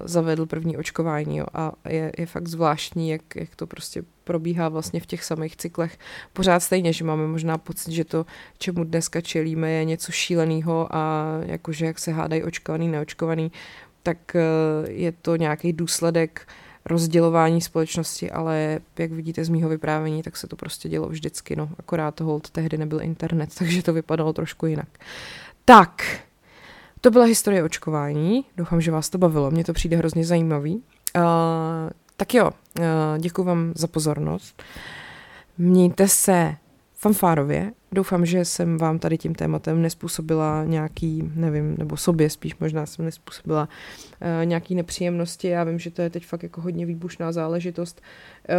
zavedl 0.04 0.46
první 0.46 0.76
očkování 0.76 1.36
jo, 1.36 1.46
a 1.54 1.72
je, 1.88 2.12
je 2.18 2.26
fakt 2.26 2.48
zvláštní, 2.48 3.10
jak, 3.10 3.36
jak 3.36 3.56
to 3.56 3.66
prostě 3.66 4.02
probíhá 4.28 4.68
vlastně 4.68 5.00
v 5.00 5.06
těch 5.06 5.24
samých 5.24 5.56
cyklech 5.56 5.98
pořád 6.32 6.60
stejně, 6.60 6.92
že 6.92 7.04
máme 7.04 7.26
možná 7.26 7.58
pocit, 7.58 7.92
že 7.92 8.04
to, 8.04 8.26
čemu 8.58 8.84
dneska 8.84 9.20
čelíme, 9.20 9.70
je 9.70 9.84
něco 9.84 10.12
šíleného 10.12 10.88
a 10.90 11.24
jakože 11.46 11.86
jak 11.86 11.98
se 11.98 12.12
hádají 12.12 12.42
očkovaný, 12.42 12.88
neočkovaný, 12.88 13.52
tak 14.02 14.18
uh, 14.34 14.90
je 14.90 15.12
to 15.12 15.36
nějaký 15.36 15.72
důsledek 15.72 16.46
rozdělování 16.84 17.60
společnosti, 17.60 18.30
ale 18.30 18.80
jak 18.98 19.12
vidíte 19.12 19.44
z 19.44 19.48
mýho 19.48 19.68
vyprávění, 19.68 20.22
tak 20.22 20.36
se 20.36 20.46
to 20.46 20.56
prostě 20.56 20.88
dělo 20.88 21.08
vždycky, 21.08 21.56
no, 21.56 21.68
akorát 21.78 22.14
to 22.14 22.24
hold 22.24 22.50
tehdy 22.50 22.78
nebyl 22.78 23.00
internet, 23.00 23.50
takže 23.58 23.82
to 23.82 23.92
vypadalo 23.92 24.32
trošku 24.32 24.66
jinak. 24.66 24.88
Tak, 25.64 26.20
to 27.00 27.10
byla 27.10 27.24
historie 27.24 27.62
očkování. 27.62 28.44
Doufám, 28.56 28.80
že 28.80 28.90
vás 28.90 29.08
to 29.08 29.18
bavilo. 29.18 29.50
Mně 29.50 29.64
to 29.64 29.72
přijde 29.72 29.96
hrozně 29.96 30.24
zajímavý. 30.24 30.82
Uh, 31.16 31.22
tak 32.20 32.34
jo, 32.34 32.50
uh, 32.78 32.84
děkuji 33.18 33.44
vám 33.44 33.72
za 33.76 33.86
pozornost. 33.86 34.62
Mějte 35.58 36.08
se 36.08 36.56
fanfárově. 36.94 37.72
Doufám, 37.92 38.26
že 38.26 38.44
jsem 38.44 38.78
vám 38.78 38.98
tady 38.98 39.18
tím 39.18 39.34
tématem 39.34 39.82
nespůsobila 39.82 40.64
nějaký, 40.64 41.30
nevím, 41.34 41.74
nebo 41.78 41.96
sobě 41.96 42.30
spíš 42.30 42.58
možná 42.58 42.86
jsem 42.86 43.04
nespůsobila 43.04 43.68
uh, 44.40 44.46
nějaký 44.46 44.74
nepříjemnosti. 44.74 45.48
Já 45.48 45.64
vím, 45.64 45.78
že 45.78 45.90
to 45.90 46.02
je 46.02 46.10
teď 46.10 46.26
fakt 46.26 46.42
jako 46.42 46.60
hodně 46.60 46.86
výbušná 46.86 47.32
záležitost. 47.32 48.00
Uh, 48.48 48.54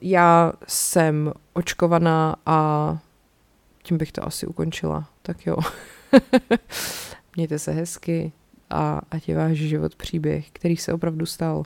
já 0.00 0.52
jsem 0.68 1.32
očkovaná 1.52 2.36
a 2.46 2.98
tím 3.82 3.98
bych 3.98 4.12
to 4.12 4.26
asi 4.26 4.46
ukončila. 4.46 5.08
Tak 5.22 5.46
jo. 5.46 5.56
Mějte 7.36 7.58
se 7.58 7.72
hezky 7.72 8.32
a 8.70 9.00
ať 9.10 9.28
je 9.28 9.36
váš 9.36 9.56
život 9.56 9.96
příběh, 9.96 10.50
který 10.50 10.76
se 10.76 10.92
opravdu 10.92 11.26
stal. 11.26 11.62